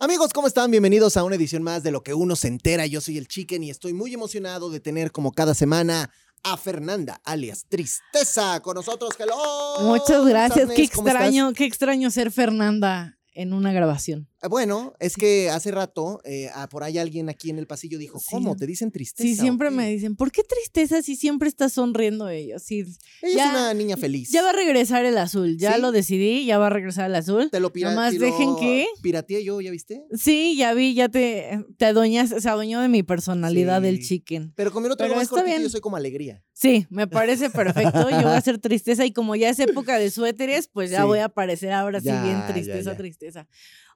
Amigos, 0.00 0.32
¿cómo 0.32 0.46
están? 0.46 0.70
Bienvenidos 0.70 1.16
a 1.16 1.24
una 1.24 1.34
edición 1.34 1.64
más 1.64 1.82
de 1.82 1.90
Lo 1.90 2.04
que 2.04 2.14
uno 2.14 2.36
se 2.36 2.46
entera. 2.46 2.86
Yo 2.86 3.00
soy 3.00 3.18
el 3.18 3.26
Chicken 3.26 3.64
y 3.64 3.70
estoy 3.70 3.94
muy 3.94 4.14
emocionado 4.14 4.70
de 4.70 4.78
tener 4.78 5.10
como 5.10 5.32
cada 5.32 5.54
semana 5.54 6.08
a 6.44 6.56
Fernanda, 6.56 7.20
alias 7.24 7.66
Tristeza, 7.68 8.60
con 8.60 8.76
nosotros. 8.76 9.10
Hello. 9.18 9.80
Muchas 9.80 10.24
gracias. 10.24 10.70
Qué 10.70 10.84
extraño, 10.84 11.52
qué 11.52 11.64
extraño 11.64 12.12
ser 12.12 12.30
Fernanda 12.30 13.18
en 13.32 13.52
una 13.52 13.72
grabación. 13.72 14.27
Eh, 14.42 14.48
Bueno, 14.48 14.94
es 15.00 15.16
que 15.16 15.50
hace 15.50 15.70
rato 15.70 16.20
eh, 16.24 16.48
ah, 16.54 16.68
por 16.68 16.84
ahí 16.84 16.98
alguien 16.98 17.28
aquí 17.28 17.50
en 17.50 17.58
el 17.58 17.66
pasillo 17.66 17.98
dijo, 17.98 18.18
Sí. 18.18 18.26
¿cómo? 18.30 18.56
¿Te 18.56 18.66
dicen 18.66 18.90
tristeza? 18.92 19.28
Sí, 19.28 19.34
siempre 19.36 19.68
o 19.68 19.70
qué?" 19.70 19.76
me 19.76 19.90
dicen, 19.90 20.16
¿por 20.16 20.30
qué 20.30 20.42
tristeza 20.44 21.02
si 21.02 21.16
siempre 21.16 21.48
está 21.48 21.68
sonriendo 21.68 22.28
ella? 22.28 22.58
Sí, 22.58 22.84
Ella 23.22 23.36
Ya- 23.36 23.44
es 23.46 23.50
una 23.50 23.74
niña 23.74 23.96
feliz. 23.96 24.30
ya 24.30 24.42
va 24.42 24.50
a 24.50 24.52
regresar 24.52 25.04
el 25.04 25.18
azul, 25.18 25.56
ya 25.58 25.74
¿Sí? 25.74 25.80
lo 25.80 25.92
decidí, 25.92 26.44
ya 26.46 26.58
va 26.58 26.68
a 26.68 26.70
regresar 26.70 27.06
el 27.10 27.16
azul. 27.16 27.50
Te 27.50 27.60
lo 27.60 27.72
pira- 27.72 27.90
Nomás 27.90 28.12
te 28.12 28.18
lo 28.20 28.26
dejen 28.26 28.56
que- 28.60 28.86
Pirateé 29.02 29.42
yo, 29.44 29.60
¿ya 29.60 29.70
viste? 29.70 30.04
Sí, 30.14 30.56
ya 30.56 30.72
vi, 30.74 30.94
ya 30.94 31.08
te, 31.08 31.64
te 31.76 31.84
adueñas, 31.86 32.30
se 32.38 32.48
adueñó 32.48 32.80
de 32.80 32.88
mi 32.88 33.02
personalidad 33.02 33.82
del 33.82 33.98
Sí. 33.98 34.08
chicken. 34.20 34.52
Pero 34.56 34.70
con 34.72 34.82
mi 34.82 34.88
otro 34.88 35.04
Pero 35.04 35.14
más 35.16 35.24
está 35.24 35.36
cortito 35.36 35.50
bien. 35.50 35.62
yo 35.62 35.68
soy 35.70 35.80
como 35.80 35.96
alegría. 35.96 36.42
Sí, 36.52 36.86
me 36.90 37.06
parece 37.06 37.50
perfecto. 37.50 38.08
Yo 38.10 38.16
voy 38.22 38.32
a 38.32 38.36
hacer 38.36 38.58
tristeza 38.58 39.04
y 39.04 39.12
como 39.12 39.36
ya 39.36 39.48
es 39.50 39.58
época 39.60 39.98
de 39.98 40.10
suéteres, 40.10 40.68
pues 40.68 40.90
ya 40.90 41.00
Sí. 41.02 41.06
voy 41.06 41.18
a 41.20 41.26
aparecer 41.26 41.72
ahora 41.72 42.00
sí 42.00 42.06
Ya, 42.06 42.22
bien 42.22 42.38
ya, 42.38 42.46
tristeza, 42.52 42.90
ya. 42.92 42.96
tristeza. 42.96 43.48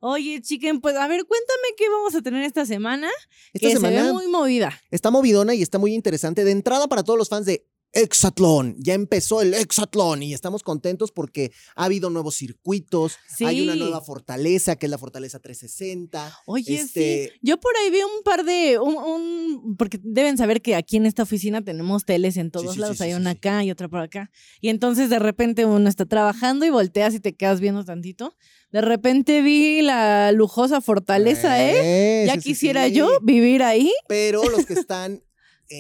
Oye, 0.05 0.41
chicken, 0.43 0.81
pues 0.81 0.97
a 0.97 1.07
ver, 1.07 1.25
cuéntame 1.27 1.69
qué 1.77 1.89
vamos 1.89 2.13
a 2.17 2.23
tener 2.23 2.43
esta 2.43 2.67
semana, 2.67 3.09
Esta 3.53 3.69
que 3.69 3.73
se 3.73 3.81
semana 3.81 4.03
ve 4.07 4.13
muy 4.13 4.27
movida. 4.27 4.77
está 4.91 5.13
movidona 5.13 5.55
y 5.55 5.63
está 5.63 5.79
muy 5.79 5.95
interesante. 5.95 6.43
De 6.43 6.51
entrada 6.51 6.89
para 6.89 7.05
todos 7.05 7.17
los 7.17 7.29
fans 7.29 7.47
de 7.47 7.65
Exatlón. 7.93 8.75
Ya 8.79 8.95
empezó 8.95 9.43
el 9.43 9.55
Exatlón 9.55 10.23
y 10.23 10.33
estamos 10.35 10.63
contentos 10.63 11.13
porque 11.13 11.53
ha 11.77 11.85
habido 11.85 12.11
nuevos 12.11 12.37
circuitos. 12.37 13.19
Hay 13.45 13.61
una 13.63 13.75
nueva 13.77 14.01
fortaleza 14.01 14.77
que 14.77 14.87
es 14.87 14.91
la 14.91 14.99
Fortaleza 14.99 15.39
360. 15.39 16.39
Oye, 16.47 16.75
Este- 16.81 17.31
sí. 17.33 17.39
Yo 17.43 17.59
por 17.61 17.73
ahí 17.77 17.91
vi 17.91 17.99
un 18.03 18.23
par 18.25 18.45
de. 18.45 18.79
Un, 18.79 18.97
un- 18.97 19.77
porque 19.77 19.99
deben 20.03 20.37
saber 20.39 20.63
que 20.63 20.75
aquí 20.75 20.97
en 20.97 21.07
esta 21.07 21.23
oficina 21.23 21.63
tenemos 21.63 22.05
teles 22.05 22.37
en 22.37 22.51
todos 22.51 22.67
sí, 22.69 22.75
sí, 22.75 22.81
lados. 22.81 23.01
Hay 23.01 23.15
una 23.15 23.31
acá 23.31 23.63
y 23.65 23.71
otra 23.71 23.89
por 23.89 24.01
acá. 24.01 24.31
Y 24.61 24.69
entonces 24.69 25.11
de 25.11 25.19
repente 25.19 25.65
uno 25.65 25.89
está 25.89 26.07
trabajando 26.07 26.65
y 26.65 26.71
volteas 26.71 27.15
y 27.15 27.21
te 27.21 27.35
quedas 27.35 27.61
viendo 27.61 27.85
tantito. 27.85 28.35
De 28.71 28.81
repente 28.81 29.43
vi 29.43 29.83
la 29.83 30.33
lujosa 30.33 30.81
fortaleza, 30.81 31.63
¿eh? 31.63 32.23
Eh, 32.23 32.27
Ya 32.27 32.39
quisiera 32.39 32.89
yo 32.89 33.21
vivir 33.21 33.63
ahí. 33.63 33.93
Pero 34.09 34.43
los 34.49 34.65
que 34.65 34.73
están 34.75 35.23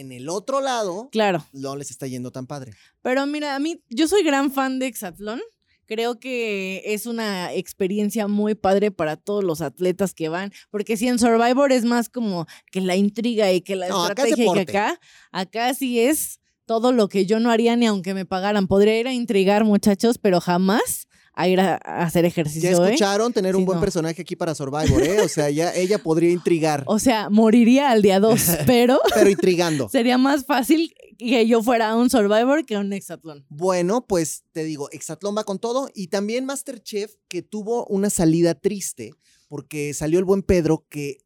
en 0.00 0.12
el 0.12 0.28
otro 0.28 0.60
lado 0.60 1.08
Claro. 1.12 1.44
no 1.52 1.76
les 1.76 1.90
está 1.90 2.06
yendo 2.06 2.30
tan 2.30 2.46
padre. 2.46 2.72
Pero 3.02 3.26
mira, 3.26 3.54
a 3.54 3.58
mí, 3.58 3.82
yo 3.90 4.08
soy 4.08 4.22
gran 4.22 4.50
fan 4.52 4.78
de 4.78 4.86
Exatlón. 4.86 5.40
Creo 5.86 6.18
que 6.18 6.82
es 6.86 7.06
una 7.06 7.52
experiencia 7.52 8.26
muy 8.28 8.54
padre 8.54 8.90
para 8.92 9.16
todos 9.16 9.44
los 9.44 9.60
atletas 9.60 10.14
que 10.14 10.28
van, 10.28 10.52
porque 10.70 10.96
si 10.96 11.08
en 11.08 11.18
Survivor 11.18 11.70
es 11.72 11.84
más 11.84 12.08
como 12.08 12.46
que 12.70 12.80
la 12.80 12.96
intriga 12.96 13.52
y 13.52 13.60
que 13.60 13.76
la 13.76 13.88
No, 13.88 14.04
acá 14.04 14.22
es 14.22 14.30
estrategia 14.30 14.62
y 14.62 14.64
que 14.64 14.70
acá, 14.78 15.00
acá 15.32 15.74
sí 15.74 16.00
es 16.00 16.40
todo 16.64 16.92
lo 16.92 17.08
que 17.08 17.26
yo 17.26 17.40
no 17.40 17.50
haría 17.50 17.76
ni 17.76 17.86
aunque 17.86 18.14
me 18.14 18.24
pagaran. 18.24 18.68
Podría 18.68 18.98
ir 18.98 19.08
a 19.08 19.12
intrigar, 19.12 19.64
muchachos, 19.64 20.16
pero 20.18 20.40
jamás 20.40 21.08
a 21.34 21.48
ir 21.48 21.60
a, 21.60 21.80
a 21.82 22.02
hacer 22.04 22.24
Ya 22.24 22.28
ejercicio. 22.28 22.70
¿eh? 22.84 22.88
escucharon 22.90 23.32
tener 23.32 23.56
un 23.56 23.64
buen 23.64 23.76
no. 23.76 23.80
personaje 23.80 24.20
aquí 24.22 24.36
para 24.36 24.54
Survivor, 24.54 25.02
¿eh? 25.02 25.20
O 25.22 25.28
sea, 25.28 25.48
ya 25.50 25.74
ella 25.74 25.98
podría 25.98 26.30
intrigar, 26.30 26.84
O 26.86 26.98
sea, 26.98 27.30
moriría 27.30 27.90
al 27.90 28.02
día 28.02 28.20
dos, 28.20 28.42
pero 28.66 29.00
pero 29.14 29.30
intrigando. 29.30 29.88
sería 29.92 30.18
más 30.18 30.44
fácil 30.44 30.94
que 31.18 31.46
yo 31.46 31.62
fuera 31.62 31.94
un 31.96 32.10
Survivor 32.10 32.66
que 32.66 32.76
un 32.76 32.92
Exatlón. 32.92 33.46
Bueno, 33.48 34.06
pues 34.06 34.42
te 34.52 34.64
digo, 34.64 34.90
Exatlón 34.90 35.36
va 35.36 35.44
con 35.44 35.58
todo 35.58 35.88
y 35.94 36.08
también 36.08 36.44
Masterchef 36.44 37.14
que 37.28 37.42
tuvo 37.42 37.86
una 37.86 38.10
salida 38.10 38.54
triste 38.54 39.12
porque 39.48 39.94
salió 39.94 40.18
el 40.18 40.24
buen 40.24 40.42
Pedro 40.42 40.86
que 40.88 41.18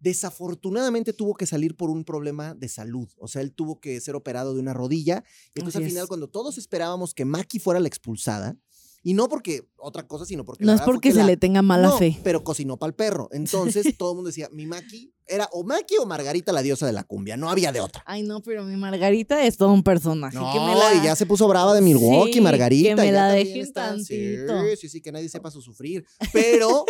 desafortunadamente 0.00 1.12
tuvo 1.12 1.34
que 1.34 1.46
salir 1.46 1.76
por 1.76 1.90
un 1.90 2.04
problema 2.04 2.54
de 2.54 2.68
salud. 2.68 3.08
O 3.18 3.28
sea, 3.28 3.42
él 3.42 3.52
tuvo 3.52 3.80
que 3.80 4.00
ser 4.00 4.16
operado 4.16 4.54
de 4.54 4.60
una 4.60 4.72
rodilla. 4.72 5.22
Y 5.54 5.60
entonces 5.60 5.76
Así 5.76 5.84
al 5.84 5.90
final, 5.90 6.02
es. 6.04 6.08
cuando 6.08 6.28
todos 6.28 6.58
esperábamos 6.58 7.12
que 7.14 7.24
Maki 7.26 7.58
fuera 7.58 7.80
la 7.80 7.88
expulsada, 7.88 8.56
y 9.02 9.14
no 9.14 9.28
porque 9.28 9.66
otra 9.78 10.06
cosa, 10.06 10.24
sino 10.26 10.44
porque... 10.44 10.64
No 10.64 10.72
la 10.72 10.76
es 10.78 10.82
porque 10.82 11.08
que 11.08 11.12
se 11.14 11.20
la- 11.20 11.26
le 11.26 11.36
tenga 11.36 11.62
mala 11.62 11.88
No, 11.88 11.96
fe. 11.98 12.18
Pero 12.22 12.44
cocinó 12.44 12.76
para 12.76 12.88
el 12.88 12.94
perro. 12.94 13.28
Entonces 13.32 13.96
todo 13.96 14.10
el 14.12 14.16
mundo 14.16 14.28
decía, 14.28 14.48
mi 14.52 14.66
Maki 14.66 15.12
era 15.26 15.48
o 15.52 15.62
Maki 15.64 15.96
o 15.98 16.06
Margarita 16.06 16.52
la 16.52 16.60
diosa 16.62 16.86
de 16.86 16.92
la 16.92 17.04
cumbia. 17.04 17.36
No 17.36 17.48
había 17.50 17.70
de 17.72 17.80
otra. 17.80 18.02
Ay, 18.04 18.22
no, 18.24 18.40
pero 18.42 18.64
mi 18.64 18.76
Margarita 18.76 19.44
es 19.46 19.56
todo 19.56 19.72
un 19.72 19.82
personaje. 19.82 20.36
No, 20.36 20.52
que 20.52 20.58
me 20.60 20.74
la... 20.74 20.94
y 20.94 21.04
ya 21.04 21.14
se 21.16 21.24
puso 21.24 21.46
brava 21.48 21.72
de 21.74 21.80
Milwaukee, 21.80 22.34
Sí, 22.34 22.40
Margarita. 22.40 22.88
que 22.90 22.96
me 22.96 23.12
la 23.12 23.28
dejen 23.28 23.72
tantito. 23.72 24.60
Sí, 24.64 24.76
sí, 24.76 24.88
sí, 24.88 25.00
que 25.00 25.12
nadie 25.12 25.28
sepa 25.28 25.50
su 25.50 25.62
sufrir. 25.62 26.04
Pero, 26.32 26.84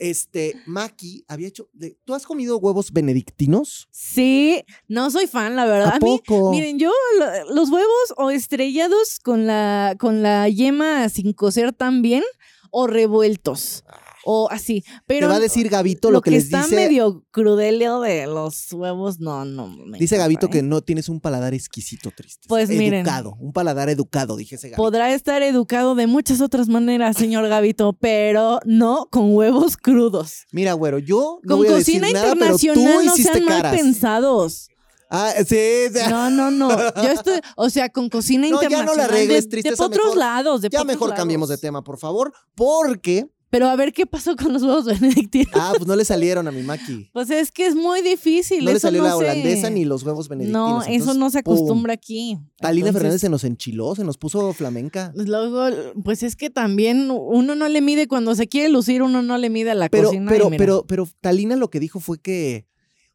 este, 0.00 0.56
Maki 0.66 1.24
había 1.28 1.46
hecho. 1.48 1.68
de- 1.72 1.96
¿Tú 2.04 2.14
has 2.14 2.26
comido 2.26 2.58
huevos 2.58 2.90
benedictinos? 2.92 3.86
Sí, 3.92 4.64
no 4.88 5.10
soy 5.10 5.26
fan, 5.28 5.54
la 5.54 5.66
verdad. 5.66 5.92
¿A 5.92 5.96
A, 5.96 6.00
mí, 6.00 6.20
poco? 6.26 6.50
miren, 6.50 6.78
yo 6.78 6.90
lo- 7.18 7.54
los 7.54 7.70
huevos 7.70 8.14
o 8.16 8.30
estrellados 8.30 9.20
con 9.22 9.46
la, 9.46 9.94
con 9.98 10.22
la 10.22 10.48
yema 10.48 11.08
sin 11.08 11.32
cocer 11.32 11.72
tan 11.72 12.02
bien 12.02 12.24
o 12.70 12.86
revueltos. 12.86 13.84
O 14.24 14.48
así. 14.50 14.84
Pero 15.06 15.26
Te 15.26 15.30
va 15.30 15.36
a 15.36 15.40
decir 15.40 15.68
Gabito 15.68 16.10
lo, 16.10 16.20
que, 16.20 16.30
les 16.30 16.44
está 16.44 16.62
dice. 16.64 16.76
medio 16.76 17.24
crudelio 17.30 18.00
de 18.00 18.26
los 18.26 18.70
huevos, 18.72 19.18
no, 19.20 19.44
no. 19.44 19.68
me 19.68 19.98
Dice 19.98 20.16
Gabito 20.16 20.46
¿eh? 20.46 20.50
que 20.50 20.62
no 20.62 20.82
tienes 20.82 21.08
un 21.08 21.20
paladar 21.20 21.54
exquisito, 21.54 22.10
triste. 22.14 22.46
Pues 22.48 22.68
miren. 22.68 23.00
Educado, 23.06 23.34
un 23.40 23.52
paladar 23.52 23.88
educado, 23.88 24.36
dije 24.36 24.56
ese 24.56 24.68
Gabito. 24.68 24.82
Podrá 24.82 25.12
estar 25.14 25.42
educado 25.42 25.94
de 25.94 26.06
muchas 26.06 26.40
otras 26.40 26.68
maneras, 26.68 27.16
señor 27.16 27.48
Gabito, 27.48 27.94
pero 27.94 28.60
no 28.64 29.06
con 29.10 29.34
huevos 29.34 29.76
crudos. 29.76 30.44
Mira, 30.52 30.74
güero, 30.74 30.98
yo 30.98 31.38
no 31.42 31.56
Con 31.56 31.58
voy 31.64 31.68
a 31.68 31.76
decir 31.76 32.00
cocina 32.02 32.20
nada, 32.20 32.34
pero 32.38 32.58
tú 32.58 32.66
internacional 32.66 33.04
no 33.06 33.14
hiciste 33.14 33.32
sean 33.32 33.44
mal 33.46 33.62
pensados. 33.76 34.66
Ah, 35.12 35.32
sí, 35.38 35.56
sí. 35.92 35.98
No, 36.08 36.30
no, 36.30 36.50
no. 36.52 36.68
Yo 37.02 37.10
estoy, 37.10 37.40
o 37.56 37.68
sea, 37.68 37.88
con 37.88 38.08
cocina 38.08 38.48
No, 38.48 38.62
ya 38.62 38.68
no 38.68 38.94
la 38.94 39.06
internacional. 39.06 39.10
arregles, 39.10 39.48
de, 39.48 39.62
de 39.62 39.72
otros 39.72 39.90
mejor. 39.90 40.16
lados, 40.16 40.60
de 40.62 40.68
Ya 40.68 40.82
otros 40.82 40.94
mejor 40.94 41.14
cambiemos 41.16 41.48
de 41.48 41.58
tema, 41.58 41.82
por 41.82 41.98
favor, 41.98 42.32
porque. 42.54 43.26
Pero 43.50 43.68
a 43.68 43.74
ver 43.76 43.92
qué 43.92 44.06
pasó 44.06 44.36
con 44.36 44.52
los 44.52 44.62
huevos 44.62 44.84
benedictinos. 45.00 45.52
Ah, 45.54 45.72
pues 45.76 45.86
no 45.86 45.96
le 45.96 46.04
salieron 46.04 46.46
a 46.46 46.52
mi 46.52 46.62
Maki. 46.62 47.10
Pues 47.12 47.30
es 47.30 47.50
que 47.50 47.66
es 47.66 47.74
muy 47.74 48.00
difícil. 48.00 48.64
No 48.64 48.72
le 48.72 48.78
salió 48.78 49.02
no 49.02 49.08
la 49.08 49.10
se- 49.14 49.16
holandesa 49.18 49.70
ni 49.70 49.84
los 49.84 50.02
huevos 50.04 50.28
benedictinos. 50.28 50.86
No, 50.86 50.92
eso 50.92 51.14
no 51.14 51.30
se 51.30 51.42
¡pum! 51.42 51.54
acostumbra 51.54 51.92
aquí. 51.94 52.38
Talina 52.60 52.86
Entonces, 52.88 53.02
Fernández 53.02 53.20
se 53.20 53.28
nos 53.28 53.42
enchiló, 53.44 53.94
se 53.96 54.04
nos 54.04 54.16
puso 54.18 54.52
flamenca. 54.52 55.12
Luego, 55.16 55.66
pues 56.04 56.22
es 56.22 56.36
que 56.36 56.48
también 56.50 57.10
uno 57.10 57.54
no 57.56 57.68
le 57.68 57.80
mide 57.80 58.06
cuando 58.06 58.34
se 58.36 58.46
quiere 58.46 58.68
lucir, 58.68 59.02
uno 59.02 59.20
no 59.22 59.36
le 59.36 59.50
mide 59.50 59.72
a 59.72 59.74
la 59.74 59.88
Pero, 59.88 60.08
cocina. 60.08 60.30
pero, 60.30 60.50
pero, 60.56 60.84
pero 60.86 61.08
Talina 61.20 61.56
lo 61.56 61.70
que 61.70 61.80
dijo 61.80 61.98
fue 61.98 62.20
que, 62.20 62.66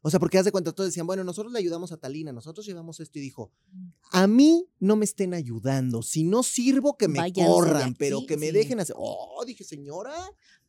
o 0.02 0.10
sea, 0.10 0.20
porque 0.20 0.38
haz 0.38 0.44
de 0.44 0.52
cuenta, 0.52 0.72
todos 0.72 0.88
decían, 0.88 1.06
bueno, 1.06 1.24
nosotros 1.24 1.52
le 1.52 1.58
ayudamos 1.58 1.90
a 1.92 1.96
Talina, 1.96 2.32
nosotros 2.32 2.64
llevamos 2.64 3.00
esto 3.00 3.18
y 3.18 3.22
dijo, 3.22 3.50
a 4.12 4.26
mí 4.26 4.68
no 4.78 4.94
me 4.96 5.04
estén 5.04 5.34
ayudando, 5.34 6.02
si 6.02 6.22
no 6.22 6.42
sirvo 6.42 6.96
que 6.96 7.08
me 7.08 7.18
Váyanse 7.18 7.50
corran, 7.50 7.82
aquí, 7.82 7.96
pero 7.98 8.20
que 8.26 8.36
me 8.36 8.46
sí. 8.46 8.52
dejen 8.52 8.78
hacer. 8.80 8.94
Oh, 8.98 9.42
dije, 9.44 9.64
señora. 9.64 10.14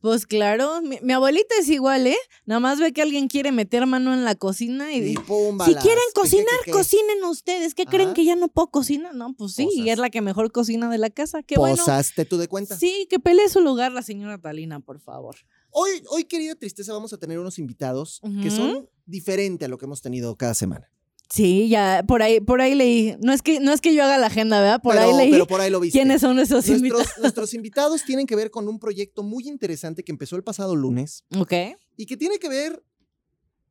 Pues 0.00 0.26
claro, 0.26 0.80
mi, 0.80 0.98
mi 1.02 1.12
abuelita 1.12 1.54
es 1.60 1.68
igual, 1.68 2.06
¿eh? 2.06 2.16
Nada 2.46 2.60
más 2.60 2.78
ve 2.78 2.92
que 2.92 3.02
alguien 3.02 3.26
quiere 3.28 3.50
meter 3.52 3.84
mano 3.86 4.14
en 4.14 4.24
la 4.24 4.36
cocina 4.36 4.92
y, 4.92 4.98
Y 4.98 5.08
si 5.08 5.14
quieren 5.16 5.64
¿Qué, 5.64 5.74
qué, 5.84 6.12
cocinar, 6.14 6.46
qué, 6.64 6.66
qué? 6.66 6.70
cocinen 6.70 7.24
ustedes. 7.24 7.74
¿Qué 7.74 7.84
creen 7.84 8.14
que 8.14 8.24
ya 8.24 8.36
no 8.36 8.48
puedo 8.48 8.70
cocinar? 8.70 9.14
No, 9.14 9.34
pues 9.34 9.54
sí, 9.54 9.68
y 9.72 9.88
es 9.90 9.98
la 9.98 10.10
que 10.10 10.20
mejor 10.20 10.52
cocina 10.52 10.88
de 10.90 10.98
la 10.98 11.10
casa. 11.10 11.42
Qué 11.42 11.56
bueno. 11.58 11.76
Posaste 11.76 12.24
tú 12.24 12.38
de 12.38 12.46
cuenta. 12.46 12.76
Sí, 12.76 13.06
que 13.10 13.18
pelee 13.18 13.48
su 13.48 13.60
lugar 13.60 13.92
la 13.92 14.02
señora 14.02 14.38
Talina, 14.38 14.80
por 14.80 15.00
favor. 15.00 15.36
Hoy, 15.70 15.90
hoy, 16.10 16.24
querida 16.24 16.54
Tristeza, 16.54 16.92
vamos 16.92 17.12
a 17.12 17.18
tener 17.18 17.38
unos 17.38 17.58
invitados 17.58 18.20
que 18.42 18.50
son 18.50 18.88
diferentes 19.08 19.66
a 19.66 19.68
lo 19.68 19.78
que 19.78 19.86
hemos 19.86 20.00
tenido 20.02 20.36
cada 20.36 20.54
semana. 20.54 20.90
Sí, 21.30 21.68
ya 21.68 22.04
por 22.08 22.22
ahí, 22.22 22.40
por 22.40 22.60
ahí 22.62 22.74
leí. 22.74 23.14
No 23.20 23.32
es 23.34 23.42
que, 23.42 23.60
no 23.60 23.72
es 23.72 23.80
que 23.82 23.94
yo 23.94 24.02
haga 24.02 24.16
la 24.16 24.28
agenda, 24.28 24.60
¿verdad? 24.60 24.80
Por 24.80 24.94
pero, 24.94 25.10
ahí 25.10 25.16
leí 25.16 25.30
pero 25.30 25.46
por 25.46 25.60
ahí 25.60 25.70
lo 25.70 25.78
viste. 25.80 25.98
quiénes 25.98 26.22
son 26.22 26.38
esos 26.38 26.66
invitados. 26.68 27.00
Nuestros, 27.04 27.18
nuestros 27.22 27.54
invitados 27.54 28.04
tienen 28.04 28.26
que 28.26 28.34
ver 28.34 28.50
con 28.50 28.66
un 28.66 28.78
proyecto 28.78 29.22
muy 29.22 29.46
interesante 29.46 30.02
que 30.04 30.12
empezó 30.12 30.36
el 30.36 30.42
pasado 30.42 30.74
lunes 30.74 31.24
Ok. 31.36 31.52
y 31.96 32.06
que 32.06 32.16
tiene 32.16 32.38
que 32.38 32.48
ver 32.48 32.82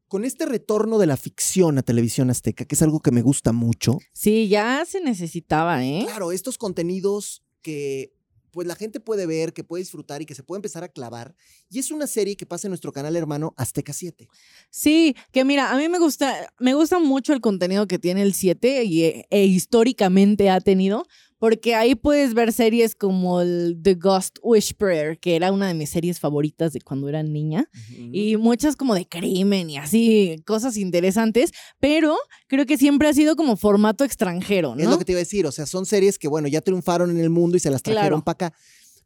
con 0.07 0.23
este 0.23 0.45
retorno 0.45 0.99
de 0.99 1.07
la 1.07 1.17
ficción 1.17 1.77
a 1.79 1.83
televisión 1.83 2.29
azteca, 2.29 2.63
que 2.65 2.75
es 2.75 2.81
algo 2.81 2.99
que 3.01 3.11
me 3.11 3.21
gusta 3.23 3.51
mucho. 3.53 3.97
Sí, 4.13 4.47
ya 4.47 4.85
se 4.87 5.01
necesitaba, 5.01 5.83
¿eh? 5.83 6.03
Claro, 6.05 6.31
estos 6.31 6.57
contenidos 6.59 7.43
que 7.61 8.13
pues 8.51 8.67
la 8.67 8.75
gente 8.75 8.99
puede 8.99 9.25
ver, 9.25 9.53
que 9.53 9.63
puede 9.63 9.83
disfrutar 9.83 10.21
y 10.21 10.25
que 10.25 10.35
se 10.35 10.43
puede 10.43 10.57
empezar 10.59 10.83
a 10.83 10.89
clavar. 10.89 11.35
Y 11.69 11.79
es 11.79 11.91
una 11.91 12.07
serie 12.07 12.35
que 12.35 12.45
pasa 12.45 12.67
en 12.67 12.71
nuestro 12.71 12.91
canal 12.91 13.15
hermano 13.15 13.53
Azteca 13.57 13.93
7. 13.93 14.27
Sí, 14.69 15.15
que 15.31 15.43
mira, 15.45 15.71
a 15.71 15.77
mí 15.77 15.89
me 15.89 15.99
gusta, 15.99 16.51
me 16.59 16.73
gusta 16.73 16.99
mucho 16.99 17.33
el 17.33 17.41
contenido 17.41 17.87
que 17.87 17.99
tiene 17.99 18.21
el 18.21 18.33
7 18.33 18.83
y, 18.83 19.03
e, 19.03 19.27
e 19.29 19.45
históricamente 19.45 20.49
ha 20.49 20.61
tenido, 20.61 21.05
porque 21.39 21.75
ahí 21.75 21.95
puedes 21.95 22.33
ver 22.33 22.51
series 22.51 22.95
como 22.95 23.41
el 23.41 23.77
The 23.81 23.93
Ghost 23.95 24.37
Whisperer, 24.41 25.19
que 25.19 25.35
era 25.35 25.51
una 25.51 25.67
de 25.67 25.73
mis 25.73 25.89
series 25.89 26.19
favoritas 26.19 26.73
de 26.73 26.81
cuando 26.81 27.07
era 27.09 27.21
niña, 27.23 27.69
y 28.11 28.37
muchas 28.37 28.75
como 28.75 28.95
de 28.95 29.07
crimen 29.07 29.69
y 29.69 29.77
así, 29.77 30.35
cosas 30.45 30.77
interesantes, 30.77 31.51
pero 31.79 32.15
creo 32.47 32.65
que 32.65 32.77
siempre 32.77 33.07
ha 33.07 33.13
sido 33.13 33.35
como 33.35 33.55
formato 33.57 34.03
extranjero, 34.03 34.75
¿no? 34.75 34.81
Es 34.81 34.89
lo 34.89 34.97
que 34.97 35.05
te 35.05 35.11
iba 35.11 35.19
a 35.19 35.23
decir, 35.23 35.45
o 35.45 35.51
sea, 35.51 35.65
son 35.65 35.85
series 35.85 36.17
que, 36.17 36.27
bueno, 36.27 36.47
ya 36.47 36.61
triunfaron 36.61 37.11
en 37.11 37.19
el 37.19 37.29
mundo 37.29 37.57
y 37.57 37.59
se 37.59 37.69
las 37.71 37.83
trajeron 37.83 38.21
Claro. 38.21 38.23
para 38.23 38.47
acá. 38.47 38.57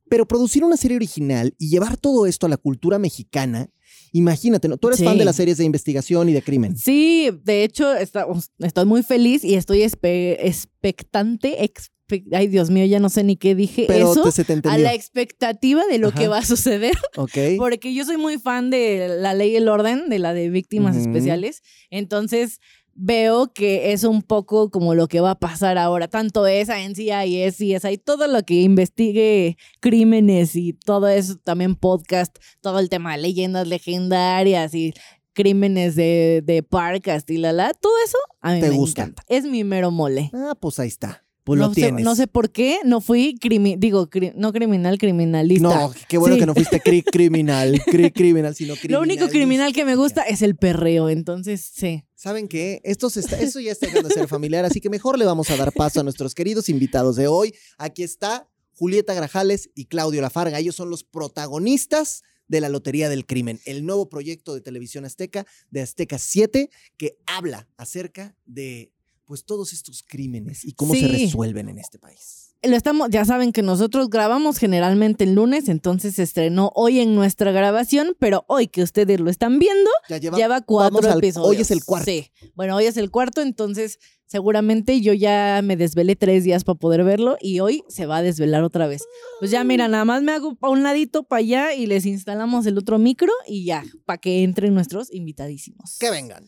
Pero 0.09 0.27
producir 0.27 0.63
una 0.65 0.75
serie 0.75 0.97
original 0.97 1.53
y 1.57 1.69
llevar 1.69 1.95
todo 1.95 2.25
esto 2.25 2.45
a 2.45 2.49
la 2.49 2.57
cultura 2.57 2.99
mexicana, 2.99 3.69
imagínate, 4.11 4.67
¿no? 4.67 4.77
Tú 4.77 4.89
eres 4.89 5.01
fan 5.03 5.17
de 5.17 5.23
las 5.23 5.37
series 5.37 5.57
de 5.57 5.63
investigación 5.63 6.27
y 6.27 6.33
de 6.33 6.41
crimen. 6.41 6.75
Sí, 6.77 7.29
de 7.45 7.63
hecho, 7.63 7.93
está- 7.93 8.27
estoy 8.59 8.85
muy 8.85 9.03
feliz 9.03 9.43
y 9.45 9.55
estoy 9.55 9.79
espe- 9.83 10.35
expectante. 10.39 11.57
expe- 11.63 11.89
ay, 12.33 12.47
Dios 12.47 12.69
mío, 12.69 12.85
ya 12.85 12.99
no 12.99 13.09
sé 13.09 13.23
ni 13.23 13.35
qué 13.35 13.55
dije. 13.55 13.85
Pero 13.87 14.11
Eso, 14.11 14.23
te, 14.23 14.31
se 14.31 14.43
te 14.43 14.59
a 14.67 14.77
la 14.77 14.93
expectativa 14.93 15.85
de 15.85 15.97
lo 15.97 16.09
Ajá. 16.09 16.19
que 16.19 16.27
va 16.27 16.39
a 16.39 16.45
suceder. 16.45 16.93
Ok. 17.17 17.37
Porque 17.57 17.93
yo 17.93 18.05
soy 18.05 18.17
muy 18.17 18.37
fan 18.39 18.69
de 18.69 19.07
la 19.19 19.33
ley 19.33 19.51
y 19.51 19.55
el 19.57 19.67
orden, 19.67 20.09
de 20.09 20.19
la 20.19 20.33
de 20.33 20.49
víctimas 20.49 20.95
especiales. 20.95 21.61
Entonces 21.89 22.59
veo 22.93 23.53
que 23.53 23.93
es 23.93 24.03
un 24.03 24.21
poco 24.21 24.69
como 24.69 24.95
lo 24.95 25.07
que 25.07 25.21
va 25.21 25.31
a 25.31 25.39
pasar 25.39 25.77
ahora. 25.77 26.07
Tanto 26.07 26.45
esa 26.47 26.81
en 26.81 26.95
CIS 26.95 27.61
y 27.61 27.73
esa 27.73 27.91
y 27.91 27.97
todo 27.97 28.27
lo 28.27 28.43
que 28.43 28.61
investigue 28.61 29.57
crímenes 29.79 30.55
y 30.55 30.73
todo 30.73 31.07
eso, 31.07 31.35
también 31.37 31.75
podcast, 31.75 32.37
todo 32.61 32.79
el 32.79 32.89
tema 32.89 33.13
de 33.15 33.21
leyendas 33.21 33.67
legendarias 33.67 34.73
y 34.73 34.93
crímenes 35.33 35.95
de, 35.95 36.41
de 36.45 36.61
Parcast 36.63 37.29
y 37.29 37.37
la 37.37 37.53
la, 37.53 37.73
todo 37.73 37.93
eso 38.05 38.17
a 38.41 38.53
mí 38.53 38.59
¿Te 38.59 38.69
me 38.69 38.75
gusta? 38.75 39.03
encanta. 39.03 39.23
Es 39.29 39.45
mi 39.45 39.63
mero 39.63 39.89
mole. 39.91 40.29
Ah, 40.33 40.55
pues 40.59 40.77
ahí 40.79 40.89
está. 40.89 41.20
Pues 41.43 41.59
no, 41.59 41.67
lo 41.69 41.73
sé, 41.73 41.81
tienes. 41.81 42.05
no 42.05 42.15
sé 42.15 42.27
por 42.27 42.51
qué 42.51 42.77
no 42.85 43.01
fui 43.01 43.35
crimi 43.39 43.75
digo, 43.75 44.09
cri- 44.11 44.31
no 44.35 44.53
criminal, 44.53 44.97
criminalista. 44.99 45.63
No, 45.63 45.91
qué 46.07 46.17
bueno 46.19 46.35
Sí. 46.35 46.39
que 46.41 46.45
no 46.45 46.53
fuiste 46.53 46.79
cri 46.79 47.01
criminal, 47.11 47.81
cri 47.85 48.11
criminal, 48.11 48.53
sino 48.55 48.75
criminal. 48.75 49.01
Lo 49.01 49.03
único 49.03 49.27
criminal 49.27 49.73
que 49.73 49.83
me 49.83 49.95
gusta 49.95 50.21
es 50.21 50.41
el 50.43 50.55
perreo, 50.55 51.09
entonces 51.09 51.61
sí. 51.73 52.03
¿Saben 52.15 52.47
qué? 52.47 52.79
Esto, 52.83 53.09
se 53.09 53.21
está, 53.21 53.39
eso 53.39 53.59
ya 53.59 53.71
está 53.71 53.87
dejando 53.87 54.09
de 54.09 54.13
ser 54.15 54.27
familiar, 54.27 54.65
así 54.65 54.79
que 54.79 54.89
mejor 54.91 55.17
le 55.17 55.25
vamos 55.25 55.49
a 55.49 55.57
dar 55.57 55.71
paso 55.73 55.99
a 55.99 56.03
nuestros 56.03 56.35
queridos 56.35 56.69
invitados 56.69 57.15
de 57.15 57.27
hoy. 57.27 57.55
Aquí 57.79 58.03
está 58.03 58.47
Julieta 58.73 59.15
Grajales 59.15 59.71
y 59.73 59.85
Claudio 59.85 60.21
Lafarga. 60.21 60.59
Ellos 60.59 60.75
son 60.75 60.91
los 60.91 61.03
protagonistas 61.03 62.21
de 62.47 62.61
la 62.61 62.69
Lotería 62.69 63.09
del 63.09 63.25
Crimen, 63.25 63.59
el 63.65 63.85
nuevo 63.85 64.09
proyecto 64.09 64.53
de 64.53 64.61
televisión 64.61 65.05
azteca, 65.05 65.45
de 65.69 65.81
Azteca 65.81 66.17
7, 66.19 66.69
que 66.97 67.17
habla 67.25 67.67
acerca 67.77 68.35
de 68.45 68.91
pues 69.31 69.45
todos 69.45 69.71
estos 69.71 70.03
crímenes 70.05 70.65
y 70.65 70.73
cómo 70.73 70.93
se 70.93 71.07
resuelven 71.07 71.69
en 71.69 71.77
este 71.77 71.97
país. 71.97 72.49
Lo 72.63 72.75
estamos, 72.75 73.09
ya 73.09 73.23
saben 73.23 73.53
que 73.53 73.61
nosotros 73.61 74.09
grabamos 74.09 74.57
generalmente 74.57 75.23
el 75.23 75.35
lunes, 75.35 75.69
entonces 75.69 76.15
se 76.15 76.23
estrenó 76.23 76.69
hoy 76.75 76.99
en 76.99 77.15
nuestra 77.15 77.53
grabación, 77.53 78.13
pero 78.19 78.43
hoy 78.49 78.67
que 78.67 78.83
ustedes 78.83 79.21
lo 79.21 79.29
están 79.29 79.57
viendo, 79.57 79.89
Ya 80.09 80.17
lleva, 80.17 80.37
lleva 80.37 80.59
cuatro 80.61 80.99
al- 81.09 81.17
episodios. 81.19 81.49
hoy 81.49 81.61
es 81.61 81.71
el 81.71 81.85
cuarto. 81.85 82.11
Sí. 82.11 82.27
Bueno, 82.53 82.75
hoy 82.75 82.87
es 82.87 82.97
el 82.97 83.09
cuarto, 83.09 83.41
entonces 83.41 83.99
seguramente 84.27 84.99
yo 84.99 85.13
ya 85.13 85.61
me 85.63 85.77
desvelé 85.77 86.17
tres 86.17 86.43
días 86.43 86.65
para 86.65 86.77
poder 86.77 87.05
verlo 87.05 87.37
y 87.39 87.61
hoy 87.61 87.83
se 87.87 88.05
va 88.05 88.17
a 88.17 88.21
desvelar 88.21 88.63
otra 88.63 88.85
vez. 88.85 89.01
Pues 89.39 89.49
ya 89.49 89.63
mira, 89.63 89.87
nada 89.87 90.03
más 90.03 90.21
me 90.21 90.33
hago 90.33 90.55
para 90.55 90.73
un 90.73 90.83
ladito 90.83 91.23
para 91.23 91.39
allá 91.39 91.73
y 91.73 91.85
les 91.87 92.05
instalamos 92.05 92.65
el 92.65 92.77
otro 92.77 92.99
micro 92.99 93.31
y 93.47 93.63
ya, 93.63 93.83
para 94.05 94.19
que 94.19 94.43
entren 94.43 94.73
nuestros 94.73 95.11
invitadísimos. 95.13 95.97
que 95.99 96.11
vengan. 96.11 96.45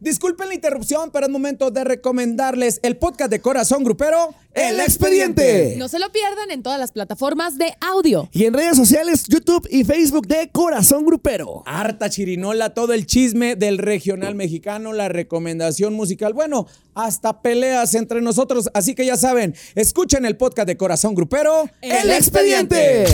Disculpen 0.00 0.48
la 0.48 0.54
interrupción, 0.54 1.10
pero 1.10 1.26
es 1.26 1.30
momento 1.30 1.70
de 1.70 1.84
recomendarles 1.84 2.80
el 2.82 2.96
podcast 2.96 3.30
de 3.30 3.42
Corazón 3.42 3.84
Grupero, 3.84 4.34
El 4.54 4.80
Expediente. 4.80 5.74
No 5.76 5.88
se 5.88 5.98
lo 5.98 6.10
pierdan 6.10 6.50
en 6.50 6.62
todas 6.62 6.80
las 6.80 6.90
plataformas 6.90 7.58
de 7.58 7.74
audio. 7.82 8.26
Y 8.32 8.46
en 8.46 8.54
redes 8.54 8.78
sociales, 8.78 9.26
YouTube 9.28 9.68
y 9.70 9.84
Facebook 9.84 10.26
de 10.26 10.48
Corazón 10.50 11.04
Grupero. 11.04 11.62
Harta 11.66 12.08
chirinola, 12.08 12.72
todo 12.72 12.94
el 12.94 13.04
chisme 13.04 13.56
del 13.56 13.76
regional 13.76 14.34
mexicano, 14.34 14.94
la 14.94 15.10
recomendación 15.10 15.92
musical, 15.92 16.32
bueno, 16.32 16.66
hasta 16.94 17.42
peleas 17.42 17.94
entre 17.94 18.22
nosotros. 18.22 18.70
Así 18.72 18.94
que 18.94 19.04
ya 19.04 19.18
saben, 19.18 19.54
escuchen 19.74 20.24
el 20.24 20.38
podcast 20.38 20.66
de 20.66 20.78
Corazón 20.78 21.14
Grupero, 21.14 21.68
El 21.82 22.08
El 22.08 22.10
Expediente. 22.12 23.04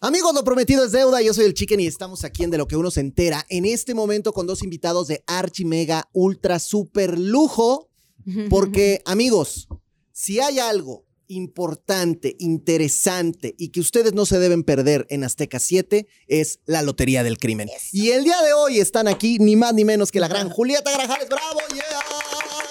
Amigos, 0.00 0.32
lo 0.32 0.44
prometido 0.44 0.84
es 0.84 0.92
deuda. 0.92 1.20
Yo 1.22 1.34
soy 1.34 1.46
el 1.46 1.54
Chicken 1.54 1.80
y 1.80 1.86
estamos 1.86 2.22
aquí 2.22 2.44
en 2.44 2.50
De 2.50 2.58
lo 2.58 2.68
que 2.68 2.76
uno 2.76 2.90
se 2.90 3.00
entera. 3.00 3.44
En 3.48 3.64
este 3.64 3.94
momento 3.94 4.32
con 4.32 4.46
dos 4.46 4.62
invitados 4.62 5.08
de 5.08 5.24
Archi 5.26 5.64
Mega 5.64 6.08
Ultra 6.12 6.60
Super 6.60 7.18
Lujo. 7.18 7.88
Porque, 8.48 9.02
amigos, 9.06 9.68
si 10.12 10.38
hay 10.38 10.60
algo 10.60 11.04
importante, 11.26 12.36
interesante 12.38 13.54
y 13.58 13.70
que 13.70 13.80
ustedes 13.80 14.14
no 14.14 14.24
se 14.24 14.38
deben 14.38 14.62
perder 14.62 15.06
en 15.10 15.24
Azteca 15.24 15.58
7 15.58 16.06
es 16.28 16.60
la 16.64 16.82
Lotería 16.82 17.24
del 17.24 17.38
Crimen. 17.38 17.68
Y 17.92 18.10
el 18.10 18.24
día 18.24 18.40
de 18.42 18.52
hoy 18.52 18.78
están 18.78 19.08
aquí 19.08 19.38
ni 19.40 19.56
más 19.56 19.74
ni 19.74 19.84
menos 19.84 20.12
que 20.12 20.20
la 20.20 20.28
gran 20.28 20.48
Julieta 20.48 20.92
Grajales. 20.92 21.28
¡Bravo! 21.28 21.58
¡Yeah! 21.74 22.67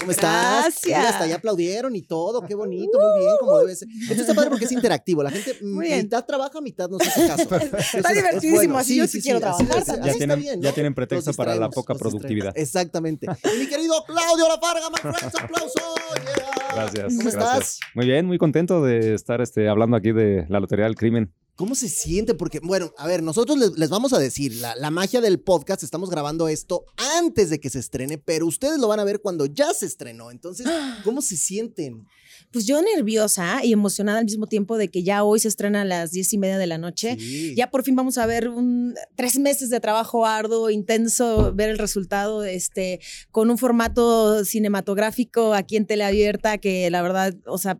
¿Cómo 0.00 0.10
estás? 0.12 0.64
Gracias. 0.64 0.86
Mira, 0.98 1.08
hasta 1.10 1.26
ya 1.26 1.36
aplaudieron 1.36 1.94
y 1.96 2.02
todo. 2.02 2.42
Qué 2.46 2.54
bonito, 2.54 2.98
muy 2.98 3.20
bien, 3.20 3.34
como 3.40 3.58
debe 3.58 3.76
ser. 3.76 3.88
Esto 4.02 4.14
está 4.22 4.34
padre 4.34 4.50
porque 4.50 4.64
es 4.64 4.72
interactivo. 4.72 5.22
La 5.22 5.30
gente 5.30 5.56
bien. 5.60 6.02
mitad 6.04 6.24
trabaja, 6.24 6.60
mitad 6.60 6.88
no 6.88 6.98
se 6.98 7.08
hace 7.08 7.26
caso. 7.26 7.42
Eso 7.56 7.76
es- 7.98 8.04
es 8.04 8.14
divertidísimo, 8.14 8.78
así 8.78 8.96
yo 8.96 9.06
sí 9.06 9.20
quiero 9.22 9.40
trabajar 9.40 9.66
así- 9.78 9.86
Ya 9.86 9.96
está 9.98 10.12
tienen- 10.18 10.40
bien, 10.40 10.62
ya 10.62 10.72
tienen 10.72 10.94
pretexto 10.94 11.32
para 11.34 11.54
la 11.56 11.70
poca 11.70 11.94
productividad. 11.94 12.52
Exactamente. 12.56 13.26
Y 13.54 13.58
mi 13.58 13.66
querido 13.66 13.94
Claudio 14.06 14.48
Lafarga, 14.48 14.90
my 14.90 14.96
friends, 15.12 15.34
aplauso. 15.40 15.78
Yeah. 16.14 16.74
Gracias. 16.74 17.04
¿Cómo 17.16 17.30
gracias. 17.30 17.34
estás? 17.34 17.80
Muy 17.94 18.06
bien, 18.06 18.26
muy 18.26 18.38
contento 18.38 18.82
de 18.82 19.14
estar 19.14 19.40
este, 19.40 19.68
hablando 19.68 19.96
aquí 19.96 20.12
de 20.12 20.46
la 20.48 20.60
Lotería 20.60 20.84
del 20.86 20.94
Crimen. 20.96 21.32
¿Cómo 21.60 21.74
se 21.74 21.90
siente? 21.90 22.32
Porque, 22.32 22.58
bueno, 22.60 22.90
a 22.96 23.06
ver, 23.06 23.22
nosotros 23.22 23.58
les, 23.58 23.72
les 23.76 23.90
vamos 23.90 24.14
a 24.14 24.18
decir, 24.18 24.54
la, 24.54 24.74
la 24.76 24.90
magia 24.90 25.20
del 25.20 25.40
podcast, 25.40 25.82
estamos 25.82 26.08
grabando 26.08 26.48
esto 26.48 26.86
antes 27.18 27.50
de 27.50 27.60
que 27.60 27.68
se 27.68 27.78
estrene, 27.78 28.16
pero 28.16 28.46
ustedes 28.46 28.78
lo 28.78 28.88
van 28.88 28.98
a 28.98 29.04
ver 29.04 29.20
cuando 29.20 29.44
ya 29.44 29.74
se 29.74 29.84
estrenó. 29.84 30.30
Entonces, 30.30 30.66
¿cómo 31.04 31.20
se 31.20 31.36
sienten? 31.36 32.06
Pues 32.50 32.64
yo 32.64 32.80
nerviosa 32.80 33.62
y 33.62 33.74
emocionada 33.74 34.20
al 34.20 34.24
mismo 34.24 34.46
tiempo 34.46 34.78
de 34.78 34.88
que 34.88 35.02
ya 35.02 35.22
hoy 35.22 35.38
se 35.38 35.48
estrena 35.48 35.82
a 35.82 35.84
las 35.84 36.12
diez 36.12 36.32
y 36.32 36.38
media 36.38 36.56
de 36.56 36.66
la 36.66 36.78
noche. 36.78 37.18
Sí. 37.18 37.54
Ya 37.54 37.70
por 37.70 37.82
fin 37.82 37.94
vamos 37.94 38.16
a 38.16 38.24
ver 38.24 38.48
un, 38.48 38.94
tres 39.14 39.38
meses 39.38 39.68
de 39.68 39.80
trabajo 39.80 40.24
arduo, 40.24 40.70
intenso, 40.70 41.52
ver 41.54 41.68
el 41.68 41.76
resultado 41.76 42.42
este, 42.42 43.00
con 43.30 43.50
un 43.50 43.58
formato 43.58 44.46
cinematográfico 44.46 45.52
aquí 45.52 45.76
en 45.76 45.84
teleabierta 45.84 46.56
que 46.56 46.88
la 46.88 47.02
verdad, 47.02 47.34
o 47.44 47.58
sea, 47.58 47.78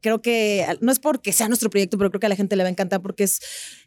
creo 0.00 0.22
que 0.22 0.66
no 0.80 0.92
es 0.92 0.98
porque 0.98 1.32
sea 1.32 1.48
nuestro 1.48 1.70
proyecto, 1.70 1.98
pero 1.98 2.10
creo 2.10 2.20
que 2.20 2.26
a 2.26 2.30
la 2.30 2.36
gente 2.36 2.56
le 2.56 2.62
va 2.62 2.68
a 2.68 2.70
encantar 2.70 3.00
porque 3.02 3.24
es 3.24 3.40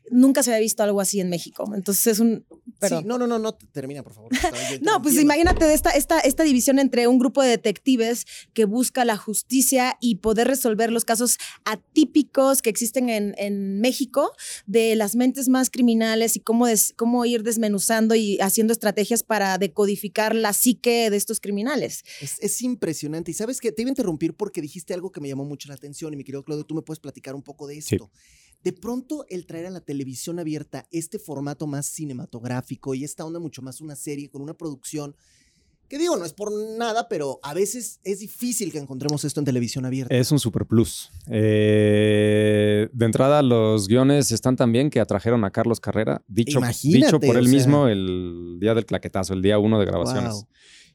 nunca 0.09 0.43
se 0.43 0.51
había 0.51 0.61
visto 0.61 0.83
algo 0.83 0.99
así 1.01 1.19
en 1.19 1.29
México. 1.29 1.69
Entonces 1.75 2.07
es 2.07 2.19
un... 2.19 2.45
Perdón. 2.79 3.03
Sí, 3.03 3.07
no, 3.07 3.17
no, 3.17 3.27
no, 3.27 3.37
no, 3.39 3.53
termina, 3.53 4.03
por 4.03 4.13
favor. 4.13 4.31
No, 4.81 5.01
pues 5.01 5.15
imagínate 5.19 5.71
esta, 5.73 5.91
esta, 5.91 6.19
esta 6.19 6.43
división 6.43 6.79
entre 6.79 7.07
un 7.07 7.19
grupo 7.19 7.41
de 7.43 7.49
detectives 7.49 8.25
que 8.53 8.65
busca 8.65 9.05
la 9.05 9.17
justicia 9.17 9.97
y 10.01 10.15
poder 10.15 10.47
resolver 10.47 10.91
los 10.91 11.05
casos 11.05 11.37
atípicos 11.65 12.61
que 12.61 12.69
existen 12.69 13.09
en, 13.09 13.35
en 13.37 13.79
México 13.81 14.31
de 14.65 14.95
las 14.95 15.15
mentes 15.15 15.47
más 15.49 15.69
criminales 15.69 16.35
y 16.35 16.39
cómo, 16.39 16.67
des- 16.67 16.93
cómo 16.97 17.25
ir 17.25 17.43
desmenuzando 17.43 18.15
y 18.15 18.39
haciendo 18.39 18.73
estrategias 18.73 19.23
para 19.23 19.57
decodificar 19.57 20.35
la 20.35 20.53
psique 20.53 21.09
de 21.09 21.17
estos 21.17 21.39
criminales. 21.39 22.03
Es, 22.21 22.37
es 22.39 22.61
impresionante. 22.61 23.31
Y 23.31 23.33
sabes 23.33 23.59
que 23.59 23.71
te 23.71 23.81
iba 23.81 23.89
a 23.89 23.91
interrumpir 23.93 24.33
porque 24.33 24.61
dijiste 24.61 24.93
algo 24.93 25.11
que 25.11 25.21
me 25.21 25.27
llamó 25.27 25.45
mucho 25.45 25.67
la 25.69 25.75
atención. 25.75 26.13
Y 26.13 26.17
mi 26.17 26.23
querido 26.23 26.43
Claudio, 26.43 26.65
tú 26.65 26.75
me 26.75 26.81
puedes 26.81 26.99
platicar 26.99 27.35
un 27.35 27.43
poco 27.43 27.67
de 27.67 27.77
esto. 27.77 28.11
De 28.63 28.73
pronto, 28.73 29.25
el 29.29 29.45
traer 29.45 29.65
a 29.65 29.71
la 29.71 29.81
televisión 29.81 30.39
abierta 30.39 30.87
este 30.91 31.17
formato 31.17 31.67
más 31.67 31.87
cinematográfico 31.87 32.93
y 32.93 33.03
esta 33.03 33.25
onda 33.25 33.39
mucho 33.39 33.61
más 33.61 33.81
una 33.81 33.95
serie 33.95 34.29
con 34.29 34.41
una 34.41 34.53
producción 34.53 35.15
que 35.91 35.97
digo, 35.97 36.15
no 36.15 36.23
es 36.23 36.31
por 36.31 36.53
nada, 36.77 37.09
pero 37.09 37.41
a 37.43 37.53
veces 37.53 37.99
es 38.05 38.19
difícil 38.19 38.71
que 38.71 38.77
encontremos 38.77 39.25
esto 39.25 39.41
en 39.41 39.45
televisión 39.45 39.85
abierta. 39.85 40.15
Es 40.15 40.31
un 40.31 40.39
super 40.39 40.65
plus. 40.65 41.11
Eh, 41.27 42.87
de 42.93 43.05
entrada, 43.05 43.41
los 43.41 43.89
guiones 43.89 44.31
están 44.31 44.55
tan 44.55 44.71
bien 44.71 44.89
que 44.89 45.01
atrajeron 45.01 45.43
a 45.43 45.51
Carlos 45.51 45.81
Carrera, 45.81 46.23
dicho, 46.29 46.59
Imagínate, 46.59 47.05
dicho 47.05 47.19
por 47.19 47.35
él 47.35 47.43
sea. 47.43 47.53
mismo 47.53 47.87
el 47.89 48.57
día 48.61 48.73
del 48.73 48.85
claquetazo, 48.85 49.33
el 49.33 49.41
día 49.41 49.59
uno 49.59 49.79
de 49.79 49.85
grabaciones. 49.85 50.31
Wow. 50.31 50.47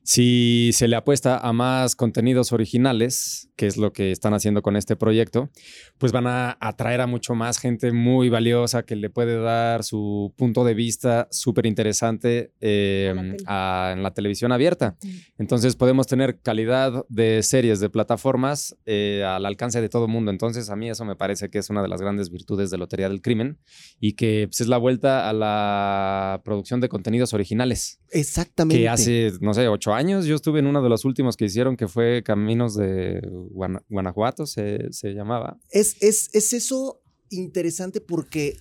Si 0.07 0.71
se 0.73 0.87
le 0.87 0.95
apuesta 0.95 1.37
a 1.37 1.53
más 1.53 1.97
contenidos 1.97 2.53
originales, 2.53 3.51
que 3.57 3.67
es 3.67 3.77
lo 3.77 3.93
que 3.93 4.13
están 4.13 4.35
haciendo 4.35 4.63
con 4.63 4.77
este 4.77 4.95
proyecto, 4.95 5.51
pues 5.99 6.13
van 6.13 6.29
a 6.29 6.57
atraer 6.61 7.01
a 7.01 7.09
mucho 7.09 7.35
más 7.35 7.59
gente 7.59 7.91
muy 7.91 8.29
valiosa 8.29 8.85
que 8.85 8.95
le 8.95 9.11
puede 9.11 9.37
dar 9.37 9.83
su 9.83 10.33
punto 10.37 10.63
de 10.63 10.75
vista 10.75 11.27
súper 11.33 11.67
interesante 11.67 12.53
eh, 12.61 13.13
en 13.17 14.03
la 14.05 14.13
televisión 14.15 14.53
abierta. 14.53 14.97
Entonces 15.39 15.75
podemos 15.75 16.07
tener 16.07 16.39
calidad 16.39 17.05
de 17.09 17.43
series 17.43 17.81
de 17.81 17.91
plataformas 17.91 18.77
eh, 18.87 19.25
al 19.27 19.45
alcance 19.45 19.81
de 19.81 19.89
todo 19.89 20.05
el 20.05 20.13
mundo. 20.13 20.31
Entonces 20.31 20.71
a 20.71 20.77
mí 20.77 20.89
eso 20.89 21.05
me 21.05 21.17
parece 21.17 21.51
que 21.51 21.59
es 21.59 21.69
una 21.69 21.83
de 21.83 21.89
las 21.89 22.01
grandes 22.01 22.31
virtudes 22.31 22.71
de 22.71 22.79
Lotería 22.79 23.09
del 23.09 23.23
Crimen 23.23 23.59
y 23.99 24.13
que 24.13 24.47
pues, 24.47 24.61
es 24.61 24.69
la 24.69 24.79
vuelta 24.79 25.29
a 25.29 25.33
la 25.33 26.43
producción 26.45 26.81
de 26.81 26.89
contenidos 26.89 27.35
originales. 27.35 27.99
Exactamente. 28.11 28.81
Que 28.81 28.89
hace, 28.89 29.33
no 29.41 29.53
sé, 29.53 29.67
ocho 29.67 29.93
años 29.93 29.96
yo 30.27 30.35
estuve 30.35 30.59
en 30.61 30.67
uno 30.67 30.83
de 30.83 30.89
los 30.89 31.05
últimos 31.05 31.37
que 31.37 31.47
hicieron 31.47 31.77
que 31.77 31.89
fue 31.89 32.23
Caminos 32.23 32.75
de 32.75 33.21
Guana- 33.51 33.83
Guanajuato, 33.89 34.47
se, 34.47 34.93
se 34.93 35.13
llamaba. 35.15 35.59
Es, 35.71 35.97
es, 36.03 36.29
es 36.33 36.53
eso 36.53 37.01
interesante 37.31 38.01
porque 38.01 38.57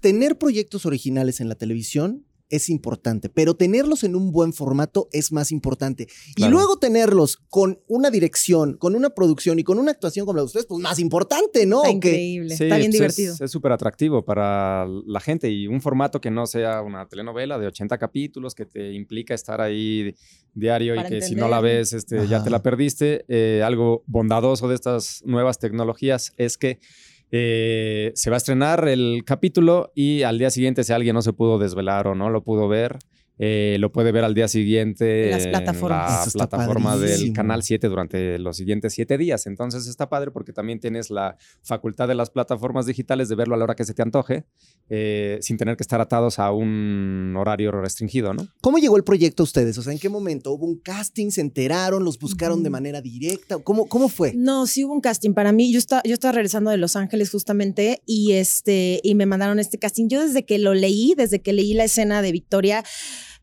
tener 0.00 0.38
proyectos 0.38 0.86
originales 0.86 1.40
en 1.40 1.48
la 1.48 1.54
televisión 1.54 2.24
es 2.50 2.68
importante, 2.68 3.28
pero 3.28 3.54
tenerlos 3.54 4.04
en 4.04 4.14
un 4.14 4.32
buen 4.32 4.52
formato 4.52 5.08
es 5.12 5.32
más 5.32 5.50
importante. 5.52 6.06
Y 6.36 6.46
luego 6.48 6.78
tenerlos 6.78 7.38
con 7.48 7.80
una 7.88 8.10
dirección, 8.10 8.76
con 8.76 8.94
una 8.94 9.10
producción 9.10 9.58
y 9.58 9.64
con 9.64 9.78
una 9.78 9.90
actuación 9.90 10.26
como 10.26 10.36
la 10.36 10.42
de 10.42 10.46
ustedes, 10.46 10.66
pues 10.66 10.80
más 10.80 10.98
importante, 10.98 11.66
¿no? 11.66 11.82
Increíble, 11.88 12.56
Sí, 12.56 12.64
está 12.64 12.76
bien 12.76 12.90
pues 12.90 13.16
divertido. 13.16 13.34
Es 13.40 13.50
súper 13.50 13.72
atractivo 13.72 14.24
para 14.24 14.86
la 15.06 15.20
gente 15.20 15.50
y 15.50 15.66
un 15.66 15.80
formato 15.80 16.20
que 16.20 16.30
no 16.30 16.46
sea 16.46 16.82
una 16.82 17.06
telenovela 17.08 17.58
de 17.58 17.66
80 17.66 17.98
capítulos 17.98 18.54
que 18.54 18.66
te 18.66 18.92
implica 18.92 19.34
estar 19.34 19.60
ahí 19.60 20.14
diario 20.54 20.94
Para 20.94 21.08
y 21.08 21.10
que 21.10 21.22
si 21.22 21.34
no 21.34 21.48
la 21.48 21.60
ves 21.60 21.92
este, 21.92 22.26
ya 22.28 22.42
te 22.42 22.50
la 22.50 22.62
perdiste. 22.62 23.24
Eh, 23.28 23.62
algo 23.64 24.02
bondadoso 24.06 24.68
de 24.68 24.74
estas 24.74 25.22
nuevas 25.24 25.58
tecnologías 25.58 26.32
es 26.36 26.56
que 26.58 26.80
eh, 27.30 28.12
se 28.14 28.30
va 28.30 28.36
a 28.36 28.38
estrenar 28.38 28.88
el 28.88 29.22
capítulo 29.24 29.92
y 29.94 30.22
al 30.22 30.38
día 30.38 30.50
siguiente 30.50 30.84
si 30.84 30.92
alguien 30.92 31.14
no 31.14 31.22
se 31.22 31.32
pudo 31.32 31.58
desvelar 31.58 32.06
o 32.06 32.14
no 32.14 32.30
lo 32.30 32.42
pudo 32.42 32.68
ver. 32.68 32.98
Eh, 33.38 33.76
lo 33.80 33.92
puede 33.92 34.12
ver 34.12 34.24
al 34.24 34.34
día 34.34 34.48
siguiente 34.48 35.26
En 35.26 35.30
las 35.32 35.44
en 35.44 35.50
plataformas. 35.50 36.10
la 36.10 36.20
Eso 36.20 36.28
está 36.28 36.48
plataforma 36.48 36.96
del 36.96 37.32
canal 37.34 37.62
7 37.62 37.86
durante 37.88 38.38
los 38.38 38.56
siguientes 38.56 38.94
siete 38.94 39.18
días. 39.18 39.46
Entonces 39.46 39.86
está 39.86 40.08
padre 40.08 40.30
porque 40.30 40.52
también 40.52 40.80
tienes 40.80 41.10
la 41.10 41.36
facultad 41.62 42.08
de 42.08 42.14
las 42.14 42.30
plataformas 42.30 42.86
digitales 42.86 43.28
de 43.28 43.34
verlo 43.34 43.54
a 43.54 43.58
la 43.58 43.64
hora 43.64 43.74
que 43.74 43.84
se 43.84 43.92
te 43.92 44.02
antoje, 44.02 44.46
eh, 44.88 45.38
sin 45.42 45.58
tener 45.58 45.76
que 45.76 45.82
estar 45.82 46.00
atados 46.00 46.38
a 46.38 46.50
un 46.50 47.34
horario 47.36 47.72
restringido, 47.72 48.32
¿no? 48.32 48.46
¿Cómo 48.62 48.78
llegó 48.78 48.96
el 48.96 49.04
proyecto 49.04 49.42
a 49.42 49.44
ustedes? 49.44 49.76
O 49.76 49.82
sea, 49.82 49.92
¿en 49.92 49.98
qué 49.98 50.08
momento? 50.08 50.52
¿Hubo 50.52 50.64
un 50.64 50.78
casting? 50.78 51.30
¿Se 51.30 51.42
enteraron? 51.42 52.04
¿Los 52.04 52.18
buscaron 52.18 52.62
de 52.62 52.70
manera 52.70 53.02
directa? 53.02 53.58
¿Cómo, 53.58 53.86
cómo 53.86 54.08
fue? 54.08 54.32
No, 54.34 54.66
sí 54.66 54.84
hubo 54.84 54.94
un 54.94 55.00
casting 55.02 55.34
para 55.34 55.52
mí. 55.52 55.70
Yo 55.72 55.78
estaba, 55.78 56.02
yo 56.04 56.14
estaba 56.14 56.32
regresando 56.32 56.70
de 56.70 56.78
Los 56.78 56.96
Ángeles 56.96 57.30
justamente 57.30 58.00
y 58.06 58.32
este 58.32 59.00
y 59.02 59.14
me 59.14 59.26
mandaron 59.26 59.58
este 59.58 59.78
casting. 59.78 60.08
Yo 60.08 60.22
desde 60.22 60.46
que 60.46 60.58
lo 60.58 60.72
leí, 60.72 61.14
desde 61.14 61.40
que 61.40 61.52
leí 61.52 61.74
la 61.74 61.84
escena 61.84 62.22
de 62.22 62.32
Victoria, 62.32 62.82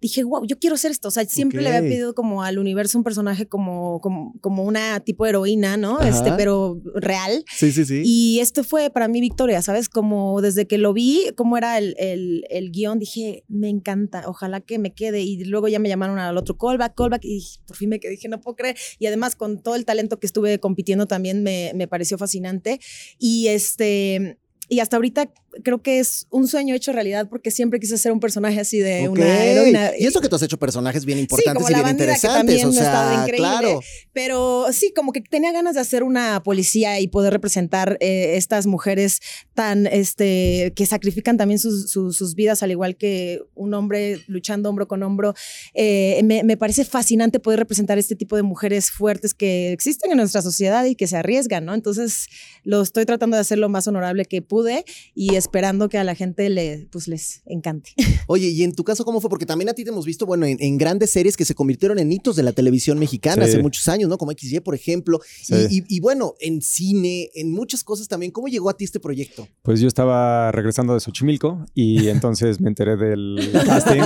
dije, 0.03 0.23
wow, 0.23 0.45
yo 0.45 0.59
quiero 0.59 0.75
hacer 0.75 0.91
esto. 0.91 1.07
O 1.07 1.11
sea, 1.11 1.25
siempre 1.25 1.61
le 1.61 1.69
había 1.69 1.89
pedido 1.89 2.13
como 2.13 2.43
al 2.43 2.59
universo 2.59 2.97
un 2.97 3.05
personaje 3.05 3.47
como, 3.47 4.01
como, 4.01 4.33
como 4.41 4.63
una 4.63 4.99
tipo 4.99 5.25
heroína, 5.25 5.77
¿no? 5.77 5.97
Ajá. 5.97 6.09
Este, 6.09 6.33
pero 6.33 6.81
real. 6.93 7.45
Sí, 7.55 7.71
sí, 7.71 7.85
sí. 7.85 8.01
Y 8.05 8.39
esto 8.39 8.63
fue 8.63 8.89
para 8.89 9.07
mí 9.07 9.21
Victoria, 9.21 9.61
¿sabes? 9.61 9.87
Como 9.87 10.41
desde 10.41 10.67
que 10.67 10.77
lo 10.77 10.93
vi, 10.93 11.31
cómo 11.35 11.57
era 11.57 11.77
el, 11.77 11.95
el, 11.97 12.43
el 12.49 12.71
guion, 12.71 12.99
dije, 12.99 13.45
me 13.47 13.69
encanta, 13.69 14.23
ojalá 14.27 14.59
que 14.59 14.77
me 14.77 14.93
quede. 14.93 15.21
Y 15.21 15.45
luego 15.45 15.69
ya 15.69 15.79
me 15.79 15.87
llamaron 15.87 16.19
al 16.19 16.37
otro 16.37 16.57
callback, 16.57 16.95
callback, 16.95 17.23
y 17.23 17.41
por 17.65 17.77
fin 17.77 17.89
me 17.89 17.99
quedé, 17.99 18.11
dije, 18.11 18.27
no 18.27 18.41
puedo 18.41 18.57
creer. 18.57 18.75
Y 18.99 19.05
además 19.07 19.37
con 19.37 19.63
todo 19.63 19.75
el 19.75 19.85
talento 19.85 20.19
que 20.19 20.27
estuve 20.27 20.59
compitiendo 20.59 21.07
también 21.07 21.43
me, 21.43 21.71
me 21.75 21.87
pareció 21.87 22.17
fascinante. 22.17 22.79
Y 23.17 23.47
este... 23.47 24.37
Y 24.69 24.79
hasta 24.79 24.95
ahorita 24.95 25.29
creo 25.63 25.81
que 25.81 25.99
es 25.99 26.25
un 26.29 26.47
sueño 26.47 26.73
hecho 26.75 26.91
realidad 26.91 27.27
porque 27.29 27.51
siempre 27.51 27.79
quise 27.79 27.97
ser 27.97 28.11
un 28.11 28.19
personaje 28.19 28.59
así 28.59 28.79
de 28.79 29.07
una 29.09 29.43
heroína. 29.45 29.91
Y 29.97 30.05
eso 30.05 30.21
que 30.21 30.29
tú 30.29 30.35
has 30.35 30.41
hecho 30.41 30.57
personajes 30.57 31.05
bien 31.05 31.19
importantes 31.19 31.69
y 31.69 31.73
bien 31.73 31.85
que 31.85 31.91
interesantes. 31.91 32.61
también 32.61 32.67
O 32.67 32.71
sea, 32.71 33.25
claro. 33.35 33.81
Pero 34.13 34.67
sí, 34.71 34.91
como 34.95 35.11
que 35.11 35.21
tenía 35.21 35.51
ganas 35.51 35.75
de 35.75 35.81
hacer 35.81 36.03
una 36.03 36.41
policía 36.43 36.99
y 36.99 37.07
poder 37.07 37.33
representar 37.33 37.97
eh, 37.99 38.35
estas 38.37 38.65
mujeres 38.65 39.19
tan, 39.53 39.87
este, 39.87 40.73
que 40.75 40.85
sacrifican 40.85 41.37
también 41.37 41.59
sus, 41.59 41.89
sus- 41.91 42.15
sus 42.17 42.35
vidas, 42.35 42.63
al 42.63 42.71
igual 42.71 42.95
que 42.95 43.41
un 43.55 43.73
hombre 43.73 44.23
luchando 44.27 44.69
hombro 44.69 44.87
con 44.87 45.03
hombro. 45.03 45.33
Eh, 45.73 46.21
me, 46.23 46.43
me 46.43 46.57
parece 46.57 46.85
fascinante 46.85 47.39
poder 47.39 47.59
representar 47.59 47.97
este 47.97 48.15
tipo 48.15 48.35
de 48.35 48.43
mujeres 48.43 48.91
fuertes 48.91 49.33
que 49.33 49.71
existen 49.71 50.11
en 50.11 50.17
nuestra 50.17 50.41
sociedad 50.41 50.85
y 50.85 50.95
que 50.95 51.07
se 51.07 51.17
arriesgan, 51.17 51.65
¿no? 51.65 51.73
Entonces, 51.73 52.27
lo 52.63 52.81
estoy 52.81 53.05
tratando 53.05 53.35
de 53.37 53.41
hacer 53.41 53.57
lo 53.57 53.69
más 53.69 53.87
honorable 53.87 54.25
que 54.25 54.41
pude 54.41 54.85
y 55.15 55.35
esperando 55.43 55.89
que 55.89 55.97
a 55.97 56.03
la 56.03 56.15
gente 56.15 56.49
le, 56.49 56.87
pues, 56.91 57.07
les 57.07 57.41
encante. 57.45 57.91
Oye, 58.27 58.47
y 58.49 58.63
en 58.63 58.73
tu 58.73 58.83
caso, 58.83 59.03
¿cómo 59.05 59.19
fue? 59.21 59.29
Porque 59.29 59.45
también 59.45 59.69
a 59.69 59.73
ti 59.73 59.83
te 59.83 59.89
hemos 59.89 60.05
visto, 60.05 60.25
bueno, 60.25 60.45
en, 60.45 60.57
en 60.61 60.77
grandes 60.77 61.09
series 61.11 61.35
que 61.37 61.45
se 61.45 61.53
convirtieron 61.55 61.99
en 61.99 62.11
hitos 62.11 62.35
de 62.35 62.43
la 62.43 62.51
televisión 62.53 62.97
mexicana 62.99 63.43
Sí. 63.45 63.51
hace 63.51 63.61
muchos 63.61 63.87
años, 63.87 64.09
¿no? 64.09 64.17
Como 64.17 64.31
XY, 64.31 64.59
por 64.61 64.75
ejemplo. 64.75 65.19
Sí. 65.41 65.53
Y, 65.69 65.77
y- 65.79 65.83
y 65.97 65.99
bueno, 65.99 66.33
en 66.39 66.61
cine, 66.61 67.29
en 67.35 67.51
muchas 67.51 67.83
cosas 67.83 68.07
también. 68.07 68.31
¿Cómo 68.31 68.47
llegó 68.47 68.69
a 68.69 68.77
ti 68.77 68.85
este 68.85 68.99
proyecto? 68.99 69.47
Pues 69.61 69.79
yo 69.79 69.87
estaba 69.87 70.51
regresando 70.51 70.93
de 70.93 70.99
Xochimilco 70.99 71.65
y 71.73 72.07
entonces 72.09 72.59
me 72.61 72.69
enteré 72.69 72.95
del 72.97 73.51
casting. 73.65 74.01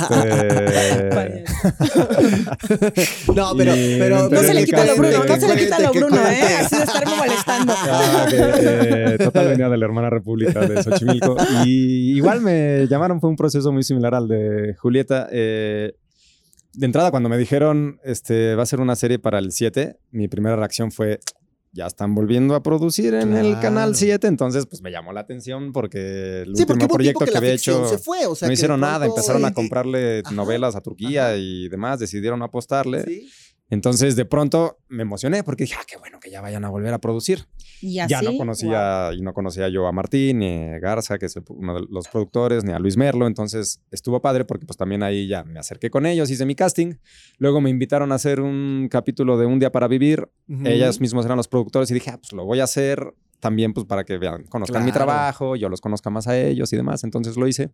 Este, 0.00 1.44
No, 3.34 3.54
pero, 3.56 4.28
No 4.30 4.40
se 4.40 4.54
le 4.54 4.64
quita 4.64 4.84
lo 4.84 4.96
Bruno, 4.96 5.24
no 5.24 5.36
se 5.40 5.48
le 5.48 5.56
quita 5.64 5.78
lo 5.80 5.92
Bruno, 5.92 6.16
¿eh? 6.28 6.40
Así 6.60 6.76
de 6.76 6.82
estarme 6.82 7.16
molestando. 7.16 7.74
Ah, 7.76 8.26
que, 8.30 8.36
eh, 9.14 9.18
total 9.18 9.48
venía 9.48 9.68
de 9.68 9.76
la 9.78 9.84
hermana 9.84 10.10
república 10.10 10.59
de 10.68 10.82
Xochimilco. 10.82 11.36
Y 11.64 12.16
igual 12.16 12.40
me 12.40 12.86
llamaron, 12.88 13.20
fue 13.20 13.30
un 13.30 13.36
proceso 13.36 13.72
muy 13.72 13.82
similar 13.82 14.14
al 14.14 14.28
de 14.28 14.74
Julieta. 14.78 15.28
Eh, 15.30 15.92
de 16.72 16.86
entrada, 16.86 17.10
cuando 17.10 17.28
me 17.28 17.36
dijeron, 17.36 17.98
este, 18.04 18.54
va 18.54 18.62
a 18.62 18.66
ser 18.66 18.80
una 18.80 18.94
serie 18.96 19.18
para 19.18 19.38
el 19.38 19.52
7, 19.52 19.98
mi 20.12 20.28
primera 20.28 20.54
reacción 20.56 20.92
fue, 20.92 21.18
ya 21.72 21.86
están 21.86 22.14
volviendo 22.14 22.54
a 22.54 22.62
producir 22.62 23.14
en 23.14 23.36
el 23.36 23.58
canal 23.60 23.94
7. 23.96 24.26
Entonces, 24.26 24.66
pues 24.66 24.80
me 24.82 24.90
llamó 24.90 25.12
la 25.12 25.20
atención 25.20 25.72
porque 25.72 26.42
el 26.42 26.56
Sí, 26.56 26.62
último 26.68 26.88
proyecto 26.88 27.24
que 27.24 27.36
había 27.36 27.52
hecho... 27.52 27.86
se 27.86 27.98
fue, 27.98 28.26
o 28.26 28.34
sea, 28.34 28.46
no 28.48 28.54
hicieron 28.54 28.80
nada, 28.80 29.06
empezaron 29.06 29.44
a 29.44 29.52
comprarle 29.52 30.22
ajá, 30.24 30.34
novelas 30.34 30.76
a 30.76 30.80
Turquía 30.80 31.28
ajá. 31.28 31.36
y 31.36 31.68
demás, 31.68 31.98
decidieron 31.98 32.42
apostarle. 32.42 33.04
Sí. 33.04 33.28
Entonces, 33.70 34.16
de 34.16 34.24
pronto 34.24 34.78
me 34.88 35.02
emocioné 35.02 35.44
porque 35.44 35.64
dije, 35.64 35.76
ah, 35.78 35.84
qué 35.86 35.96
bueno 35.96 36.18
que 36.20 36.30
ya 36.30 36.40
vayan 36.40 36.64
a 36.64 36.68
volver 36.70 36.92
a 36.92 36.98
producir. 36.98 37.46
Y 37.80 37.94
Ya 37.94 38.04
así, 38.04 38.24
no 38.26 38.36
conocía, 38.36 39.10
y 39.16 39.22
no 39.22 39.32
conocía 39.32 39.68
yo 39.68 39.86
a 39.86 39.92
Martín, 39.92 40.40
ni 40.40 40.64
a 40.68 40.78
Garza, 40.80 41.18
que 41.18 41.26
es 41.26 41.36
el- 41.36 41.44
uno 41.48 41.74
de 41.74 41.86
los 41.88 42.08
productores, 42.08 42.64
ni 42.64 42.72
a 42.72 42.78
Luis 42.78 42.96
Merlo. 42.96 43.26
Entonces 43.26 43.80
estuvo 43.90 44.20
padre 44.20 44.44
porque 44.44 44.66
pues 44.66 44.76
también 44.76 45.02
ahí 45.02 45.28
ya 45.28 45.44
me 45.44 45.58
acerqué 45.60 45.88
con 45.88 46.04
ellos, 46.04 46.30
hice 46.30 46.44
mi 46.44 46.54
casting. 46.54 46.94
Luego 47.38 47.60
me 47.60 47.70
invitaron 47.70 48.12
a 48.12 48.16
hacer 48.16 48.40
un 48.40 48.88
capítulo 48.90 49.38
de 49.38 49.46
Un 49.46 49.58
Día 49.60 49.70
para 49.72 49.86
Vivir. 49.88 50.28
Ujú. 50.48 50.66
Ellos 50.66 51.00
mismos 51.00 51.24
eran 51.24 51.36
los 51.36 51.48
productores 51.48 51.90
y 51.90 51.94
dije, 51.94 52.10
ah, 52.10 52.18
pues 52.18 52.32
lo 52.32 52.44
voy 52.44 52.60
a 52.60 52.64
hacer 52.64 53.14
también 53.38 53.72
pues 53.72 53.86
para 53.86 54.04
que 54.04 54.18
vean, 54.18 54.44
conozcan 54.44 54.84
mi 54.84 54.90
Claro. 54.90 55.06
trabajo, 55.06 55.56
yo 55.56 55.70
los 55.70 55.80
conozca 55.80 56.10
más 56.10 56.26
a 56.28 56.38
ellos 56.38 56.70
y 56.74 56.76
demás. 56.76 57.04
Entonces 57.04 57.38
lo 57.38 57.48
hice. 57.48 57.70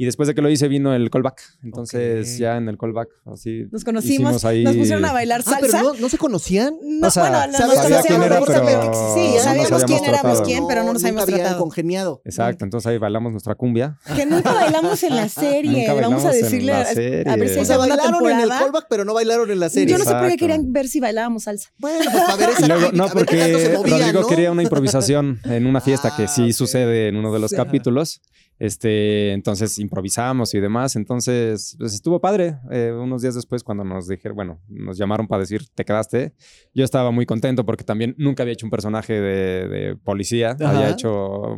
Y 0.00 0.06
después 0.06 0.26
de 0.28 0.34
que 0.34 0.40
lo 0.40 0.48
hice 0.48 0.66
vino 0.66 0.94
el 0.94 1.10
callback. 1.10 1.42
Entonces 1.62 2.38
ya 2.38 2.56
en 2.56 2.70
el 2.70 2.78
callback 2.78 3.10
así 3.26 3.66
Nos 3.70 3.84
conocimos, 3.84 4.46
ahí... 4.46 4.64
nos 4.64 4.74
pusieron 4.74 5.04
a 5.04 5.12
bailar 5.12 5.42
Ah, 5.46 5.58
pero 5.60 5.72
salsa. 5.72 5.82
no, 5.82 5.94
no 6.00 6.08
se 6.08 6.16
conocían. 6.16 6.74
No, 6.82 7.08
O 7.08 7.10
sea, 7.10 7.24
bueno, 7.28 7.46
no, 7.48 7.52
sabía 7.52 7.66
nos 7.66 7.80
quién 7.84 7.92
conocíamos, 7.92 8.26
era, 8.26 8.40
pero 8.46 8.64
pero 8.64 8.82
sí, 9.14 9.20
no 9.28 9.34
nos 9.34 9.42
sabíamos 9.42 9.84
quién 9.84 10.04
éramos 10.04 10.22
tratado. 10.22 10.42
quién, 10.44 10.66
pero 10.66 10.84
no 10.84 10.92
nos 10.94 11.04
habíamos 11.04 11.26
tratado. 11.26 11.58
congeniado. 11.58 12.22
Exacto, 12.24 12.64
entonces 12.64 12.86
ahí 12.86 12.96
bailamos 12.96 13.32
nuestra 13.32 13.54
cumbia. 13.56 13.98
Que 14.16 14.24
nunca 14.24 14.54
bailamos 14.54 15.02
en 15.02 15.16
la 15.16 15.28
serie. 15.28 15.86
Nunca 15.86 16.00
Vamos 16.00 16.24
a 16.24 16.30
decirle 16.30 16.72
la 16.72 16.78
a, 16.78 17.32
a 17.34 17.36
ver 17.36 17.48
si 17.50 17.58
O 17.58 17.64
sea, 17.66 17.76
bailaron 17.76 18.26
en 18.30 18.40
el 18.40 18.48
callback, 18.48 18.86
pero 18.88 19.04
no 19.04 19.12
bailaron 19.12 19.50
en 19.50 19.60
la 19.60 19.68
serie. 19.68 19.92
Yo 19.92 19.98
no 19.98 20.04
sé 20.06 20.14
por 20.14 20.28
qué 20.30 20.38
querían 20.38 20.72
ver 20.72 20.88
si 20.88 21.00
bailábamos 21.00 21.42
salsa. 21.42 21.68
Bueno, 21.76 22.10
pues 22.10 22.24
para 22.24 22.36
ver 22.36 22.48
esa 22.48 22.64
Y 22.64 22.68
luego, 22.68 22.86
química, 22.90 23.06
no, 23.06 23.12
porque 23.12 23.74
Rodrigo 23.74 24.20
¿no? 24.22 24.26
quería 24.26 24.50
una 24.50 24.62
improvisación 24.62 25.40
en 25.44 25.66
una 25.66 25.82
fiesta 25.82 26.14
que 26.16 26.22
Ah, 26.22 26.28
sí 26.28 26.44
ok. 26.44 26.52
sucede 26.52 27.08
en 27.08 27.16
uno 27.16 27.34
de 27.34 27.38
los 27.38 27.52
capítulos. 27.52 28.22
Este, 28.60 29.32
entonces 29.32 29.78
improvisamos 29.78 30.52
y 30.54 30.60
demás. 30.60 30.94
Entonces, 30.94 31.74
pues 31.78 31.94
estuvo 31.94 32.20
padre. 32.20 32.58
Eh, 32.70 32.92
unos 32.92 33.22
días 33.22 33.34
después, 33.34 33.64
cuando 33.64 33.84
nos 33.84 34.06
dijeron, 34.06 34.36
bueno, 34.36 34.60
nos 34.68 34.98
llamaron 34.98 35.26
para 35.26 35.40
decir, 35.40 35.62
te 35.74 35.84
quedaste. 35.84 36.34
Yo 36.74 36.84
estaba 36.84 37.10
muy 37.10 37.24
contento 37.24 37.64
porque 37.64 37.84
también 37.84 38.14
nunca 38.18 38.42
había 38.42 38.52
hecho 38.52 38.66
un 38.66 38.70
personaje 38.70 39.14
de, 39.14 39.68
de 39.68 39.96
policía. 39.96 40.50
Ajá. 40.60 40.70
Había 40.70 40.90
hecho 40.90 41.56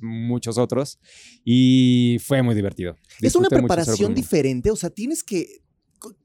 muchos 0.00 0.58
otros 0.58 0.98
y 1.44 2.18
fue 2.20 2.42
muy 2.42 2.56
divertido. 2.56 2.96
Es 3.20 3.36
una 3.36 3.48
Disfruté 3.48 3.56
preparación 3.56 4.14
diferente, 4.14 4.70
o 4.70 4.76
sea, 4.76 4.90
tienes 4.90 5.22
que... 5.22 5.46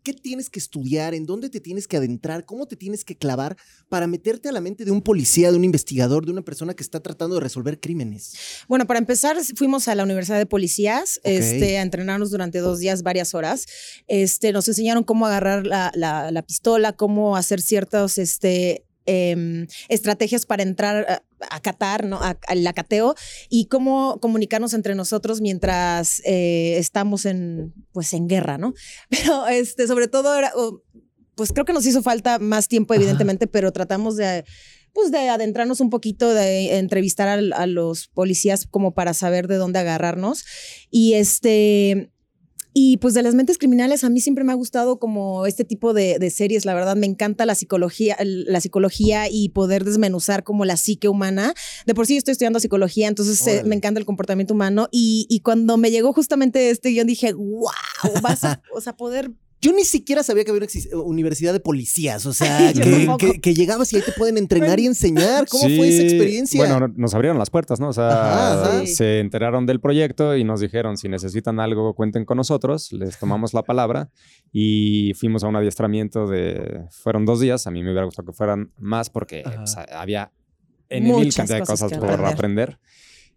¿Qué 0.03 0.13
tienes 0.13 0.49
que 0.49 0.59
estudiar? 0.59 1.13
¿En 1.13 1.25
dónde 1.25 1.49
te 1.49 1.59
tienes 1.59 1.87
que 1.87 1.97
adentrar? 1.97 2.45
¿Cómo 2.45 2.65
te 2.65 2.75
tienes 2.75 3.03
que 3.03 3.15
clavar 3.17 3.57
para 3.89 4.07
meterte 4.07 4.47
a 4.49 4.51
la 4.51 4.61
mente 4.61 4.85
de 4.85 4.91
un 4.91 5.01
policía, 5.01 5.51
de 5.51 5.57
un 5.57 5.63
investigador, 5.65 6.25
de 6.25 6.31
una 6.31 6.41
persona 6.43 6.73
que 6.73 6.83
está 6.83 6.99
tratando 7.01 7.35
de 7.35 7.41
resolver 7.41 7.79
crímenes? 7.79 8.33
Bueno, 8.67 8.85
para 8.87 8.99
empezar, 8.99 9.35
fuimos 9.55 9.87
a 9.87 9.95
la 9.95 10.03
Universidad 10.03 10.37
de 10.37 10.45
Policías 10.45 11.19
este, 11.23 11.77
a 11.77 11.81
entrenarnos 11.81 12.31
durante 12.31 12.59
dos 12.59 12.79
días, 12.79 13.03
varias 13.03 13.33
horas. 13.33 13.65
Este, 14.07 14.51
nos 14.53 14.67
enseñaron 14.67 15.03
cómo 15.03 15.25
agarrar 15.25 15.65
la, 15.65 15.91
la- 15.95 16.31
la 16.31 16.41
pistola, 16.43 16.93
cómo 16.93 17.35
hacer 17.35 17.61
ciertas 17.61 18.17
este, 18.17 18.85
em, 19.05 19.67
estrategias 19.89 20.45
para 20.45 20.63
entrar 20.63 21.05
a, 21.09 21.55
a 21.55 21.59
catar, 21.61 22.05
¿no? 22.05 22.17
A- 22.21 22.39
al 22.47 22.65
acateo 22.65 23.15
y 23.49 23.65
cómo 23.67 24.19
comunicarnos 24.19 24.73
entre 24.73 24.95
nosotros 24.95 25.41
mientras 25.41 26.21
eh, 26.25 26.77
estamos 26.77 27.25
en, 27.25 27.73
pues, 27.91 28.13
en 28.13 28.27
guerra, 28.27 28.57
¿no? 28.57 28.73
Pero 29.09 29.47
este, 29.47 29.87
sobre 29.87 30.07
todo 30.07 30.37
era, 30.37 30.51
pues 31.35 31.51
creo 31.51 31.65
que 31.65 31.73
nos 31.73 31.85
hizo 31.85 32.01
falta 32.01 32.39
más 32.39 32.67
tiempo, 32.67 32.93
evidentemente, 32.93 33.47
pero 33.47 33.71
tratamos 33.71 34.15
de 34.15 34.45
pues 34.93 35.11
de 35.11 35.27
adentrarnos 35.27 35.81
un 35.81 35.89
poquito, 35.89 36.33
de 36.33 36.77
entrevistar 36.77 37.27
a, 37.27 37.67
los 37.67 38.07
policías 38.07 38.65
como 38.65 38.93
para 38.93 39.13
saber 39.13 39.49
de 39.49 39.57
dónde 39.57 39.79
agarrarnos. 39.79 40.45
Y 40.89 41.15
este, 41.15 42.13
Y 42.77 42.97
pues 42.97 43.13
de 43.13 43.23
las 43.23 43.35
mentes 43.35 43.57
criminales 43.57 44.03
a 44.03 44.09
mí 44.09 44.19
siempre 44.19 44.43
me 44.43 44.51
ha 44.51 44.55
gustado 44.55 44.99
como 44.99 45.45
este 45.45 45.63
tipo 45.63 45.93
de, 45.93 46.19
de 46.19 46.29
series, 46.29 46.65
la 46.65 46.73
verdad 46.73 46.97
me 46.97 47.05
encanta 47.05 47.45
la 47.45 47.55
psicología, 47.55 48.17
la 48.19 48.59
psicología 48.59 49.29
y 49.31 49.47
poder 49.47 49.85
desmenuzar 49.85 50.43
como 50.43 50.65
la 50.65 50.75
psique 50.75 51.07
humana. 51.07 51.53
De 51.85 51.95
por 51.95 52.05
sí 52.05 52.15
yo 52.15 52.17
estoy 52.17 52.33
estudiando 52.33 52.59
psicología, 52.59 53.07
entonces 53.07 53.47
eh, 53.47 53.63
me 53.65 53.75
encanta 53.75 54.01
el 54.01 54.05
comportamiento 54.05 54.53
humano 54.53 54.89
y, 54.91 55.25
y 55.29 55.39
cuando 55.39 55.77
me 55.77 55.89
llegó 55.89 56.11
justamente 56.11 56.69
este 56.69 56.89
guion 56.89 57.07
dije, 57.07 57.31
wow, 57.31 57.71
vas 58.21 58.43
a, 58.43 58.61
o 58.75 58.81
sea, 58.81 58.97
poder 58.97 59.31
Yo 59.61 59.71
ni 59.73 59.83
siquiera 59.83 60.21
sabía 60.21 60.43
que 60.43 60.51
había 60.51 60.67
una 60.93 61.03
universidad 61.03 61.51
de 61.53 61.59
policías, 61.59 62.25
o 62.27 62.33
sea, 62.33 62.71
que, 62.73 62.79
tampoco. 62.81 63.17
que- 63.17 63.41
que 63.41 63.53
llegabas 63.53 63.91
y 63.93 63.95
ahí 63.95 64.01
te 64.03 64.11
pueden 64.11 64.37
entrenar 64.37 64.79
y 64.79 64.85
enseñar. 64.85 65.47
¿Cómo 65.47 65.63
fue 65.63 65.87
esa 65.89 66.03
experiencia? 66.03 66.59
Bueno, 66.59 66.79
no- 66.81 66.93
nos 66.95 67.13
abrieron 67.15 67.39
las 67.39 67.49
puertas, 67.49 67.79
¿no? 67.79 67.89
O 67.89 67.93
sea, 67.93 68.53
Ajá, 68.63 68.85
se 68.85 69.19
enteraron 69.19 69.65
del 69.65 69.79
proyecto 69.79 70.35
y 70.35 70.43
nos 70.43 70.59
dijeron, 70.59 70.97
si 70.97 71.09
necesitan 71.09 71.59
algo, 71.59 71.95
cuenten 71.95 72.25
con 72.25 72.37
nosotros. 72.37 72.91
Les 72.91 73.17
tomamos 73.17 73.53
la 73.53 73.63
palabra 73.63 74.09
y 74.51 75.13
fuimos 75.15 75.43
a 75.43 75.47
un 75.47 75.55
adiestramiento 75.55 76.27
de... 76.27 76.81
Fueron 76.91 77.25
dos 77.25 77.39
días. 77.39 77.65
A 77.65 77.71
mí 77.71 77.81
me 77.81 77.91
hubiera 77.91 78.05
gustado 78.05 78.27
que 78.27 78.33
fueran 78.33 78.71
más 78.77 79.09
porque 79.09 79.43
pues, 79.43 79.75
había 79.91 80.31
en 80.89 81.03
mil 81.05 81.33
cantidad 81.33 81.57
de 81.59 81.65
cosas 81.65 81.91
por 81.93 82.03
aprender. 82.11 82.33
aprender. 82.33 82.79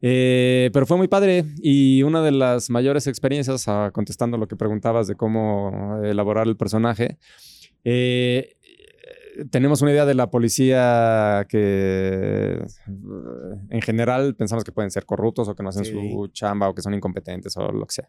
Eh, 0.00 0.71
pero 0.73 0.87
fue 0.87 0.97
muy 0.97 1.09
padre 1.09 1.45
y 1.61 2.02
una 2.02 2.23
de 2.23 2.31
las 2.31 2.71
mayores 2.71 3.07
experiencias, 3.07 3.67
ah, 3.67 3.90
contestando 3.93 4.38
lo 4.38 4.47
que 4.47 4.57
preguntabas 4.57 5.07
de 5.07 5.17
cómo 5.17 6.00
elaborar 6.05 6.47
el 6.47 6.57
personaje, 6.57 7.19
eh, 7.85 8.57
tenemos 9.50 9.83
una 9.83 9.92
idea 9.92 10.04
de 10.07 10.14
la 10.14 10.30
policía 10.30 11.47
que 11.49 12.61
en 13.71 13.80
general 13.83 14.35
pensamos 14.35 14.64
que 14.64 14.73
pueden 14.73 14.90
ser 14.90 15.04
corruptos 15.07 15.49
o 15.49 15.54
que 15.54 15.62
no 15.62 15.68
hacen 15.68 15.85
Sí. 15.85 15.92
su 15.92 16.28
chamba 16.28 16.68
o 16.68 16.75
que 16.75 16.83
son 16.83 16.95
incompetentes 16.95 17.57
o 17.57 17.71
lo 17.73 17.87
que 17.87 17.95
sea. 17.95 18.09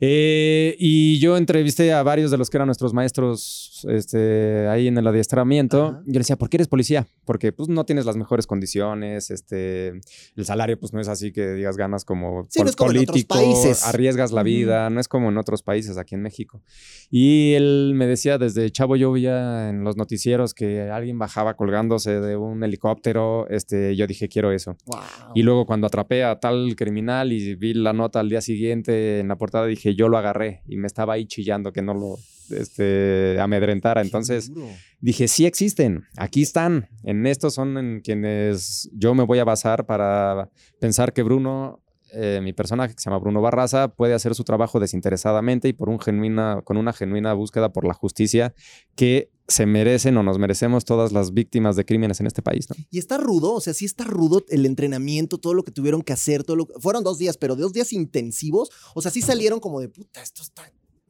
Eh, 0.00 0.74
y 0.78 1.18
yo 1.18 1.36
entrevisté 1.36 1.92
a 1.92 2.02
varios 2.02 2.30
de 2.30 2.38
los 2.38 2.50
que 2.50 2.56
eran 2.56 2.66
nuestros 2.66 2.92
maestros 2.92 3.86
este, 3.90 4.66
ahí 4.68 4.88
en 4.88 4.98
el 4.98 5.06
adiestramiento. 5.06 5.84
Ajá. 5.86 5.98
Yo 6.06 6.12
les 6.14 6.20
decía, 6.20 6.36
¿por 6.36 6.48
qué 6.48 6.56
eres 6.56 6.68
policía? 6.68 7.06
Porque 7.24 7.52
pues 7.52 7.68
no 7.68 7.84
tienes 7.84 8.06
las 8.06 8.16
mejores 8.16 8.46
condiciones, 8.46 9.30
este, 9.30 9.88
el 9.88 10.44
salario 10.44 10.78
pues 10.78 10.92
no 10.92 11.00
es 11.00 11.08
así 11.08 11.32
que 11.32 11.52
digas 11.54 11.76
ganas 11.76 12.04
como, 12.04 12.46
Sí, 12.50 12.62
no 12.62 12.70
es 12.70 12.76
como 12.76 12.88
político, 12.88 13.34
países. 13.36 13.84
arriesgas 13.84 14.32
la 14.32 14.42
vida, 14.42 14.90
no 14.90 15.00
es 15.00 15.08
como 15.08 15.28
en 15.28 15.38
otros 15.38 15.62
países 15.62 15.98
aquí 15.98 16.14
en 16.14 16.22
México. 16.22 16.62
Y 17.10 17.52
él 17.54 17.92
me 17.94 18.06
decía, 18.06 18.38
desde 18.38 18.70
chavo 18.70 18.96
yo 18.96 19.12
veía 19.12 19.68
en 19.68 19.84
los 19.84 19.96
noticieros 19.96 20.53
que 20.54 20.82
alguien 20.90 21.18
bajaba 21.18 21.54
colgándose 21.54 22.20
de 22.20 22.36
un 22.36 22.62
helicóptero, 22.62 23.48
este, 23.48 23.96
yo 23.96 24.06
dije, 24.06 24.28
quiero 24.28 24.52
eso. 24.52 24.76
Wow. 24.86 25.00
Y 25.34 25.42
luego 25.42 25.66
cuando 25.66 25.86
atrapé 25.86 26.24
a 26.24 26.38
tal 26.40 26.74
criminal 26.76 27.32
y 27.32 27.54
vi 27.54 27.74
la 27.74 27.92
nota 27.92 28.20
al 28.20 28.28
día 28.28 28.40
siguiente 28.40 29.20
en 29.20 29.28
la 29.28 29.36
portada, 29.36 29.66
dije, 29.66 29.94
yo 29.94 30.08
lo 30.08 30.18
agarré 30.18 30.62
y 30.66 30.76
me 30.76 30.86
estaba 30.86 31.14
ahí 31.14 31.26
chillando 31.26 31.72
que 31.72 31.82
no 31.82 31.94
lo 31.94 32.16
este, 32.50 33.38
amedrentara. 33.40 34.00
Entonces 34.02 34.52
dije, 35.00 35.28
sí 35.28 35.46
existen, 35.46 36.04
aquí 36.16 36.42
están, 36.42 36.88
en 37.02 37.26
estos 37.26 37.54
son 37.54 37.76
en 37.78 38.00
quienes 38.00 38.90
yo 38.94 39.14
me 39.14 39.24
voy 39.24 39.38
a 39.38 39.44
basar 39.44 39.86
para 39.86 40.50
pensar 40.80 41.12
que 41.12 41.22
Bruno... 41.22 41.80
eh, 42.14 42.40
mi 42.42 42.52
personaje 42.52 42.94
que 42.94 43.00
se 43.00 43.10
llama 43.10 43.18
Bruno 43.18 43.40
Barraza 43.40 43.88
puede 43.88 44.14
hacer 44.14 44.34
su 44.34 44.44
trabajo 44.44 44.80
desinteresadamente 44.80 45.68
y 45.68 45.72
por 45.72 45.88
un 45.88 45.98
genuina, 46.00 46.60
con 46.64 46.76
una 46.76 46.92
genuina 46.92 47.32
búsqueda 47.34 47.72
por 47.72 47.84
la 47.86 47.94
justicia 47.94 48.54
que 48.94 49.30
se 49.46 49.66
merecen 49.66 50.16
o 50.16 50.22
nos 50.22 50.38
merecemos 50.38 50.84
todas 50.86 51.12
las 51.12 51.34
víctimas 51.34 51.76
de 51.76 51.84
crímenes 51.84 52.18
en 52.20 52.26
este 52.26 52.40
país. 52.40 52.66
Y 52.90 52.98
está 52.98 53.18
rudo, 53.18 53.52
o 53.52 53.60
sea, 53.60 53.74
sí 53.74 53.84
está 53.84 54.04
rudo 54.04 54.42
el 54.48 54.64
entrenamiento, 54.64 55.36
todo 55.38 55.52
lo 55.52 55.64
que 55.64 55.72
tuvieron 55.72 56.02
que 56.02 56.14
hacer, 56.14 56.44
todo 56.44 56.56
lo 56.56 56.66
que- 56.66 56.74
fueron 56.80 57.04
dos 57.04 57.18
días, 57.18 57.36
pero 57.36 57.54
dos 57.54 57.72
días 57.74 57.92
intensivos, 57.92 58.70
o 58.94 59.02
sea, 59.02 59.10
sí 59.10 59.20
salieron 59.20 59.60
como 59.60 59.80
de 59.80 59.88
puta, 59.90 60.22
esto 60.22 60.42
está 60.42 60.62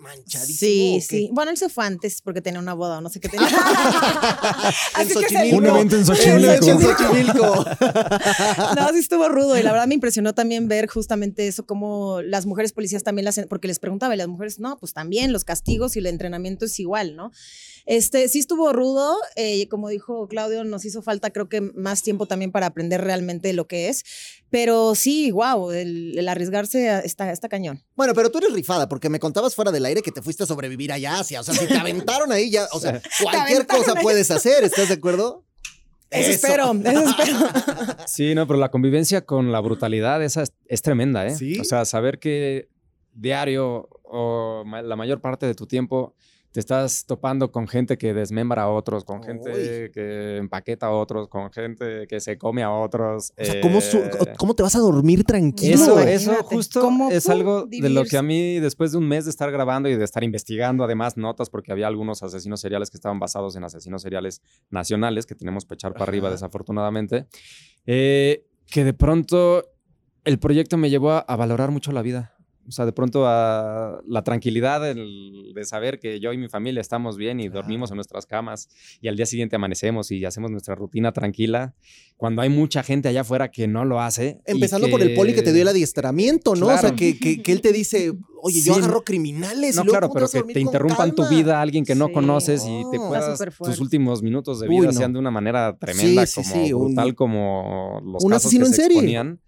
manchadísimo. 0.04 1.00
Sí, 1.00 1.00
sí. 1.00 1.28
Bueno, 1.32 1.50
él 1.50 1.56
se 1.56 1.68
fue 1.68 1.84
antes 1.84 2.22
porque 2.22 2.40
tenía 2.40 2.60
una 2.60 2.74
boda 2.74 2.98
o 2.98 3.00
no 3.00 3.08
sé 3.08 3.18
qué 3.20 3.28
tenía. 3.28 3.48
En 3.48 3.54
Así 4.94 5.14
que 5.14 5.28
se 5.28 5.34
Xochimilco. 5.34 5.56
Un 5.58 5.66
evento 5.66 5.94
en 5.96 6.00
Un 6.00 6.06
Xochimilco. 6.06 6.46
evento 6.46 6.70
en 6.70 6.80
Xochimilco. 6.80 7.64
No, 8.76 8.88
sí 8.92 8.98
estuvo 8.98 9.28
rudo 9.28 9.58
y 9.58 9.62
la 9.62 9.72
verdad 9.72 9.86
me 9.86 9.94
impresionó 9.94 10.34
también 10.34 10.68
ver 10.68 10.86
justamente 10.88 11.46
eso, 11.48 11.66
como 11.66 12.20
las 12.22 12.46
mujeres 12.46 12.72
policías 12.72 13.02
también 13.02 13.24
las, 13.24 13.40
porque 13.48 13.68
les 13.68 13.78
preguntaba 13.78 14.14
y 14.14 14.18
las 14.18 14.28
mujeres, 14.28 14.58
no, 14.58 14.76
pues 14.78 14.92
también 14.92 15.32
los 15.32 15.44
castigos 15.44 15.96
y 15.96 16.00
el 16.00 16.06
entrenamiento 16.06 16.64
es 16.66 16.78
igual, 16.78 17.16
¿no? 17.16 17.30
Este, 17.86 18.28
sí 18.28 18.38
estuvo 18.38 18.72
rudo, 18.72 19.16
eh, 19.36 19.68
como 19.68 19.88
dijo 19.90 20.26
Claudio, 20.28 20.64
nos 20.64 20.84
hizo 20.86 21.02
falta 21.02 21.30
creo 21.30 21.48
que 21.48 21.60
más 21.60 22.02
tiempo 22.02 22.26
también 22.26 22.50
para 22.50 22.66
aprender 22.66 23.02
realmente 23.02 23.52
lo 23.52 23.66
que 23.66 23.88
es, 23.88 24.04
pero 24.50 24.94
sí, 24.94 25.30
wow, 25.30 25.70
el, 25.72 26.18
el 26.18 26.28
arriesgarse 26.28 27.00
está, 27.04 27.30
está 27.30 27.48
cañón. 27.48 27.82
Bueno, 27.94 28.14
pero 28.14 28.30
tú 28.30 28.38
eres 28.38 28.52
rifada, 28.52 28.88
porque 28.88 29.08
me 29.10 29.18
contabas 29.20 29.54
fuera 29.54 29.70
del 29.70 29.84
aire 29.84 30.00
que 30.00 30.12
te 30.12 30.22
fuiste 30.22 30.44
a 30.44 30.46
sobrevivir 30.46 30.92
allá 30.92 31.18
Asia. 31.18 31.40
O 31.40 31.44
sea, 31.44 31.54
si 31.54 31.66
te 31.66 31.74
aventaron 31.74 32.32
ahí 32.32 32.50
ya, 32.50 32.66
o 32.72 32.80
sea, 32.80 33.02
cualquier 33.22 33.66
cosa 33.66 33.92
ahí. 33.96 34.02
puedes 34.02 34.30
hacer, 34.30 34.64
¿estás 34.64 34.88
de 34.88 34.94
acuerdo? 34.94 35.44
Eso, 36.10 36.30
espero, 36.30 36.72
eso 36.72 37.04
espero. 37.10 37.38
Sí, 38.06 38.34
no, 38.34 38.46
pero 38.46 38.58
la 38.58 38.70
convivencia 38.70 39.22
con 39.26 39.50
la 39.52 39.60
brutalidad 39.60 40.22
esa 40.22 40.42
es, 40.44 40.52
es 40.66 40.80
tremenda, 40.80 41.26
¿eh? 41.26 41.34
¿Sí? 41.34 41.58
O 41.58 41.64
sea, 41.64 41.84
saber 41.84 42.18
que 42.20 42.68
diario 43.12 43.88
o 44.04 44.62
ma- 44.64 44.82
la 44.82 44.96
mayor 44.96 45.20
parte 45.20 45.46
de 45.46 45.54
tu 45.54 45.66
tiempo 45.66 46.14
te 46.54 46.60
estás 46.60 47.04
topando 47.04 47.50
con 47.50 47.66
gente 47.66 47.98
que 47.98 48.14
desmembra 48.14 48.62
a 48.62 48.68
otros, 48.70 49.04
con 49.04 49.24
gente 49.24 49.50
Uy. 49.50 49.90
que 49.92 50.36
empaqueta 50.36 50.86
a 50.86 50.90
otros, 50.92 51.26
con 51.26 51.50
gente 51.50 52.06
que 52.06 52.20
se 52.20 52.38
come 52.38 52.62
a 52.62 52.70
otros. 52.70 53.32
O 53.36 53.44
sea, 53.44 53.60
¿cómo, 53.60 53.80
su- 53.80 53.98
eh, 53.98 54.34
¿cómo 54.38 54.54
te 54.54 54.62
vas 54.62 54.76
a 54.76 54.78
dormir 54.78 55.24
tranquilo? 55.24 55.74
Eso, 55.74 55.98
eso 55.98 56.34
justo 56.44 56.80
¿cómo, 56.80 57.10
es 57.10 57.28
algo 57.28 57.66
de 57.66 57.90
lo 57.90 58.04
que 58.04 58.16
a 58.18 58.22
mí, 58.22 58.60
después 58.60 58.92
de 58.92 58.98
un 58.98 59.08
mes 59.08 59.24
de 59.24 59.32
estar 59.32 59.50
grabando 59.50 59.88
y 59.88 59.96
de 59.96 60.04
estar 60.04 60.22
investigando, 60.22 60.84
además 60.84 61.16
notas, 61.16 61.50
porque 61.50 61.72
había 61.72 61.88
algunos 61.88 62.22
asesinos 62.22 62.60
seriales 62.60 62.88
que 62.88 62.98
estaban 62.98 63.18
basados 63.18 63.56
en 63.56 63.64
asesinos 63.64 64.02
seriales 64.02 64.40
nacionales, 64.70 65.26
que 65.26 65.34
tenemos 65.34 65.64
que 65.64 65.74
echar 65.74 65.92
para 65.94 66.04
arriba, 66.04 66.30
desafortunadamente, 66.30 67.26
eh, 67.84 68.46
que 68.70 68.84
de 68.84 68.92
pronto 68.92 69.64
el 70.22 70.38
proyecto 70.38 70.76
me 70.76 70.88
llevó 70.88 71.10
a, 71.10 71.18
a 71.18 71.34
valorar 71.34 71.72
mucho 71.72 71.90
la 71.90 72.02
vida. 72.02 72.33
O 72.66 72.72
sea, 72.72 72.86
de 72.86 72.92
pronto 72.92 73.26
a 73.26 74.00
la 74.06 74.24
tranquilidad 74.24 74.88
el- 74.88 75.52
de 75.54 75.64
saber 75.64 75.98
que 75.98 76.18
yo 76.20 76.32
y 76.32 76.38
mi 76.38 76.48
familia 76.48 76.80
estamos 76.80 77.16
bien 77.16 77.38
y 77.40 77.48
dormimos 77.48 77.90
en 77.90 77.96
nuestras 77.96 78.26
camas 78.26 78.68
y 79.00 79.08
al 79.08 79.16
día 79.16 79.26
siguiente 79.26 79.56
amanecemos 79.56 80.10
y 80.10 80.24
hacemos 80.24 80.50
nuestra 80.50 80.74
rutina 80.74 81.12
tranquila. 81.12 81.74
Cuando 82.16 82.42
hay 82.42 82.48
mucha 82.48 82.82
gente 82.82 83.08
allá 83.08 83.20
afuera 83.22 83.50
que 83.50 83.66
no 83.68 83.84
lo 83.84 84.00
hace. 84.00 84.40
Empezando 84.46 84.88
por 84.88 85.02
el 85.02 85.14
poli 85.14 85.34
que 85.34 85.42
te 85.42 85.52
dio 85.52 85.62
el 85.62 85.68
adiestramiento, 85.68 86.54
¿no? 86.54 86.68
O 86.68 86.78
sea, 86.78 86.94
que, 86.94 87.18
que- 87.18 87.42
que 87.42 87.52
él 87.52 87.60
te 87.60 87.72
dice, 87.72 88.12
oye, 88.40 88.60
yo 88.62 88.74
agarro 88.74 89.04
criminales. 89.04 89.76
No, 89.76 89.82
y 89.82 89.84
luego, 89.86 89.90
claro, 89.90 90.08
¿cómo 90.08 90.26
pero 90.30 90.46
que 90.46 90.52
te 90.54 90.60
interrumpan 90.60 91.14
tu 91.14 91.26
vida 91.28 91.58
a 91.58 91.60
alguien 91.62 91.84
que 91.84 91.94
no 91.94 92.06
Sí. 92.08 92.12
conoces 92.14 92.62
y 92.64 92.82
te 92.90 92.98
Oh. 92.98 93.08
puedas, 93.08 93.38
tus 93.58 93.80
últimos 93.80 94.22
minutos 94.22 94.60
de 94.60 94.68
Uy, 94.68 94.76
vida 94.80 94.86
no. 94.86 94.92
sean 94.92 95.12
de 95.12 95.18
una 95.18 95.30
manera 95.30 95.76
tremenda, 95.78 96.24
sí, 96.26 96.42
como 96.42 96.78
un- 96.86 96.94
brutal 96.94 97.14
como 97.14 98.00
los 98.04 98.24
un 98.24 98.30
casos 98.30 98.46
asesino 98.46 98.64
que 98.64 98.68
en 98.68 98.74
se 98.74 98.82
serie. 98.82 98.96
exponían. 98.98 99.40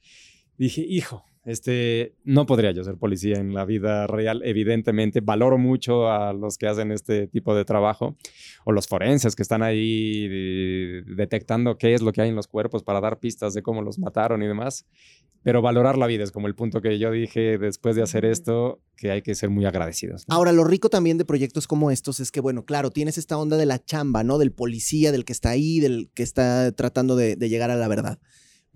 Dije, 0.59 0.81
hijo, 0.89 1.25
este, 1.47 2.13
no 2.25 2.45
podría 2.45 2.73
yo 2.73 2.85
ser 2.85 2.97
policía 2.97 3.37
en 3.39 3.55
la 3.55 3.65
vida 3.65 4.07
real, 4.07 4.43
evidentemente. 4.45 5.21
Valoro 5.21 5.57
mucho 5.59 6.11
a 6.11 6.33
los 6.33 6.59
que 6.59 6.67
hacen 6.67 6.91
este 6.93 7.29
tipo 7.29 7.55
de 7.55 7.65
trabajo 7.65 8.17
o 8.65 8.73
los 8.73 8.89
forenses 8.89 9.35
que 9.37 9.43
están 9.43 9.63
ahí 9.63 10.27
de- 10.29 11.03
detectando 11.15 11.79
qué 11.79 11.95
es 11.95 12.03
lo 12.03 12.13
que 12.13 12.21
hay 12.23 12.29
en 12.29 12.37
los 12.37 12.49
cuerpos 12.49 12.83
para 12.83 13.01
dar 13.01 13.19
pistas 13.21 13.55
de 13.55 13.63
cómo 13.63 13.81
los 13.81 13.99
mataron 13.99 14.43
y 14.43 14.47
demás. 14.47 14.85
Pero 15.45 15.63
valorar 15.63 15.97
la 15.97 16.09
vida 16.09 16.25
es 16.25 16.33
como 16.33 16.49
el 16.49 16.57
punto 16.57 16.81
que 16.83 16.99
yo 16.99 17.13
dije 17.13 17.57
después 17.59 17.95
de 17.95 18.03
hacer 18.03 18.25
esto, 18.25 18.81
que 18.97 19.13
hay 19.13 19.23
que 19.23 19.37
ser 19.37 19.49
muy 19.49 19.65
agradecidos. 19.65 20.25
¿no? 20.27 20.35
Ahora, 20.35 20.51
lo 20.51 20.65
rico 20.65 20.89
también 20.91 21.19
de 21.19 21.25
proyectos 21.25 21.69
como 21.69 21.93
estos 21.93 22.19
es 22.19 22.33
que, 22.33 22.41
bueno, 22.41 22.65
claro, 22.65 22.91
tienes 22.91 23.17
esta 23.17 23.39
onda 23.39 23.57
de 23.57 23.67
la 23.67 23.79
chamba, 23.85 24.25
¿no? 24.25 24.39
Del 24.39 24.51
policía, 24.51 25.13
del 25.13 25.25
que 25.25 25.33
está 25.33 25.51
ahí, 25.51 25.79
del 25.79 26.11
que 26.15 26.25
está 26.25 26.73
tratando 26.73 27.15
de, 27.15 27.37
de 27.37 27.49
llegar 27.49 27.71
a 27.71 27.77
la 27.77 27.87
verdad. 27.87 28.19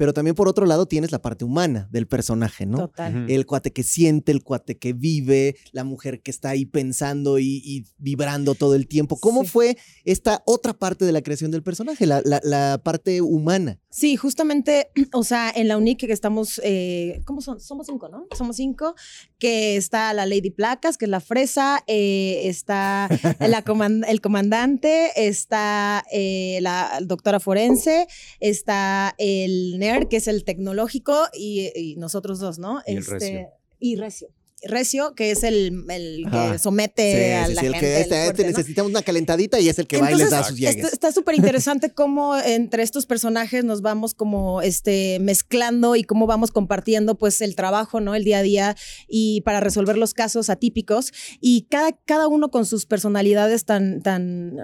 Pero 0.01 0.15
también 0.15 0.35
por 0.35 0.49
otro 0.49 0.65
lado 0.65 0.87
tienes 0.87 1.13
la 1.13 1.21
parte 1.21 1.45
humana 1.45 1.87
del 1.93 2.07
personaje, 2.07 2.65
¿no? 2.65 2.79
Total. 2.89 3.31
El 3.31 3.45
cuate 3.45 3.71
que 3.71 3.83
siente, 3.83 4.33
el 4.33 4.43
cuate 4.43 4.79
que 4.79 4.95
vive, 4.95 5.57
la 5.73 5.85
mujer 5.85 6.23
que 6.23 6.31
está 6.31 6.49
ahí 6.49 6.65
pensando 6.65 7.39
y, 7.39 7.61
y 7.63 7.85
vibrando 7.99 8.55
todo 8.55 8.77
el 8.77 8.89
tiempo. 8.89 9.19
¿Cómo 9.21 9.43
Sí. 9.45 9.51
fue 9.51 9.77
esta 10.07 10.43
otra 10.47 10.73
parte 10.73 11.05
de 11.05 11.13
la 11.13 11.21
creación 11.21 11.51
del 11.51 11.63
personaje, 11.63 12.07
la, 12.07 12.23
la- 12.25 12.41
la 12.43 12.81
parte 12.83 13.21
humana? 13.21 13.79
Sí, 13.91 14.17
justamente, 14.17 14.89
o 15.13 15.23
sea, 15.23 15.53
en 15.55 15.69
la 15.69 15.77
UNIC 15.77 15.99
que 16.07 16.13
estamos, 16.15 16.63
eh, 16.65 17.21
¿cómo 17.27 17.43
son? 17.43 17.61
Somos 17.61 17.87
cinco, 17.87 18.09
¿no? 18.09 18.27
Somos 18.35 18.57
cinco, 18.57 18.95
que 19.39 19.77
está 19.77 20.15
la 20.15 20.25
Lady 20.25 20.49
Placas, 20.51 20.97
que 20.97 21.05
es 21.05 21.11
la 21.11 21.21
fresa, 21.21 21.85
eh, 21.87 22.41
está 22.45 23.07
la 23.39 23.63
el 24.09 24.21
comandante, 24.23 25.11
está 25.17 26.05
eh, 26.11 26.59
la 26.63 27.01
doctora 27.03 27.39
forense, 27.39 28.07
está 28.39 29.15
el 29.19 29.79
que 30.09 30.17
es 30.17 30.29
el 30.29 30.45
tecnológico, 30.45 31.17
y, 31.33 31.71
y 31.75 31.97
nosotros 31.97 32.39
dos, 32.39 32.59
¿no? 32.59 32.81
Este, 32.87 32.93
Y 32.93 32.97
el 32.97 33.07
recio. 33.07 33.49
Y 33.81 33.97
recio. 33.97 34.29
Recio, 34.63 35.15
que 35.15 35.31
es 35.31 35.43
el, 35.43 35.87
el 35.89 36.27
que 36.31 36.59
somete 36.59 37.15
Sí, 37.15 37.33
a 37.33 37.47
sí, 37.47 37.55
la 37.55 37.61
sí, 37.63 37.67
el 37.67 37.73
gente. 37.73 37.87
que 37.87 37.97
el 37.97 38.03
este, 38.03 38.27
este 38.27 38.45
necesitamos 38.45 38.91
una 38.91 39.01
calentadita 39.01 39.59
y 39.59 39.71
es 39.71 39.79
el 39.79 39.87
que 39.87 39.99
va 40.03 40.13
y 40.13 40.17
les 40.17 40.29
da 40.29 40.43
sus 40.45 40.59
Entonces, 40.59 40.77
llegues. 40.77 40.93
Está 40.93 41.13
súper 41.13 41.35
interesante 41.37 41.91
cómo 41.95 42.37
entre 42.37 42.83
estos 42.83 43.07
personajes 43.07 43.65
nos 43.65 43.81
vamos 43.81 44.13
como 44.13 44.61
este, 44.61 45.19
mezclando 45.21 45.97
y 45.97 46.05
cómo 46.05 46.27
vamos 46.27 46.51
compartiendo 46.51 47.17
pues 47.17 47.41
el 47.41 47.57
trabajo, 47.57 48.01
¿no? 48.01 48.15
El 48.15 48.23
día 48.23 48.41
a 48.41 48.43
día 48.43 48.77
y 49.09 49.41
para 49.47 49.61
resolver 49.61 49.97
los 49.97 50.13
casos 50.13 50.51
atípicos 50.51 51.11
y 51.41 51.63
cada, 51.71 51.93
cada 51.93 52.29
uno 52.29 52.51
con 52.51 52.67
sus 52.67 52.85
personalidades 52.85 53.65
tan, 53.65 54.03
tan 54.03 54.59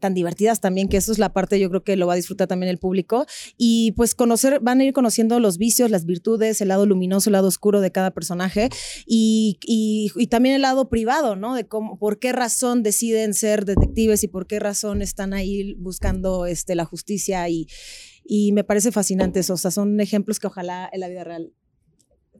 tan 0.00 0.14
divertidas 0.14 0.60
también, 0.60 0.88
que 0.88 0.96
eso 0.96 1.12
es 1.12 1.18
la 1.18 1.32
parte 1.32 1.60
yo 1.60 1.68
creo 1.68 1.84
que 1.84 1.96
lo 1.96 2.06
va 2.06 2.14
a 2.14 2.16
disfrutar 2.16 2.48
también 2.48 2.70
el 2.70 2.78
público. 2.78 3.26
Y 3.56 3.92
pues 3.92 4.14
conocer, 4.14 4.58
van 4.60 4.80
a 4.80 4.84
ir 4.84 4.92
conociendo 4.92 5.38
los 5.40 5.58
vicios, 5.58 5.90
las 5.90 6.06
virtudes, 6.06 6.60
el 6.60 6.68
lado 6.68 6.86
luminoso, 6.86 7.30
el 7.30 7.32
lado 7.32 7.48
oscuro 7.48 7.80
de 7.80 7.92
cada 7.92 8.10
personaje 8.10 8.68
y, 9.06 9.58
y- 9.62 10.10
también 10.26 10.54
el 10.54 10.62
lado 10.62 10.88
privado, 10.88 11.36
¿no? 11.36 11.54
De 11.54 11.66
cómo, 11.66 11.98
por 11.98 12.18
qué 12.18 12.32
razón 12.32 12.82
deciden 12.82 13.34
ser 13.34 13.64
detectives 13.64 14.22
y 14.24 14.28
por 14.28 14.46
qué 14.46 14.58
razón 14.58 15.02
están 15.02 15.34
ahí 15.34 15.74
buscando 15.74 16.46
este, 16.46 16.74
la 16.74 16.84
justicia 16.84 17.48
y, 17.48 17.66
y 18.24 18.52
me 18.52 18.64
parece 18.64 18.92
fascinante 18.92 19.40
eso. 19.40 19.54
O 19.54 19.56
sea, 19.56 19.70
son 19.70 20.00
ejemplos 20.00 20.38
que 20.40 20.46
ojalá 20.46 20.88
en 20.92 21.00
la 21.00 21.08
vida 21.08 21.24
real. 21.24 21.52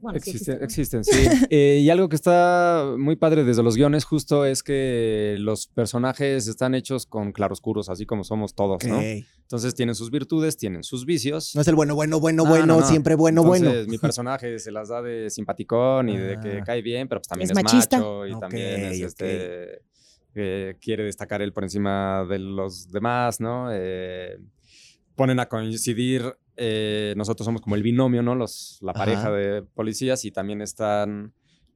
Bueno, 0.01 0.19
sí 0.19 0.31
Existen, 0.31 0.61
existen, 0.63 1.01
¿no? 1.01 1.09
existen, 1.11 1.39
sí. 1.39 1.47
Eh, 1.49 1.79
y 1.83 1.89
algo 1.89 2.09
que 2.09 2.15
está 2.15 2.95
muy 2.97 3.15
padre 3.15 3.43
desde 3.43 3.61
los 3.63 3.75
guiones 3.75 4.03
justo 4.03 4.45
es 4.45 4.63
que 4.63 5.35
los 5.39 5.67
personajes 5.67 6.47
están 6.47 6.75
hechos 6.75 7.05
con 7.05 7.31
claroscuros, 7.31 7.87
así 7.89 8.05
como 8.05 8.23
somos 8.23 8.55
todos, 8.55 8.83
¿no? 8.85 8.99
Entonces 8.99 9.75
tienen 9.75 9.95
sus 9.95 10.09
virtudes, 10.11 10.57
tienen 10.57 10.83
sus 10.83 11.05
vicios. 11.05 11.53
No 11.55 11.61
es 11.61 11.67
el 11.67 11.75
bueno, 11.75 11.93
bueno, 11.95 12.19
bueno, 12.19 12.43
No, 12.43 12.49
bueno, 12.49 12.65
no, 12.65 12.79
no. 12.79 12.85
siempre 12.87 13.15
bueno, 13.15 13.41
Entonces, 13.41 13.69
bueno. 13.73 13.91
mi 13.91 13.97
personaje 13.97 14.57
se 14.59 14.71
las 14.71 14.89
da 14.89 15.01
de 15.01 15.29
simpaticón 15.29 16.09
y 16.09 16.17
de 16.17 16.39
que 16.39 16.59
Ah. 16.59 16.63
cae 16.65 16.81
bien, 16.81 17.07
pero 17.07 17.19
pues 17.21 17.27
también 17.27 17.51
Es 17.51 17.57
es, 17.57 17.63
machista. 17.63 17.97
macho 17.97 18.27
y 18.27 18.39
también 18.39 18.85
es 18.85 18.99
este 19.01 19.81
eh, 20.33 20.75
quiere 20.79 21.03
destacar 21.03 21.41
él 21.41 21.51
por 21.51 21.63
encima 21.65 22.25
de 22.29 22.39
los 22.39 22.89
demás, 22.89 23.41
¿no? 23.41 23.67
Eh, 23.71 24.37
ponen 25.15 25.39
a 25.41 25.47
coincidir, 25.47 26.23
eh, 26.57 27.13
nosotros 27.17 27.45
somos 27.45 27.61
como 27.61 27.75
el 27.75 27.83
binomio, 27.83 28.21
¿no? 28.21 28.35
Los, 28.35 28.79
la 28.81 28.93
pareja 28.93 29.21
Ajá. 29.21 29.31
de 29.31 29.61
policías 29.63 30.25
y 30.25 30.31
también 30.31 30.61
están 30.61 31.33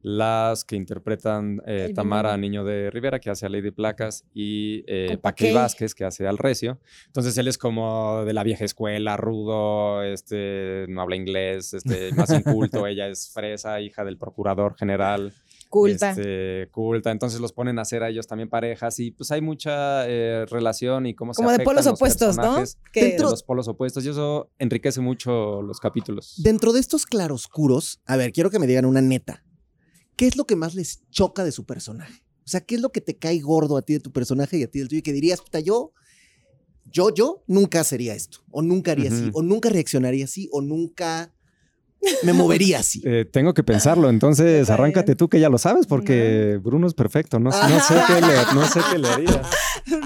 las 0.07 0.63
que 0.63 0.75
interpretan 0.75 1.63
eh, 1.65 1.91
Tamara. 1.95 2.37
Niño 2.37 2.63
de 2.63 2.91
Rivera, 2.91 3.19
que 3.19 3.31
hace 3.31 3.47
a 3.47 3.49
Lady 3.49 3.71
Placas, 3.71 4.23
y 4.35 4.83
eh, 4.85 5.17
Paquey. 5.19 5.51
Vázquez, 5.51 5.95
que 5.95 6.05
hace 6.05 6.27
al 6.27 6.37
Recio. 6.37 6.79
Entonces 7.07 7.35
él 7.39 7.47
es 7.47 7.57
como 7.57 8.23
de 8.23 8.33
la 8.33 8.43
vieja 8.43 8.65
escuela, 8.65 9.17
rudo, 9.17 10.03
este, 10.03 10.85
no 10.89 11.01
habla 11.01 11.15
inglés, 11.15 11.73
este, 11.73 12.13
más 12.13 12.29
inculto. 12.29 12.85
Ella 12.87 13.07
es 13.07 13.31
fresa, 13.33 13.81
hija 13.81 14.05
del 14.05 14.19
procurador 14.19 14.75
general. 14.75 15.33
Culta. 15.69 16.11
este, 16.11 16.69
culta. 16.71 17.11
Entonces 17.11 17.39
los 17.39 17.51
ponen 17.53 17.79
a 17.79 17.81
hacer 17.81 18.03
a 18.03 18.09
ellos 18.09 18.27
también 18.27 18.49
parejas 18.49 18.99
y 18.99 19.11
pues 19.11 19.31
hay 19.31 19.41
mucha 19.41 20.07
eh, 20.07 20.45
relación 20.45 21.05
y 21.05 21.15
cómo 21.15 21.33
se 21.33 21.37
Como 21.37 21.51
de 21.51 21.59
polos 21.59 21.85
los 21.85 21.93
opuestos, 21.95 22.37
¿no? 22.37 22.63
Que- 22.93 23.11
de 23.17 23.19
los 23.19 23.43
polos 23.43 23.67
opuestos 23.67 24.05
y 24.05 24.09
eso 24.09 24.51
enriquece 24.59 25.01
mucho 25.01 25.61
los 25.61 25.79
capítulos. 25.79 26.35
Dentro 26.37 26.71
de 26.73 26.79
estos 26.79 27.05
claroscuros, 27.05 27.99
a 28.05 28.15
ver, 28.15 28.31
quiero 28.31 28.49
que 28.49 28.59
me 28.59 28.67
digan 28.67 28.85
una 28.85 29.01
neta. 29.01 29.43
¿Qué 30.15 30.27
es 30.27 30.37
lo 30.37 30.45
que 30.45 30.55
más 30.55 30.75
les 30.75 31.01
choca 31.09 31.43
de 31.43 31.51
su 31.51 31.65
personaje? 31.65 32.23
O 32.45 32.47
sea, 32.47 32.61
¿qué 32.61 32.75
es 32.75 32.81
lo 32.81 32.91
que 32.91 33.01
te 33.01 33.17
cae 33.17 33.39
gordo 33.41 33.75
a 33.75 33.81
ti 33.81 33.93
de 33.93 33.99
tu 33.99 34.11
personaje 34.13 34.57
y 34.57 34.63
a 34.63 34.71
ti 34.71 34.79
del 34.79 34.87
tuyo? 34.87 34.99
Y 34.99 35.01
que 35.01 35.11
dirías, 35.11 35.41
puta, 35.41 35.59
yo, 35.59 35.91
yo, 36.85 37.13
yo 37.13 37.43
nunca 37.47 37.83
sería 37.83 38.13
esto, 38.13 38.37
o 38.51 38.61
nunca 38.61 38.91
haría 38.93 39.09
así, 39.11 39.29
o 39.33 39.41
nunca 39.43 39.69
reaccionaría 39.69 40.23
así, 40.23 40.47
o 40.53 40.61
nunca 40.61 41.34
me 42.23 42.33
movería 42.33 42.79
así. 42.79 43.01
Eh, 43.05 43.25
tengo 43.31 43.53
que 43.53 43.63
pensarlo, 43.63 44.09
entonces 44.09 44.69
arráncate 44.69 45.15
tú 45.15 45.27
que 45.27 45.39
ya 45.39 45.49
lo 45.49 45.57
sabes 45.57 45.87
porque 45.87 46.59
Bruno 46.63 46.87
es 46.87 46.93
perfecto, 46.93 47.39
no, 47.39 47.49
no 47.49 47.79
sé 47.79 47.95
qué 48.07 48.21
le, 48.21 48.35
no 48.53 48.67
sé 48.67 48.79
qué 48.91 48.97
le 48.99 49.07
haría. 49.09 49.41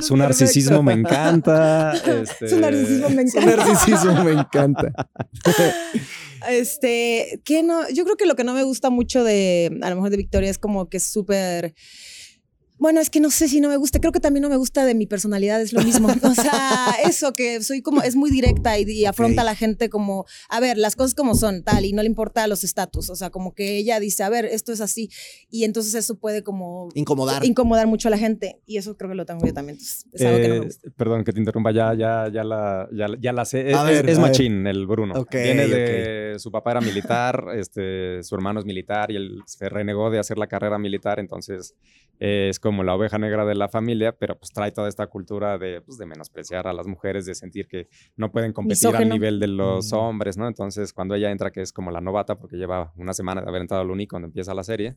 Su 0.02 0.15
narcisismo 0.17 0.82
me 0.84 0.93
encanta. 0.93 1.93
este, 1.93 2.47
Su 2.49 2.60
narcisismo 2.60 3.10
me 3.10 3.28
Su 3.30 3.38
encanta. 3.39 3.56
narcisismo 3.65 4.23
me 4.23 4.32
encanta. 4.32 5.10
Este, 6.49 7.41
que 7.43 7.63
no, 7.63 7.89
yo 7.89 8.06
creo 8.06 8.15
que 8.15 8.25
lo 8.25 8.36
que 8.36 8.43
no 8.43 8.54
me 8.54 8.63
gusta 8.63 8.89
mucho 8.89 9.23
de, 9.23 9.78
a 9.82 9.89
lo 9.89 9.95
mejor 9.97 10.10
de 10.10 10.17
Victoria 10.17 10.49
es 10.49 10.58
como 10.58 10.88
que 10.89 10.97
es 10.97 11.04
súper, 11.04 11.73
bueno, 12.79 12.99
es 13.01 13.09
que 13.09 13.19
no 13.19 13.29
sé 13.29 13.47
si 13.47 13.59
no 13.61 13.69
me 13.69 13.77
gusta, 13.77 13.99
creo 13.99 14.11
que 14.11 14.19
también 14.19 14.41
no 14.41 14.49
me 14.49 14.55
gusta 14.57 14.85
de 14.85 14.95
mi 14.95 15.05
personalidad, 15.05 15.61
es 15.61 15.73
lo 15.73 15.81
mismo. 15.81 16.07
O 16.23 16.33
sea, 16.33 16.95
eso 17.05 17.33
que 17.33 17.61
soy 17.61 17.81
como, 17.81 18.01
es 18.01 18.15
muy 18.15 18.29
directa 18.31 18.77
y, 18.79 18.83
y 18.89 19.05
afronta 19.05 19.41
a 19.41 19.43
la 19.45 19.55
gente 19.55 19.89
como, 19.89 20.25
a 20.49 20.59
ver, 20.59 20.77
las 20.77 20.95
cosas 20.95 21.13
como 21.15 21.35
son, 21.35 21.63
tal, 21.63 21.85
y 21.85 21.93
no 21.93 22.01
le 22.01 22.07
importa 22.07 22.47
los 22.47 22.63
estatus, 22.63 23.09
o 23.09 23.15
sea, 23.15 23.29
como 23.29 23.53
que 23.53 23.77
ella 23.77 23.99
dice, 23.99 24.23
a 24.23 24.29
ver, 24.29 24.45
esto 24.45 24.71
es 24.71 24.81
así, 24.81 25.09
y 25.49 25.63
entonces 25.63 25.93
eso 25.95 26.15
puede 26.15 26.43
como 26.43 26.89
Incomodar. 26.95 27.43
incomodar 27.45 27.87
mucho 27.87 28.07
a 28.07 28.11
la 28.11 28.17
gente, 28.17 28.59
y 28.65 28.77
eso 28.77 28.95
creo 28.95 29.09
que 29.09 29.15
lo 29.15 29.25
tengo 29.25 29.45
yo 29.45 29.53
también, 29.53 29.75
entonces 29.77 30.05
es 30.13 30.21
algo 30.25 30.37
que 30.39 30.47
no 30.47 30.53
me 30.55 30.59
Eh, 30.61 30.65
gusta. 30.65 30.89
Perdón 30.95 31.23
que 31.23 31.33
te 31.33 31.39
interrumpa, 31.39 31.71
ya, 31.71 31.93
ya, 31.93 32.29
ya, 32.31 32.43
la, 32.43 32.87
ya, 32.93 33.07
ya 33.19 33.33
la 33.33 33.45
sé. 33.45 33.69
Es, 33.71 33.75
A 33.75 33.83
ver, 33.83 34.07
es 34.09 34.17
a 34.17 34.21
ver. 34.21 34.29
machín 34.31 34.67
el 34.67 34.85
Bruno. 34.87 35.15
Ok, 35.15 35.33
Viene 35.33 35.67
de 35.67 36.35
su 36.39 36.51
papá 36.51 36.71
era 36.71 36.81
militar, 36.81 37.45
este, 37.57 38.21
su 38.23 38.35
hermano 38.35 38.59
es 38.59 38.65
militar 38.65 39.11
y 39.11 39.15
él 39.15 39.41
se 39.45 39.67
renegó 39.69 40.09
de 40.11 40.19
hacer 40.19 40.37
la 40.37 40.47
carrera 40.47 40.77
militar, 40.77 41.19
entonces 41.19 41.73
eh, 42.21 42.47
es 42.49 42.59
como 42.59 42.68
la 42.84 42.95
oveja 42.95 43.17
negra 43.17 43.45
de 43.45 43.55
la 43.55 43.67
familia, 43.69 44.15
pero 44.17 44.38
pues 44.38 44.51
trae 44.51 44.71
toda 44.71 44.88
esta 44.89 45.08
cultura 45.08 45.58
de, 45.58 45.82
pues, 45.82 45.97
de 45.97 46.05
menospreciar 46.05 46.67
a 46.67 46.73
las 46.73 46.88
mujeres, 46.88 47.25
de 47.25 47.36
sentir 47.36 47.67
que 47.67 47.88
no 48.15 48.32
pueden 48.32 48.53
competir 48.53 48.88
al 48.88 48.93
Misógeno. 48.93 49.13
nivel 49.15 49.39
de 49.39 49.47
los 49.47 49.91
Mm. 49.91 49.95
hombres, 49.95 50.38
¿no? 50.38 50.47
Entonces 50.47 50.93
cuando 50.93 51.15
ella 51.15 51.32
entra, 51.32 51.51
que 51.51 51.62
es 51.62 51.71
como 51.73 51.91
la 51.91 52.01
novata, 52.01 52.38
porque 52.38 52.58
lleva 52.58 52.93
una 52.97 53.13
semana 53.13 53.41
de 53.41 53.47
haber 53.49 53.62
entrado 53.62 53.82
al 53.84 53.91
Uni 53.91 54.08
cuando 54.08 54.27
empieza 54.27 54.53
la 54.53 54.63
serie, 54.63 54.95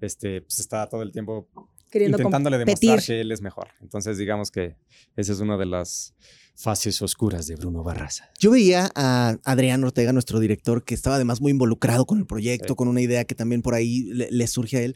este, 0.00 0.40
pues 0.42 0.58
está 0.60 0.88
todo 0.88 1.02
el 1.02 1.12
tiempo 1.12 1.48
Queriendo 1.90 2.18
intentándole 2.18 2.56
competir. 2.58 2.90
demostrar 2.90 3.06
que 3.16 3.20
él 3.20 3.32
es 3.32 3.40
mejor. 3.42 3.68
Entonces, 3.80 4.16
digamos 4.18 4.50
que 4.50 4.76
esa 5.16 5.32
es 5.32 5.40
una 5.40 5.56
de 5.56 5.66
las 5.66 6.14
fases 6.54 7.00
oscuras 7.02 7.46
de 7.46 7.56
Bruno 7.56 7.82
Barraza. 7.82 8.30
Yo 8.38 8.50
veía 8.50 8.90
a 8.94 9.36
Adrián 9.44 9.82
Ortega, 9.82 10.12
nuestro 10.12 10.38
director, 10.40 10.84
que 10.84 10.94
estaba 10.94 11.16
además 11.16 11.40
muy 11.40 11.52
involucrado 11.52 12.04
con 12.04 12.18
el 12.18 12.26
proyecto, 12.26 12.68
Sí. 12.68 12.74
con 12.76 12.86
una 12.88 13.00
idea 13.00 13.24
que 13.24 13.34
también 13.34 13.62
por 13.62 13.74
ahí 13.74 14.02
le, 14.12 14.28
le 14.30 14.46
surge 14.46 14.76
a 14.76 14.82
él. 14.82 14.94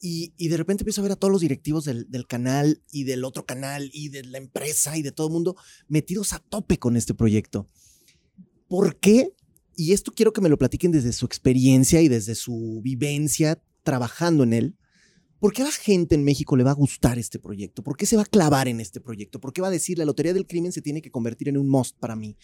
Y, 0.00 0.32
de 0.48 0.56
repente 0.56 0.82
empiezo 0.82 1.00
a 1.00 1.02
ver 1.02 1.12
a 1.12 1.16
todos 1.16 1.32
los 1.32 1.40
directivos 1.40 1.84
del, 1.84 2.08
del 2.10 2.26
canal 2.26 2.82
y 2.92 3.04
del 3.04 3.24
otro 3.24 3.44
canal 3.44 3.90
y 3.92 4.10
de 4.10 4.24
la 4.24 4.38
empresa 4.38 4.96
y 4.96 5.02
de 5.02 5.12
todo 5.12 5.26
el 5.26 5.32
mundo 5.32 5.56
metidos 5.88 6.32
a 6.32 6.38
tope 6.38 6.78
con 6.78 6.96
este 6.96 7.14
proyecto. 7.14 7.66
¿Por 8.68 8.98
qué? 9.00 9.34
Y 9.76 9.92
esto 9.92 10.12
quiero 10.12 10.32
que 10.32 10.40
me 10.40 10.48
lo 10.48 10.58
platiquen 10.58 10.92
desde 10.92 11.12
su 11.12 11.26
experiencia 11.26 12.02
y 12.02 12.08
desde 12.08 12.34
su 12.34 12.80
vivencia 12.82 13.62
trabajando 13.82 14.44
en 14.44 14.52
él. 14.52 14.76
¿Por 15.40 15.52
qué 15.52 15.62
a 15.62 15.66
la 15.66 15.70
gente 15.70 16.16
en 16.16 16.24
México 16.24 16.56
le 16.56 16.64
va 16.64 16.72
a 16.72 16.74
gustar 16.74 17.18
este 17.18 17.38
proyecto? 17.38 17.84
¿Por 17.84 17.96
qué 17.96 18.06
se 18.06 18.16
va 18.16 18.22
a 18.22 18.26
clavar 18.26 18.66
en 18.66 18.80
este 18.80 19.00
proyecto? 19.00 19.40
¿Por 19.40 19.52
qué 19.52 19.62
va 19.62 19.68
a 19.68 19.70
decir 19.70 19.96
la 19.96 20.04
Lotería 20.04 20.34
del 20.34 20.46
Crimen 20.46 20.72
se 20.72 20.82
tiene 20.82 21.00
que 21.00 21.12
convertir 21.12 21.48
en 21.48 21.56
un 21.56 21.68
must 21.68 21.96
para 21.98 22.16
mí? 22.16 22.36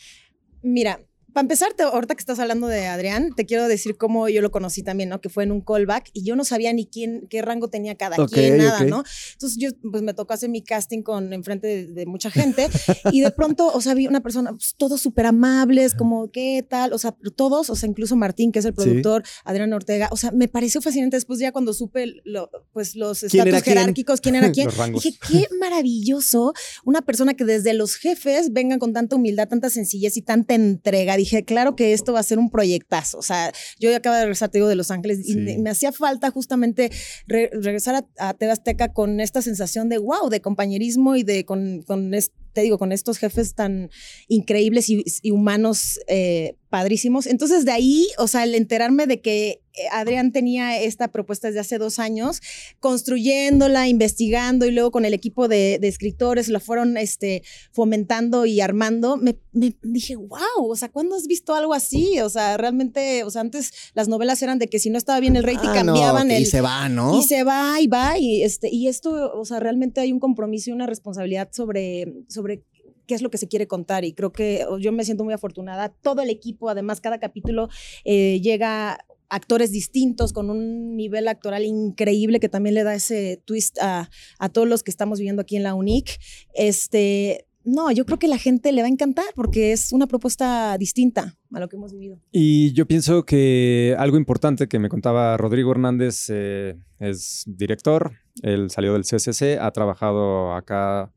Mira, 0.62 1.04
para 1.34 1.42
empezar, 1.42 1.74
te- 1.74 1.82
ahorita 1.82 2.14
que 2.14 2.20
estás 2.20 2.38
hablando 2.38 2.66
de 2.68 2.86
Adrián, 2.86 3.34
te 3.36 3.44
quiero 3.44 3.68
decir 3.68 3.96
cómo 3.98 4.28
yo 4.28 4.40
lo 4.40 4.50
conocí 4.50 4.82
también, 4.82 5.08
¿no? 5.10 5.20
Que 5.20 5.28
fue 5.28 5.44
en 5.44 5.52
un 5.52 5.60
callback 5.60 6.08
y 6.14 6.24
yo 6.24 6.36
no 6.36 6.44
sabía 6.44 6.72
ni 6.72 6.86
quién, 6.86 7.26
qué 7.28 7.42
rango 7.42 7.68
tenía 7.68 7.96
cada 7.96 8.16
Ok, 8.22 8.32
quien, 8.32 8.56
nada. 8.58 8.84
¿no? 8.84 9.04
Entonces 9.32 9.58
yo, 9.60 9.70
pues 9.90 10.02
me 10.02 10.14
tocó 10.14 10.32
hacer 10.32 10.48
mi 10.48 10.62
casting 10.62 11.02
con, 11.02 11.32
enfrente 11.32 11.66
de, 11.66 11.86
de 11.88 12.06
mucha 12.06 12.30
gente 12.30 12.68
y 13.12 13.20
de 13.20 13.30
pronto, 13.32 13.66
o 13.72 13.80
sea, 13.80 13.94
vi 13.94 14.06
una 14.06 14.22
persona, 14.22 14.52
pues, 14.52 14.74
todos 14.78 15.00
súper 15.00 15.26
amables, 15.26 15.94
como, 15.94 16.30
¿qué 16.30 16.64
tal? 16.66 16.92
O 16.92 16.98
sea, 16.98 17.14
todos, 17.36 17.68
o 17.68 17.76
sea, 17.76 17.88
incluso 17.88 18.16
Martín, 18.16 18.52
que 18.52 18.60
es 18.60 18.64
el 18.64 18.72
Sí. 18.72 18.76
productor, 18.76 19.24
Adrián 19.44 19.72
Ortega, 19.72 20.08
o 20.12 20.16
sea, 20.16 20.30
me 20.30 20.46
pareció 20.48 20.80
fascinante 20.80 21.16
después 21.16 21.40
ya 21.40 21.50
cuando 21.52 21.74
supe, 21.74 22.14
lo- 22.24 22.48
pues, 22.72 22.94
los 22.94 23.20
¿Quién 23.20 23.48
era 23.48 23.58
estatus 23.58 23.74
jerárquicos, 23.74 24.20
quién 24.20 24.36
era 24.36 24.52
quién. 24.52 24.68
Dije, 24.94 25.18
qué 25.28 25.48
maravilloso 25.58 26.52
una 26.84 27.02
persona 27.02 27.34
que 27.34 27.44
desde 27.44 27.74
los 27.74 27.96
jefes 27.96 28.52
vengan 28.52 28.78
con 28.78 28.92
tanta 28.92 29.16
humildad, 29.16 29.48
tanta 29.48 29.68
sencillez 29.70 30.16
y 30.16 30.22
tanta 30.22 30.54
entrega. 30.54 31.16
Dije, 31.24 31.44
claro 31.44 31.74
que 31.74 31.92
esto 31.92 32.12
va 32.12 32.20
a 32.20 32.22
ser 32.22 32.38
un 32.38 32.50
proyectazo. 32.50 33.18
O 33.18 33.22
sea, 33.22 33.52
yo 33.80 33.90
ya 33.90 33.96
acabo 33.98 34.14
de 34.16 34.22
regresar, 34.22 34.48
te 34.50 34.58
digo, 34.58 34.68
de 34.68 34.76
Los 34.76 34.90
Ángeles 34.90 35.20
y 35.20 35.32
Sí. 35.32 35.36
me, 35.38 35.58
me 35.58 35.70
hacía 35.70 35.90
falta 35.92 36.30
justamente 36.30 36.90
re- 37.26 37.50
regresar 37.52 37.94
a, 37.94 38.28
a 38.28 38.34
TV 38.34 38.52
Azteca 38.52 38.92
con 38.92 39.20
esta 39.20 39.40
sensación 39.42 39.88
de 39.88 39.98
wow, 39.98 40.28
de 40.28 40.40
compañerismo 40.40 41.16
y 41.16 41.22
de 41.22 41.44
con, 41.44 41.82
con 41.82 42.12
te 42.52 42.60
digo, 42.62 42.78
con 42.78 42.92
estos 42.92 43.18
jefes 43.18 43.54
tan 43.54 43.90
increíbles 44.28 44.88
y, 44.88 45.02
y 45.22 45.30
humanos 45.32 45.98
eh, 46.06 46.54
padrísimos. 46.74 47.26
Entonces, 47.26 47.64
de 47.64 47.70
ahí, 47.70 48.08
o 48.18 48.26
sea, 48.26 48.42
el 48.42 48.56
enterarme 48.56 49.06
de 49.06 49.20
que 49.20 49.62
eh, 49.74 49.82
Adrián 49.92 50.32
tenía 50.32 50.80
esta 50.82 51.06
propuesta 51.06 51.46
desde 51.46 51.60
hace 51.60 51.78
dos 51.78 52.00
años, 52.00 52.40
construyéndola, 52.80 53.86
investigando 53.86 54.66
y 54.66 54.72
luego 54.72 54.90
con 54.90 55.04
el 55.04 55.14
equipo 55.14 55.46
de, 55.46 55.78
de 55.80 55.86
escritores 55.86 56.48
la 56.48 56.58
fueron 56.58 56.96
este, 56.96 57.44
fomentando 57.70 58.44
y 58.44 58.60
armando, 58.60 59.16
me, 59.16 59.36
me 59.52 59.72
dije, 59.84 60.16
wow, 60.16 60.68
o 60.68 60.74
sea, 60.74 60.88
¿cuándo 60.88 61.14
has 61.14 61.28
visto 61.28 61.54
algo 61.54 61.74
así? 61.74 62.18
O 62.18 62.28
sea, 62.28 62.56
realmente, 62.56 63.22
o 63.22 63.30
sea, 63.30 63.42
antes 63.42 63.70
las 63.94 64.08
novelas 64.08 64.42
eran 64.42 64.58
de 64.58 64.66
que 64.66 64.80
si 64.80 64.90
no 64.90 64.98
estaba 64.98 65.20
bien 65.20 65.36
el 65.36 65.44
rating 65.44 65.68
Ah, 65.68 65.74
cambiaban 65.74 66.32
el... 66.32 66.42
Y 66.42 66.46
se 66.46 66.60
va, 66.60 66.88
¿no? 66.88 67.16
Y 67.16 67.22
se 67.22 67.44
va 67.44 67.80
y 67.80 67.86
va 67.86 68.18
y 68.18 68.42
este 68.42 68.68
y 68.68 68.88
esto, 68.88 69.32
o 69.32 69.44
sea, 69.44 69.60
realmente 69.60 70.00
hay 70.00 70.10
un 70.10 70.18
compromiso 70.18 70.70
y 70.70 70.72
una 70.72 70.86
responsabilidad 70.86 71.50
sobre 71.52 72.12
sobre 72.28 72.64
qué 73.06 73.14
es 73.14 73.22
lo 73.22 73.30
que 73.30 73.38
se 73.38 73.48
quiere 73.48 73.66
contar 73.66 74.04
y 74.04 74.12
creo 74.12 74.32
que 74.32 74.64
oh, 74.68 74.78
yo 74.78 74.92
me 74.92 75.04
siento 75.04 75.24
muy 75.24 75.34
afortunada. 75.34 75.88
Todo 75.88 76.22
el 76.22 76.30
equipo, 76.30 76.68
además, 76.68 77.00
cada 77.00 77.18
capítulo 77.18 77.68
eh, 78.04 78.40
llega 78.40 78.98
actores 79.28 79.72
distintos, 79.72 80.32
con 80.32 80.50
un 80.50 80.96
nivel 80.96 81.26
actoral 81.28 81.64
increíble 81.64 82.40
que 82.40 82.48
también 82.48 82.74
le 82.74 82.84
da 82.84 82.94
ese 82.94 83.42
twist 83.44 83.78
a, 83.80 84.10
a 84.38 84.48
todos 84.48 84.68
los 84.68 84.82
que 84.82 84.90
estamos 84.90 85.18
viviendo 85.18 85.42
aquí 85.42 85.56
en 85.56 85.64
la 85.64 85.74
UNIC. 85.74 86.18
Este, 86.54 87.46
no, 87.64 87.90
yo 87.90 88.04
creo 88.04 88.18
que 88.18 88.28
la 88.28 88.38
gente 88.38 88.72
le 88.72 88.82
va 88.82 88.86
a 88.86 88.90
encantar 88.90 89.24
porque 89.34 89.72
es 89.72 89.92
una 89.92 90.06
propuesta 90.06 90.76
distinta 90.78 91.36
a 91.52 91.60
lo 91.60 91.68
que 91.68 91.76
hemos 91.76 91.92
vivido. 91.92 92.20
Y 92.30 92.72
yo 92.74 92.86
pienso 92.86 93.24
que 93.24 93.96
algo 93.98 94.18
importante 94.18 94.68
que 94.68 94.78
me 94.78 94.90
contaba 94.90 95.36
Rodrigo 95.36 95.70
Hernández 95.72 96.26
eh, 96.28 96.76
es 96.98 97.44
director, 97.46 98.12
él 98.42 98.70
salió 98.70 98.92
del 98.92 99.04
CCC, 99.04 99.58
ha 99.58 99.70
trabajado 99.70 100.52
acá 100.54 101.10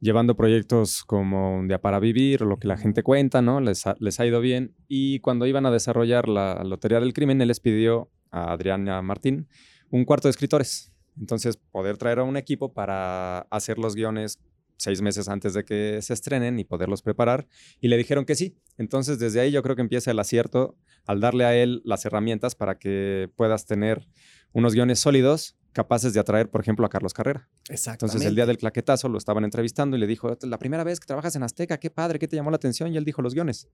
llevando 0.00 0.36
proyectos 0.36 1.02
como 1.04 1.58
Un 1.58 1.68
Día 1.68 1.80
para 1.80 1.98
Vivir, 1.98 2.42
lo 2.42 2.58
que 2.58 2.68
la 2.68 2.76
gente 2.76 3.02
cuenta, 3.02 3.42
¿no? 3.42 3.60
Les 3.60 3.86
ha, 3.86 3.96
les 3.98 4.20
ha 4.20 4.26
ido 4.26 4.40
bien. 4.40 4.74
Y 4.86 5.20
cuando 5.20 5.46
iban 5.46 5.66
a 5.66 5.70
desarrollar 5.70 6.28
la 6.28 6.62
Lotería 6.64 7.00
del 7.00 7.12
Crimen, 7.12 7.40
él 7.40 7.48
les 7.48 7.60
pidió 7.60 8.10
a 8.30 8.52
Adriana 8.52 9.02
Martín 9.02 9.48
un 9.90 10.04
cuarto 10.04 10.28
de 10.28 10.30
escritores. 10.30 10.92
Entonces, 11.18 11.56
poder 11.56 11.96
traer 11.98 12.20
a 12.20 12.24
un 12.24 12.36
equipo 12.36 12.72
para 12.72 13.40
hacer 13.50 13.78
los 13.78 13.94
guiones 13.94 14.38
seis 14.76 15.02
meses 15.02 15.28
antes 15.28 15.54
de 15.54 15.64
que 15.64 16.00
se 16.02 16.14
estrenen 16.14 16.58
y 16.60 16.64
poderlos 16.64 17.02
preparar. 17.02 17.48
Y 17.80 17.88
le 17.88 17.96
dijeron 17.96 18.24
que 18.24 18.36
sí. 18.36 18.56
Entonces, 18.76 19.18
desde 19.18 19.40
ahí 19.40 19.50
yo 19.50 19.62
creo 19.62 19.74
que 19.74 19.82
empieza 19.82 20.12
el 20.12 20.18
acierto 20.20 20.76
al 21.06 21.20
darle 21.20 21.44
a 21.44 21.56
él 21.56 21.82
las 21.84 22.04
herramientas 22.04 22.54
para 22.54 22.78
que 22.78 23.28
puedas 23.34 23.66
tener 23.66 24.06
unos 24.52 24.74
guiones 24.74 25.00
sólidos 25.00 25.57
capaces 25.78 26.12
de 26.12 26.18
atraer, 26.18 26.50
por 26.50 26.60
ejemplo, 26.60 26.84
a 26.84 26.88
Carlos 26.88 27.14
Carrera. 27.14 27.48
Exacto. 27.68 28.04
Entonces, 28.04 28.26
el 28.26 28.34
día 28.34 28.46
del 28.46 28.58
claquetazo 28.58 29.08
lo 29.08 29.16
estaban 29.16 29.44
entrevistando 29.44 29.96
y 29.96 30.00
le 30.00 30.08
dijo, 30.08 30.36
la 30.42 30.58
primera 30.58 30.82
vez 30.82 30.98
que 30.98 31.06
trabajas 31.06 31.36
en 31.36 31.44
Azteca, 31.44 31.78
qué 31.78 31.88
padre, 31.88 32.18
qué 32.18 32.26
te 32.26 32.34
llamó 32.34 32.50
la 32.50 32.56
atención. 32.56 32.92
Y 32.92 32.96
él 32.96 33.04
dijo 33.04 33.22
los 33.22 33.32
guiones. 33.32 33.68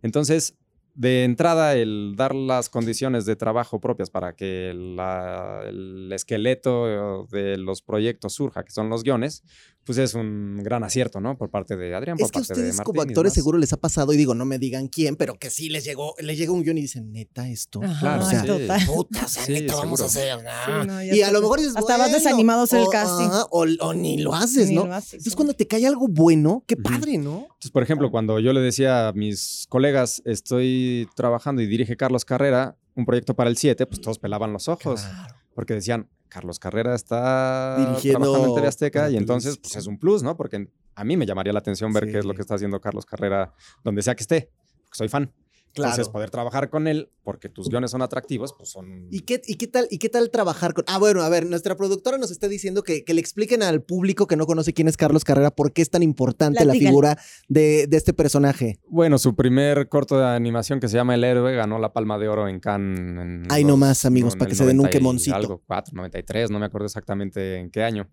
Entonces, 0.00 0.54
de 0.94 1.24
entrada, 1.24 1.74
el 1.76 2.14
dar 2.16 2.34
las 2.34 2.68
condiciones 2.68 3.24
de 3.26 3.36
trabajo 3.36 3.80
propias 3.80 4.10
para 4.10 4.34
que 4.34 4.72
la- 4.74 5.62
el 5.66 6.10
esqueleto 6.12 7.26
de 7.30 7.56
los 7.56 7.82
proyectos 7.82 8.34
surja, 8.34 8.64
que 8.64 8.72
son 8.72 8.88
los 8.90 9.02
guiones, 9.02 9.42
pues 9.84 9.96
es 9.98 10.14
un 10.14 10.58
gran 10.62 10.84
acierto, 10.84 11.20
¿no? 11.20 11.38
Por 11.38 11.50
parte 11.50 11.74
de 11.76 11.94
Adrián, 11.94 12.16
por 12.18 12.26
Es 12.26 12.30
que 12.32 12.38
a 12.38 12.40
parte 12.42 12.54
de 12.54 12.60
ustedes 12.60 12.76
Martín 12.76 12.84
como 12.92 13.02
y 13.02 13.08
actores 13.08 13.32
seguro 13.32 13.56
les 13.58 13.72
ha 13.72 13.78
pasado, 13.78 14.12
y 14.12 14.16
digo, 14.18 14.34
no 14.34 14.44
me 14.44 14.58
digan 14.58 14.88
quién, 14.88 15.16
pero 15.16 15.34
que 15.38 15.48
sí 15.50 15.68
les 15.70 15.84
llegó, 15.84 16.14
les 16.20 16.36
llega 16.38 16.52
un 16.52 16.62
guion 16.62 16.76
y 16.78 16.82
dicen, 16.82 17.12
neta, 17.12 17.48
esto. 17.48 17.80
Claro, 17.80 18.24
o 18.24 18.28
sea, 18.28 18.42
sí. 18.42 18.46
total. 18.46 18.80
puta, 18.86 19.24
o 19.24 19.28
sea, 19.28 19.42
Sí, 19.46 19.52
neta, 19.54 19.76
vamos 19.76 20.00
a 20.02 20.04
hacer. 20.04 20.38
ah. 20.46 20.80
Sí, 20.82 20.86
no, 20.86 21.02
y 21.02 21.22
a 21.22 21.32
lo 21.32 21.40
mejor 21.40 21.58
dices, 21.60 21.74
hasta 21.76 21.96
vas 21.96 22.08
bueno, 22.10 22.14
desanimado 22.18 22.60
a 22.60 22.64
hacer 22.64 22.80
el 22.80 22.88
casting. 22.92 23.26
ajá, 23.26 23.44
o, 23.50 23.64
o 23.80 23.94
ni 23.94 24.18
lo 24.18 24.34
haces, 24.34 24.68
Ni 24.68 24.74
¿no? 24.76 24.86
lo 24.86 24.94
haces, 24.94 25.14
Entonces, 25.14 25.32
sí. 25.32 25.36
cuando 25.36 25.54
te 25.54 25.66
cae 25.66 25.86
algo 25.86 26.06
bueno, 26.08 26.62
qué 26.66 26.76
padre, 26.76 27.16
¿no? 27.16 27.46
Entonces, 27.48 27.70
por 27.72 27.82
ejemplo, 27.82 28.10
cuando 28.10 28.38
yo 28.38 28.52
le 28.52 28.60
decía 28.60 29.08
a 29.08 29.12
mis 29.14 29.66
colegas, 29.70 30.22
estoy 30.24 30.79
trabajando 31.14 31.62
y 31.62 31.66
dirige 31.66 31.96
Carlos 31.96 32.24
Carrera, 32.24 32.76
un 32.94 33.04
proyecto 33.06 33.34
para 33.34 33.50
el 33.50 33.56
7, 33.56 33.86
pues 33.86 34.00
todos 34.00 34.18
pelaban 34.18 34.52
los 34.52 34.68
ojos, 34.68 35.02
Claro. 35.02 35.34
porque 35.54 35.74
decían, 35.74 36.08
Carlos 36.28 36.58
Carrera 36.58 36.94
está 36.94 37.76
Dirigiendo 37.78 38.20
trabajando 38.20 38.48
en 38.48 38.54
TV 38.54 38.68
Azteca 38.68 39.10
y 39.10 39.16
entonces 39.16 39.58
pues 39.58 39.74
es 39.76 39.86
un 39.86 39.98
plus, 39.98 40.22
¿no? 40.22 40.36
Porque 40.36 40.68
a 40.94 41.04
mí 41.04 41.16
me 41.16 41.26
llamaría 41.26 41.52
la 41.52 41.58
atención 41.58 41.92
ver 41.92 42.10
qué 42.10 42.18
es 42.18 42.24
lo 42.24 42.34
que 42.34 42.42
está 42.42 42.54
haciendo 42.54 42.80
Carlos 42.80 43.04
Carrera 43.06 43.52
donde 43.82 44.02
sea 44.02 44.14
que 44.14 44.22
esté, 44.22 44.50
porque 44.84 44.96
soy 44.96 45.08
fan. 45.08 45.32
Claro. 45.72 45.92
Entonces, 45.92 46.10
poder 46.12 46.30
trabajar 46.30 46.68
con 46.68 46.88
él, 46.88 47.10
porque 47.22 47.48
tus 47.48 47.68
guiones 47.68 47.92
son 47.92 48.02
atractivos, 48.02 48.52
pues 48.56 48.70
son... 48.70 49.06
¿Y 49.10 49.20
qué, 49.20 49.40
y, 49.46 49.54
qué 49.54 49.66
tal, 49.68 49.86
¿Y 49.90 49.98
qué 49.98 50.08
tal 50.08 50.30
trabajar 50.30 50.74
con.? 50.74 50.84
Ah, 50.88 50.98
bueno, 50.98 51.22
a 51.22 51.28
ver, 51.28 51.46
nuestra 51.46 51.76
productora 51.76 52.18
nos 52.18 52.30
está 52.30 52.48
diciendo 52.48 52.82
que, 52.82 53.04
que 53.04 53.14
le 53.14 53.20
expliquen 53.20 53.62
al 53.62 53.82
público 53.82 54.26
que 54.26 54.36
no 54.36 54.46
conoce 54.46 54.72
quién 54.72 54.88
es 54.88 54.96
Carlos 54.96 55.24
Carrera 55.24 55.50
por 55.52 55.72
qué 55.72 55.82
es 55.82 55.90
tan 55.90 56.02
importante 56.02 56.64
la 56.64 56.72
figura 56.72 57.18
de, 57.48 57.86
de 57.86 57.96
este 57.96 58.12
personaje. 58.12 58.80
Bueno, 58.88 59.18
su 59.18 59.36
primer 59.36 59.88
corto 59.88 60.18
de 60.18 60.26
animación 60.26 60.80
que 60.80 60.88
se 60.88 60.96
llama 60.96 61.14
El 61.14 61.22
Héroe 61.24 61.54
ganó 61.54 61.78
la 61.78 61.92
Palma 61.92 62.18
de 62.18 62.28
Oro 62.28 62.48
en 62.48 62.58
Cannes. 62.58 62.98
En 62.98 63.46
Ahí 63.50 63.62
los- 63.62 63.70
nomás, 63.70 64.04
amigos, 64.04 64.34
para 64.36 64.48
que 64.48 64.54
se 64.56 64.64
den 64.64 64.72
un 64.80 64.84
90 64.84 64.96
y 64.96 64.98
quemoncito. 65.00 65.36
Algo, 65.36 65.62
4, 65.66 65.94
93, 65.94 66.50
no 66.50 66.58
me 66.58 66.66
acuerdo 66.66 66.86
exactamente 66.86 67.56
en 67.58 67.70
qué 67.70 67.82
año. 67.84 68.08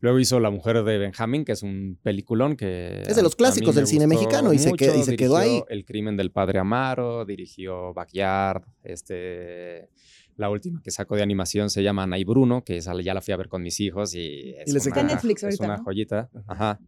Luego 0.00 0.18
hizo 0.20 0.38
La 0.38 0.50
Mujer 0.50 0.82
de 0.84 0.98
Benjamín, 0.98 1.44
que 1.44 1.52
es 1.52 1.62
un 1.62 1.98
peliculón 2.02 2.56
que... 2.56 3.02
Es 3.06 3.16
de 3.16 3.22
los 3.22 3.34
clásicos 3.34 3.74
me 3.74 3.80
del 3.80 3.86
cine 3.88 4.06
mexicano 4.06 4.52
y 4.52 4.58
se 4.58 4.70
qued- 4.70 5.00
y 5.00 5.02
se 5.02 5.16
quedó 5.16 5.36
ahí. 5.36 5.62
El 5.68 5.84
crimen 5.84 6.16
del 6.16 6.30
padre 6.30 6.60
Amaro, 6.60 7.24
dirigió 7.24 7.92
Backyard, 7.94 8.62
este... 8.84 9.88
La 10.36 10.50
última 10.50 10.80
que 10.80 10.92
sacó 10.92 11.16
de 11.16 11.22
animación 11.24 11.68
se 11.68 11.82
llama 11.82 12.04
Ana 12.04 12.16
y 12.16 12.22
Bruno, 12.22 12.62
que 12.62 12.76
esa 12.76 12.94
ya 13.00 13.12
la 13.12 13.20
fui 13.20 13.34
a 13.34 13.36
ver 13.36 13.48
con 13.48 13.60
mis 13.60 13.80
hijos 13.80 14.14
y 14.14 14.54
es, 14.56 14.68
Y 14.68 14.72
les 14.72 14.86
una. 15.02 15.14
Netflix 15.14 15.42
es 15.42 15.44
ahorita, 15.46 15.64
una 15.64 15.76
¿no? 15.78 15.82
joyita. 15.82 16.30
Ajá. 16.46 16.78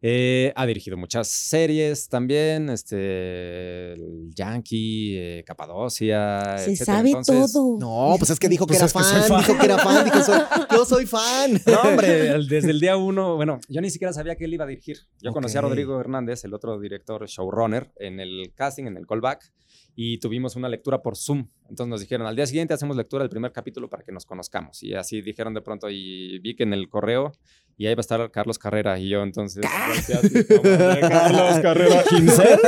Eh, 0.00 0.52
ha 0.54 0.64
dirigido 0.66 0.96
muchas 0.96 1.26
series 1.28 2.08
también, 2.08 2.68
este, 2.68 3.94
el 3.94 4.30
Yankee, 4.34 5.16
eh, 5.18 5.44
Capadocia, 5.44 6.56
Se 6.58 6.72
etcétera. 6.72 6.96
sabe 6.98 7.08
Entonces, 7.10 7.52
todo. 7.52 7.78
No, 7.78 8.14
pues 8.18 8.30
es 8.30 8.38
que 8.38 8.48
dijo 8.48 8.64
que 8.66 8.74
Pues 8.74 8.80
era 8.80 8.88
fan, 8.88 9.22
fan. 9.24 9.38
dijo 9.40 9.58
que 9.58 9.64
era 9.64 9.78
fan, 9.78 10.04
dijo, 10.04 10.20
soy- 10.22 10.40
yo 10.70 10.84
soy 10.84 11.06
fan. 11.06 11.60
No, 11.66 11.80
hombre, 11.82 12.08
desde 12.48 12.70
el 12.70 12.78
día 12.80 12.96
uno, 12.96 13.36
bueno, 13.36 13.58
yo 13.68 13.80
ni 13.80 13.90
siquiera 13.90 14.12
sabía 14.12 14.36
que 14.36 14.44
él 14.44 14.54
iba 14.54 14.64
a 14.64 14.68
dirigir. 14.68 14.98
Yo 15.20 15.32
conocí 15.32 15.56
a. 15.58 15.60
Rodrigo 15.62 15.98
Hernández, 16.00 16.44
el 16.44 16.54
otro 16.54 16.78
director 16.78 17.26
showrunner, 17.26 17.90
en 17.96 18.20
el 18.20 18.52
casting, 18.54 18.84
en 18.84 18.96
el 18.96 19.06
callback, 19.06 19.52
y 19.96 20.18
tuvimos 20.18 20.54
una 20.54 20.68
lectura 20.68 21.02
por 21.02 21.16
Zoom. 21.16 21.48
Entonces 21.68 21.88
nos 21.90 22.00
dijeron, 22.00 22.26
al 22.28 22.36
día 22.36 22.46
siguiente 22.46 22.72
hacemos 22.72 22.96
lectura 22.96 23.24
del 23.24 23.30
primer 23.30 23.50
capítulo 23.52 23.88
para 23.90 24.04
que 24.04 24.12
nos 24.12 24.24
conozcamos. 24.24 24.80
Y 24.84 24.94
así 24.94 25.20
dijeron 25.22 25.54
de 25.54 25.60
pronto, 25.60 25.90
y 25.90 26.38
vi 26.38 26.54
que 26.54 26.62
en 26.62 26.72
el 26.72 26.88
correo, 26.88 27.32
y 27.78 27.86
ahí 27.86 27.94
va 27.94 28.00
a 28.00 28.02
estar 28.02 28.30
Carlos 28.32 28.58
Carrera, 28.58 28.98
y 28.98 29.08
yo 29.08 29.22
entonces, 29.22 29.64
Carlos 31.00 31.60
Carrera 31.62 32.02
himself. 32.10 32.60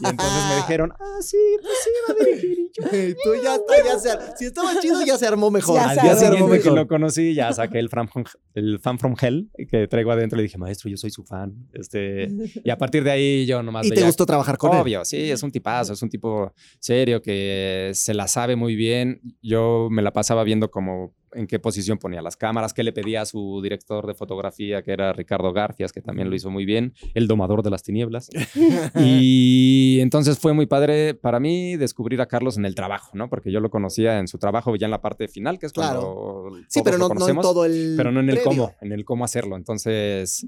Y 0.00 0.08
entonces 0.08 0.42
me 0.48 0.56
dijeron, 0.56 0.92
ah, 0.92 1.18
sí, 1.20 1.36
pues 1.60 1.74
sí, 1.82 1.90
va 2.08 2.14
a 2.14 2.24
dirigir. 2.24 2.58
Y 2.60 2.72
yo, 2.72 3.16
tú 3.24 3.30
ya 3.42 3.56
está, 3.56 3.84
ya 3.84 3.98
se 3.98 4.36
Si 4.36 4.44
estaba 4.44 4.78
chido, 4.80 5.04
ya 5.04 5.18
se 5.18 5.26
armó 5.26 5.50
mejor. 5.50 5.80
Ya 5.80 5.90
Al 5.90 6.16
se 6.16 6.26
armó 6.26 6.46
mejor. 6.46 6.72
lo 6.72 6.86
conocí, 6.86 7.34
ya 7.34 7.52
saqué 7.52 7.80
el 7.80 7.88
fan, 7.88 8.08
from, 8.08 8.24
el 8.54 8.78
fan 8.78 8.98
from 8.98 9.16
Hell 9.20 9.50
que 9.68 9.88
traigo 9.88 10.12
adentro. 10.12 10.36
Le 10.36 10.44
dije, 10.44 10.56
maestro, 10.56 10.88
yo 10.88 10.96
soy 10.96 11.10
su 11.10 11.24
fan. 11.24 11.68
Este, 11.72 12.28
y 12.62 12.70
a 12.70 12.78
partir 12.78 13.02
de 13.02 13.10
ahí 13.10 13.44
yo 13.44 13.60
nomás 13.62 13.86
¿Y 13.86 13.90
te 13.90 14.04
gustó 14.04 14.24
trabajar 14.24 14.56
con 14.56 14.72
él? 14.72 14.82
Obvio, 14.82 15.04
sí, 15.04 15.32
es 15.32 15.42
un 15.42 15.50
tipazo, 15.50 15.94
es 15.94 16.02
un 16.02 16.10
tipo 16.10 16.52
serio 16.78 17.20
que 17.20 17.90
se 17.92 18.14
la 18.14 18.28
sabe 18.28 18.54
muy 18.54 18.76
bien. 18.76 19.20
Yo 19.42 19.88
me 19.90 20.02
la 20.02 20.12
pasaba 20.12 20.44
viendo 20.44 20.70
como 20.70 21.12
en 21.32 21.46
qué 21.46 21.58
posición 21.58 21.98
ponía 21.98 22.22
las 22.22 22.36
cámaras, 22.36 22.72
qué 22.72 22.82
le 22.82 22.92
pedía 22.92 23.22
a 23.22 23.26
su 23.26 23.60
director 23.62 24.06
de 24.06 24.14
fotografía, 24.14 24.82
que 24.82 24.92
era 24.92 25.12
Ricardo 25.12 25.52
Garcias, 25.52 25.92
que 25.92 26.00
también 26.00 26.30
lo 26.30 26.36
hizo 26.36 26.50
muy 26.50 26.64
bien, 26.64 26.94
el 27.14 27.26
domador 27.26 27.62
de 27.62 27.70
las 27.70 27.82
tinieblas. 27.82 28.30
y 28.96 29.98
entonces 30.00 30.38
fue 30.38 30.52
muy 30.52 30.66
padre 30.66 31.14
para 31.14 31.40
mí 31.40 31.76
descubrir 31.76 32.20
a 32.20 32.26
Carlos 32.26 32.56
en 32.56 32.64
el 32.64 32.74
trabajo, 32.74 33.10
¿no? 33.14 33.28
Porque 33.28 33.50
yo 33.50 33.60
lo 33.60 33.70
conocía 33.70 34.18
en 34.18 34.28
su 34.28 34.38
trabajo 34.38 34.74
ya 34.76 34.86
en 34.86 34.90
la 34.90 35.02
parte 35.02 35.28
final, 35.28 35.58
que 35.58 35.66
es 35.66 35.72
Claro. 35.72 36.46
cuando 36.48 36.66
Sí, 36.68 36.80
pero 36.84 36.98
no, 36.98 37.08
no 37.08 37.28
en 37.28 37.40
todo 37.40 37.64
el. 37.64 37.94
pero 37.96 38.12
no 38.12 38.20
en 38.20 38.30
el 38.30 38.36
previo. 38.36 38.50
cómo, 38.50 38.74
en 38.80 38.92
el 38.92 39.04
cómo 39.04 39.24
hacerlo. 39.24 39.56
Entonces, 39.56 40.46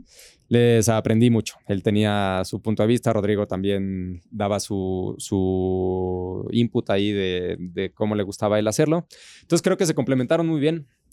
les 0.48 0.88
aprendí 0.88 1.30
mucho. 1.30 1.56
Él 1.66 1.82
tenía 1.82 2.42
su 2.44 2.60
punto 2.62 2.82
de 2.82 2.86
vista, 2.86 3.12
Rodrigo 3.12 3.46
también 3.46 4.22
daba 4.30 4.60
su, 4.60 5.14
su 5.18 6.48
input 6.52 6.88
ahí 6.90 7.12
de, 7.12 7.56
de 7.58 7.92
cómo 7.92 8.14
le 8.14 8.22
gustaba 8.22 8.56
a 8.56 8.58
él 8.58 8.66
hacerlo. 8.68 9.06
Entonces, 9.42 9.62
creo 9.62 9.76
que 9.76 9.86
se 9.86 9.94
complementaron 9.94 10.46
muy 10.46 10.60
bien 10.60 10.67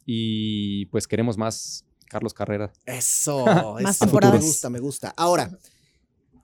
y 0.06 0.86
pues 0.88 1.08
queremos 1.08 1.38
más 1.38 1.86
Carlos 2.08 2.34
Carrera. 2.34 2.72
Eso, 2.86 3.46
Más 3.82 4.02
eso. 4.02 4.20
Me 4.20 4.39
gusta, 4.39 4.70
me 4.70 4.80
gusta. 4.80 5.13
Ahora, 5.18 5.58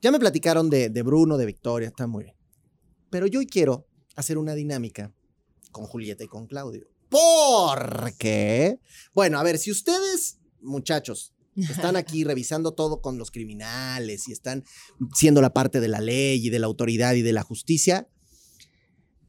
ya 0.02 0.12
me 0.12 0.20
platicaron 0.20 0.70
de, 0.70 0.90
de 0.90 1.02
Bruno, 1.04 1.38
de 1.38 1.46
Victoria, 1.46 1.90
está 1.90 2.08
muy 2.08 2.26
bien. 2.26 2.36
Pero 3.10 3.28
yo 3.28 3.40
hoy 3.40 3.48
quiero 3.48 3.88
hacer 4.16 4.38
una 4.38 4.56
dinámica 4.56 5.14
con 5.72 5.86
Julieta 5.86 6.24
y 6.24 6.28
con 6.28 6.48
Claudio. 6.48 6.88
¿Por 7.10 8.14
qué? 8.18 8.80
Bueno, 9.14 9.38
a 9.38 9.44
ver, 9.44 9.58
si 9.58 9.70
ustedes, 9.70 10.40
muchachos, 10.62 11.34
están 11.56 11.98
aquí 11.98 12.24
revisando 12.24 12.74
todo 12.74 13.02
con 13.02 13.18
los 13.18 13.32
criminales 13.32 14.28
y 14.28 14.32
están 14.32 14.64
siendo 15.14 15.42
la 15.42 15.54
parte 15.54 15.80
de 15.80 15.88
la 15.88 16.00
ley 16.00 16.46
y 16.46 16.50
de 16.50 16.60
la 16.60 16.68
autoridad 16.68 17.14
y 17.16 17.22
de 17.22 17.34
la 17.34 17.44
justicia, 17.44 18.08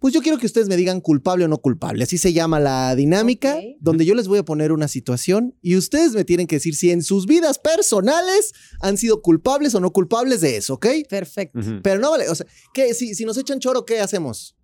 pues 0.02 0.12
yo 0.12 0.20
quiero 0.20 0.36
que 0.36 0.46
ustedes 0.46 0.68
me 0.68 0.76
digan 0.76 1.00
culpable 1.00 1.44
o 1.44 1.48
no 1.48 1.58
culpable. 1.58 2.02
Así 2.02 2.18
se 2.18 2.32
llama 2.32 2.58
la 2.58 2.96
dinámica, 2.96 3.56
donde 3.78 4.04
yo 4.04 4.16
les 4.16 4.26
voy 4.26 4.40
a 4.40 4.44
poner 4.44 4.72
una 4.72 4.88
situación 4.88 5.56
y 5.62 5.76
ustedes 5.76 6.12
me 6.12 6.24
tienen 6.24 6.48
que 6.48 6.56
decir 6.56 6.74
si 6.74 6.90
en 6.90 7.04
sus 7.04 7.26
vidas 7.26 7.60
personales 7.60 8.52
han 8.80 8.98
sido 8.98 9.22
culpables 9.22 9.76
o 9.76 9.80
no 9.80 9.92
culpables 9.92 10.40
de 10.40 10.56
eso, 10.56 10.74
¿ok? 10.74 10.86
Perfecto. 11.08 11.60
Pero 11.84 12.00
no 12.00 12.10
vale, 12.10 12.28
o 12.28 12.34
sea, 12.34 12.44
¿qué? 12.74 12.94
Si, 12.94 13.14
si 13.14 13.24
nos 13.24 13.38
echan 13.38 13.60
choro, 13.60 13.86
¿qué 13.86 14.00
hacemos? 14.00 14.56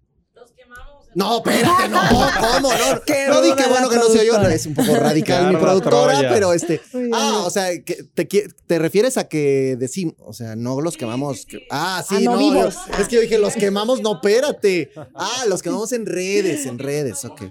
No, 1.15 1.39
espérate, 1.39 1.89
no, 1.89 2.01
¿cómo? 2.41 2.71
No, 2.73 3.03
Qué 3.07 3.27
no 3.29 3.41
di 3.41 3.51
ruda 3.51 3.57
que 3.65 3.69
bueno 3.71 3.89
que 3.89 3.97
no 3.97 4.03
soy 4.05 4.19
yo, 4.27 4.33
productora. 4.33 4.55
es 4.55 4.67
un 4.67 4.75
poco 4.75 4.95
radical 4.95 5.49
mi 5.53 5.57
productora, 5.57 6.13
Troya. 6.15 6.29
pero 6.29 6.53
este, 6.53 6.81
ah, 7.13 7.43
o 7.45 7.51
sea, 7.51 7.71
que 7.83 8.05
te, 8.15 8.27
te 8.27 8.79
refieres 8.79 9.17
a 9.17 9.27
que 9.29 9.77
decimos, 9.79 10.15
o 10.25 10.33
sea, 10.33 10.55
no 10.55 10.81
los 10.81 10.97
quemamos, 10.97 11.47
que- 11.47 11.67
ah, 11.71 12.05
sí, 12.09 12.17
Ah, 12.17 12.21
no 12.23 12.33
no, 12.33 12.39
vivos. 12.39 12.75
yo- 12.75 12.99
es 13.03 13.09
que 13.09 13.15
yo 13.17 13.21
dije, 13.23 13.39
los 13.39 13.55
quemamos, 13.55 14.01
no, 14.03 14.15
espérate, 14.17 14.91
ah, 15.15 15.45
los 15.49 15.63
quemamos 15.63 15.93
en 15.93 16.07
redes, 16.07 16.67
en 16.67 16.79
redes, 16.79 17.25
ok. 17.25 17.43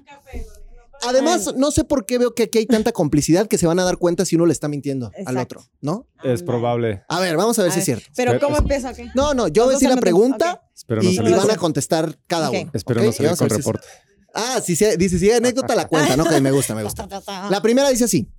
Además, 1.08 1.54
no 1.56 1.72
sé 1.72 1.84
por 1.84 2.06
qué 2.06 2.18
veo 2.18 2.34
que 2.34 2.44
aquí 2.44 2.58
hay 2.60 2.66
tanta 2.66 2.92
complicidad 2.92 3.48
que 3.48 3.58
se 3.58 3.68
van 3.68 3.80
a 3.80 3.84
dar 3.84 3.98
cuenta 3.98 4.26
si 4.26 4.36
uno 4.36 4.46
le 4.46 4.54
está 4.54 4.68
mintiendo 4.68 5.12
al 5.26 5.38
otro, 5.38 5.64
¿no? 5.82 6.08
Es 6.24 6.44
probable. 6.44 7.04
A 7.08 7.20
ver, 7.20 7.38
vamos 7.38 7.58
a 7.60 7.64
ver 7.64 7.72
si 7.72 7.80
es 7.80 7.86
cierto. 7.86 8.08
Pero 8.16 8.32
Pero 8.32 8.42
¿cómo 8.46 8.56
es- 8.58 8.62
empieza? 8.62 8.94
¿Qué? 8.94 9.10
No, 9.16 9.34
no, 9.34 9.48
yo 9.48 9.66
voy 9.66 9.74
a 9.74 9.78
decir 9.78 9.90
la 9.90 9.98
pregunta 9.98 10.64
no 10.88 11.02
y, 11.02 11.18
van 11.18 11.52
a 11.52 11.56
contestar 11.58 12.18
cada 12.28 12.50
uno. 12.50 12.70
espero 12.74 13.04
no 13.04 13.12
salir 13.12 13.36
con 13.36 13.48
ver 13.48 13.52
si 13.52 13.58
reporte. 13.58 13.88
Ah, 14.34 14.62
si 14.64 14.74
dice, 14.74 15.20
si 15.20 15.30
hay 15.32 15.38
anécdota, 15.38 15.76
la 15.76 15.88
cuenta, 15.90 16.16
¿no? 16.16 16.26
Que 16.26 16.40
me 16.42 16.52
gusta, 16.52 16.76
me 16.76 16.84
gusta. 16.84 17.08
La 17.50 17.62
primera 17.62 17.90
dice 17.90 18.04
así. 18.04 18.30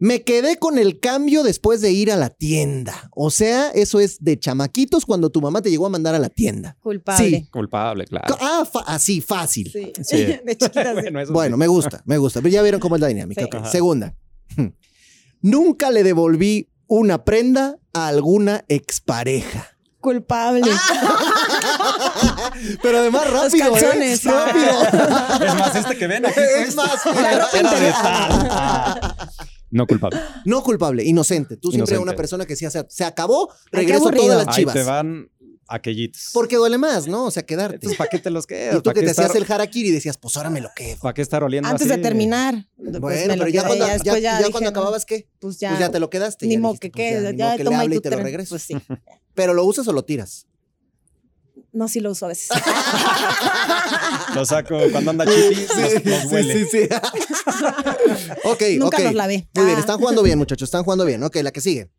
Me 0.00 0.22
quedé 0.22 0.58
con 0.58 0.78
el 0.78 1.00
cambio 1.00 1.42
después 1.42 1.80
de 1.80 1.90
ir 1.90 2.12
a 2.12 2.16
la 2.16 2.30
tienda. 2.30 3.10
O 3.14 3.30
sea, 3.30 3.70
eso 3.70 3.98
es 3.98 4.22
de 4.22 4.38
chamaquitos 4.38 5.04
cuando 5.04 5.30
tu 5.30 5.40
mamá 5.40 5.60
te 5.60 5.70
llegó 5.70 5.86
a 5.86 5.90
mandar 5.90 6.14
a 6.14 6.20
la 6.20 6.28
tienda. 6.28 6.76
Culpable. 6.80 7.28
Sí. 7.30 7.48
Culpable, 7.50 8.04
claro. 8.06 8.36
Ah, 8.40 8.64
fa- 8.70 8.84
así, 8.86 9.20
fácil. 9.20 9.70
Sí. 9.72 9.92
Sí. 10.04 10.16
De 10.44 10.56
chiquita, 10.56 10.92
bueno, 10.92 11.20
Bueno, 11.30 11.56
me 11.56 11.66
gusta, 11.66 12.00
me 12.04 12.16
gusta. 12.16 12.40
Pero 12.40 12.52
ya 12.52 12.62
vieron 12.62 12.80
cómo 12.80 12.94
es 12.94 13.00
la 13.00 13.08
dinámica. 13.08 13.44
Segunda. 13.70 14.14
Nunca 15.42 15.90
le 15.90 16.04
devolví 16.04 16.68
una 16.86 17.24
prenda 17.24 17.76
a 17.92 18.06
alguna 18.08 18.64
expareja. 18.68 19.66
Culpable. 20.00 20.62
Pero 22.82 22.98
además 22.98 23.30
rápido, 23.30 23.76
¿eh? 23.76 24.18
Rápido. 24.24 24.82
Es 25.44 25.54
más, 25.54 25.74
este 25.74 25.96
que 25.96 26.06
ven 26.06 26.26
aquí. 26.26 26.40
es 26.64 26.74
más, 26.76 27.02
tal. 27.02 27.48
No 29.70 29.86
culpable. 29.86 30.18
no 30.44 30.62
culpable, 30.62 31.04
inocente. 31.04 31.56
Tú 31.56 31.70
siempre 31.70 31.94
Inocente. 31.94 32.02
una 32.02 32.16
persona 32.16 32.46
que 32.46 32.56
sí, 32.56 32.68
se, 32.70 32.86
se 32.88 33.04
acabó, 33.04 33.52
regreso 33.70 34.10
todas 34.10 34.46
las 34.46 34.48
Ahí 34.56 34.62
chivas. 34.62 34.74
te 34.74 34.82
van 34.82 35.30
aquellitos. 35.68 36.30
Porque 36.32 36.56
duele 36.56 36.78
más, 36.78 37.06
¿no? 37.06 37.26
O 37.26 37.30
sea, 37.30 37.44
quedarte. 37.44 37.76
Entonces, 37.76 37.98
¿para 37.98 38.08
qué 38.10 38.18
te 38.18 38.30
los 38.30 38.46
quedas? 38.46 38.74
Y 38.74 38.78
tú 38.78 38.82
¿Para 38.84 38.94
que 38.94 39.00
qué 39.00 39.06
te 39.06 39.10
estar, 39.10 39.26
hacías 39.26 39.44
el 39.44 39.52
harakiri 39.52 39.88
y 39.88 39.92
decías, 39.92 40.16
pues 40.16 40.36
ahora 40.36 40.50
me 40.50 40.60
lo 40.60 40.70
quedo. 40.74 40.98
¿Para 41.00 41.14
qué 41.14 41.22
estar 41.22 41.44
oliendo 41.44 41.68
Antes 41.68 41.88
de 41.88 41.94
así? 41.94 42.02
terminar. 42.02 42.66
Bueno, 42.76 43.00
pues 43.00 43.26
lo 43.26 43.34
pero 43.34 43.48
ya 43.48 43.66
cuando, 43.66 43.86
ya, 43.86 43.92
después 43.92 44.22
ya 44.22 44.38
dije, 44.38 44.50
cuando 44.50 44.70
no, 44.70 44.70
acababas, 44.70 45.04
¿qué? 45.04 45.28
Pues 45.38 45.58
ya. 45.58 45.68
pues 45.70 45.80
ya 45.80 45.90
te 45.90 46.00
lo 46.00 46.10
quedaste. 46.10 46.46
Ni 46.46 46.54
ya 46.54 46.60
modo 46.60 46.74
que 46.78 46.90
pues 46.90 46.96
quede. 46.96 47.36
ya, 47.36 47.52
ni 47.52 47.56
que 47.58 47.64
le 47.64 47.74
hable 47.74 47.96
y 47.96 48.00
te 48.00 48.10
lo 48.10 48.16
regreso. 48.18 48.50
Pues 48.50 48.62
sí. 48.62 48.74
Pero 49.34 49.54
lo 49.54 49.64
usas 49.64 49.86
o 49.86 49.92
lo 49.92 50.04
tiras. 50.04 50.47
No, 51.72 51.86
sí 51.88 52.00
lo 52.00 52.10
uso 52.12 52.24
a 52.26 52.28
veces. 52.28 52.48
Lo 54.34 54.44
saco 54.44 54.78
cuando 54.92 55.10
anda 55.10 55.24
chiqui, 55.26 55.66
los, 55.80 56.04
los 56.04 56.24
huele. 56.32 56.64
sí, 56.64 56.68
sí. 56.70 56.88
ok, 58.44 58.62
Nunca 58.78 58.96
ok. 58.98 59.04
los 59.04 59.14
lavé. 59.14 59.48
Muy 59.54 59.64
bien, 59.64 59.76
Ah. 59.76 59.80
están 59.80 59.98
jugando 59.98 60.22
bien, 60.22 60.38
muchachos, 60.38 60.66
están 60.66 60.84
jugando 60.84 61.04
bien. 61.04 61.22
Ok, 61.22 61.36
la 61.36 61.50
que 61.50 61.60
sigue. 61.60 61.90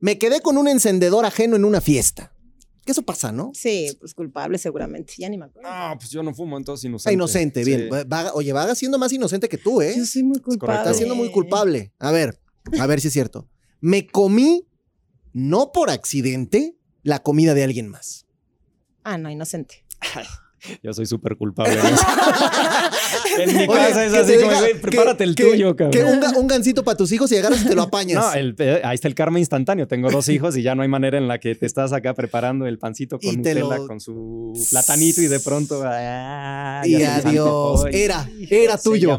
Me 0.00 0.18
quedé 0.18 0.40
con 0.40 0.56
un 0.58 0.68
encendedor 0.68 1.24
ajeno 1.26 1.56
en 1.56 1.64
una 1.64 1.80
fiesta. 1.80 2.32
Que 2.84 2.92
eso 2.92 3.02
pasa, 3.02 3.32
¿no? 3.32 3.50
Sí, 3.54 3.96
pues 3.98 4.14
culpable 4.14 4.58
seguramente. 4.58 5.14
Ya 5.18 5.28
ni 5.28 5.38
me 5.38 5.46
acuerdo. 5.46 5.68
No, 5.70 5.96
pues 5.98 6.10
yo 6.10 6.22
no 6.22 6.34
fumo, 6.34 6.56
entonces 6.58 6.84
inocente. 6.84 7.10
Ah, 7.10 7.12
inocente, 7.14 7.64
bien. 7.64 7.88
Sí. 7.90 8.04
Vaga- 8.06 8.32
oye, 8.34 8.52
Vaga 8.52 8.74
siendo 8.74 8.98
más 8.98 9.12
inocente 9.12 9.48
que 9.48 9.56
tú, 9.58 9.80
¿eh? 9.80 9.94
Yo 9.96 10.04
soy 10.04 10.22
muy 10.22 10.38
culpable. 10.40 10.76
Está 10.76 10.92
siendo 10.94 11.14
muy 11.14 11.30
culpable. 11.30 11.92
A 11.98 12.10
ver, 12.12 12.38
a 12.78 12.86
ver 12.86 13.00
si 13.00 13.08
es 13.08 13.12
cierto. 13.14 13.48
Me 13.80 14.06
comí, 14.06 14.66
no 15.32 15.72
por 15.72 15.88
accidente, 15.90 16.76
la 17.02 17.20
comida 17.22 17.54
de 17.54 17.64
alguien 17.64 17.88
más. 17.88 18.23
Ah, 19.04 19.18
no, 19.18 19.30
inocente. 19.30 19.84
Yo 20.82 20.92
soy 20.94 21.06
súper 21.06 21.36
culpable. 21.36 21.78
en 23.38 23.56
mi 23.56 23.62
Oye, 23.66 23.66
casa 23.66 24.04
es 24.04 24.12
que 24.12 24.18
así 24.18 24.34
como, 24.42 24.58
güey, 24.58 24.80
prepárate 24.80 25.24
el 25.24 25.34
que- 25.34 25.44
tuyo, 25.44 25.76
Que 25.76 25.84
cabrón. 25.90 26.06
un, 26.14 26.20
ga- 26.22 26.36
un 26.36 26.46
gancito 26.46 26.84
para 26.84 26.96
tus 26.96 27.10
hijos 27.12 27.30
y 27.32 27.36
agarras 27.36 27.62
y 27.62 27.66
te 27.66 27.74
lo 27.74 27.82
apañas. 27.82 28.14
No, 28.24 28.32
el- 28.34 28.54
eh, 28.58 28.80
ahí 28.84 28.94
está 28.94 29.08
el 29.08 29.14
karma 29.14 29.38
instantáneo. 29.38 29.86
Tengo 29.88 30.10
dos 30.10 30.28
hijos 30.30 30.56
y 30.56 30.62
ya 30.62 30.74
no 30.74 30.82
hay 30.82 30.88
manera 30.88 31.18
en 31.18 31.28
la 31.28 31.38
que 31.38 31.54
te 31.54 31.66
estás 31.66 31.92
acá 31.92 32.14
preparando 32.14 32.66
el 32.66 32.78
pancito 32.78 33.18
con 33.18 33.30
te 33.42 33.54
Nutella, 33.54 33.60
lo- 33.78 33.86
con 33.86 34.00
su 34.00 34.52
platanito 34.70 35.20
y 35.22 35.26
de 35.26 35.40
pronto. 35.40 35.82
ah, 35.84 36.82
y 36.84 37.02
adiós. 37.02 37.84
Era, 37.92 38.28
era 38.50 38.78
tuyo. 38.78 39.18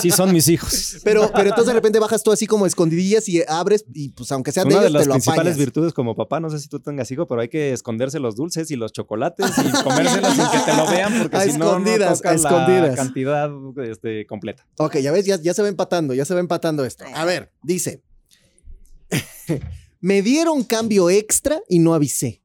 Sí, 0.00 0.10
son 0.10 0.32
mis 0.32 0.48
hijos. 0.48 0.96
Pero, 1.04 1.30
pero 1.34 1.48
entonces 1.50 1.66
de 1.66 1.72
repente 1.74 1.98
bajas 1.98 2.22
tú 2.22 2.32
así 2.32 2.46
como 2.46 2.66
escondidillas 2.66 3.28
y 3.28 3.42
abres 3.46 3.84
y 3.94 4.10
pues 4.10 4.30
aunque 4.32 4.52
sean 4.52 4.68
de 4.68 4.74
de 4.74 4.80
ellos 4.80 4.92
las 4.92 5.02
te 5.02 5.08
lo 5.08 5.14
principales 5.14 5.40
apañas. 5.40 5.58
virtudes 5.58 5.92
como 5.92 6.14
papá, 6.14 6.40
no 6.40 6.50
sé 6.50 6.58
si 6.58 6.68
tú 6.68 6.80
tengas 6.80 7.10
hijo, 7.10 7.26
pero 7.26 7.40
hay 7.40 7.48
que 7.48 7.72
esconderse 7.72 8.18
los 8.18 8.36
dulces 8.36 8.70
y 8.70 8.76
los 8.76 8.92
chocolates 8.92 9.46
y 9.58 9.82
comérselos 9.82 10.34
sin 10.34 10.44
que 10.46 10.58
te 10.64 10.76
lo 10.76 10.86
vean 10.90 11.18
porque 11.20 11.36
A 11.36 11.40
si 11.42 11.52
no, 11.52 11.58
no 11.58 11.64
escondidas, 11.70 12.18
tocas 12.18 12.32
a 12.32 12.34
escondidas. 12.48 12.93
la 12.93 12.93
cantidad 12.96 13.50
este, 13.84 14.26
completa. 14.26 14.66
Ok, 14.78 14.96
ya 14.98 15.12
ves, 15.12 15.26
ya, 15.26 15.36
ya 15.40 15.54
se 15.54 15.62
va 15.62 15.68
empatando, 15.68 16.14
ya 16.14 16.24
se 16.24 16.34
va 16.34 16.40
empatando 16.40 16.84
esto. 16.84 17.04
A 17.14 17.24
ver, 17.24 17.50
dice. 17.62 18.02
Me 20.00 20.22
dieron 20.22 20.64
cambio 20.64 21.08
extra 21.10 21.60
y 21.68 21.78
no 21.78 21.94
avisé. 21.94 22.42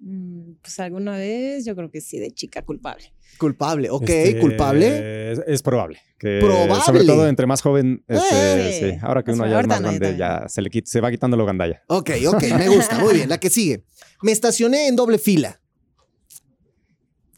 Mm, 0.00 0.52
Pues 0.62 0.78
alguna 0.80 1.16
vez 1.16 1.64
yo 1.64 1.74
creo 1.74 1.90
que 1.90 2.00
sí, 2.00 2.18
de 2.18 2.30
chica 2.30 2.62
culpable. 2.62 3.12
Culpable, 3.38 3.90
ok, 3.90 4.02
Este, 4.08 4.38
culpable. 4.40 5.32
Es, 5.32 5.40
es 5.46 5.62
probable. 5.62 5.98
Que 6.18 6.38
Probable. 6.40 6.76
Sobre 6.84 7.04
todo 7.04 7.26
entre 7.26 7.46
más 7.46 7.60
joven, 7.62 8.04
este, 8.06 8.28
Eh, 8.30 8.92
sí. 8.92 8.98
Ahora 9.02 9.24
que 9.24 9.32
uno 9.32 9.46
ya 9.48 9.60
es 9.60 9.66
más 9.66 9.80
grande, 9.80 10.16
ya 10.16 10.44
se 10.48 10.62
le 10.62 10.70
quita- 10.70 10.88
se 10.88 11.00
va 11.00 11.10
quitando 11.10 11.36
lo 11.36 11.44
gandalla. 11.44 11.82
Ok, 11.88 12.10
ok, 12.28 12.42
me 12.56 12.68
gusta, 12.68 12.98
muy 13.00 13.14
bien. 13.14 13.28
La 13.28 13.38
que 13.38 13.50
sigue. 13.50 13.84
Me 14.22 14.30
estacioné 14.30 14.86
en 14.86 14.94
doble 14.96 15.18
fila. 15.18 15.60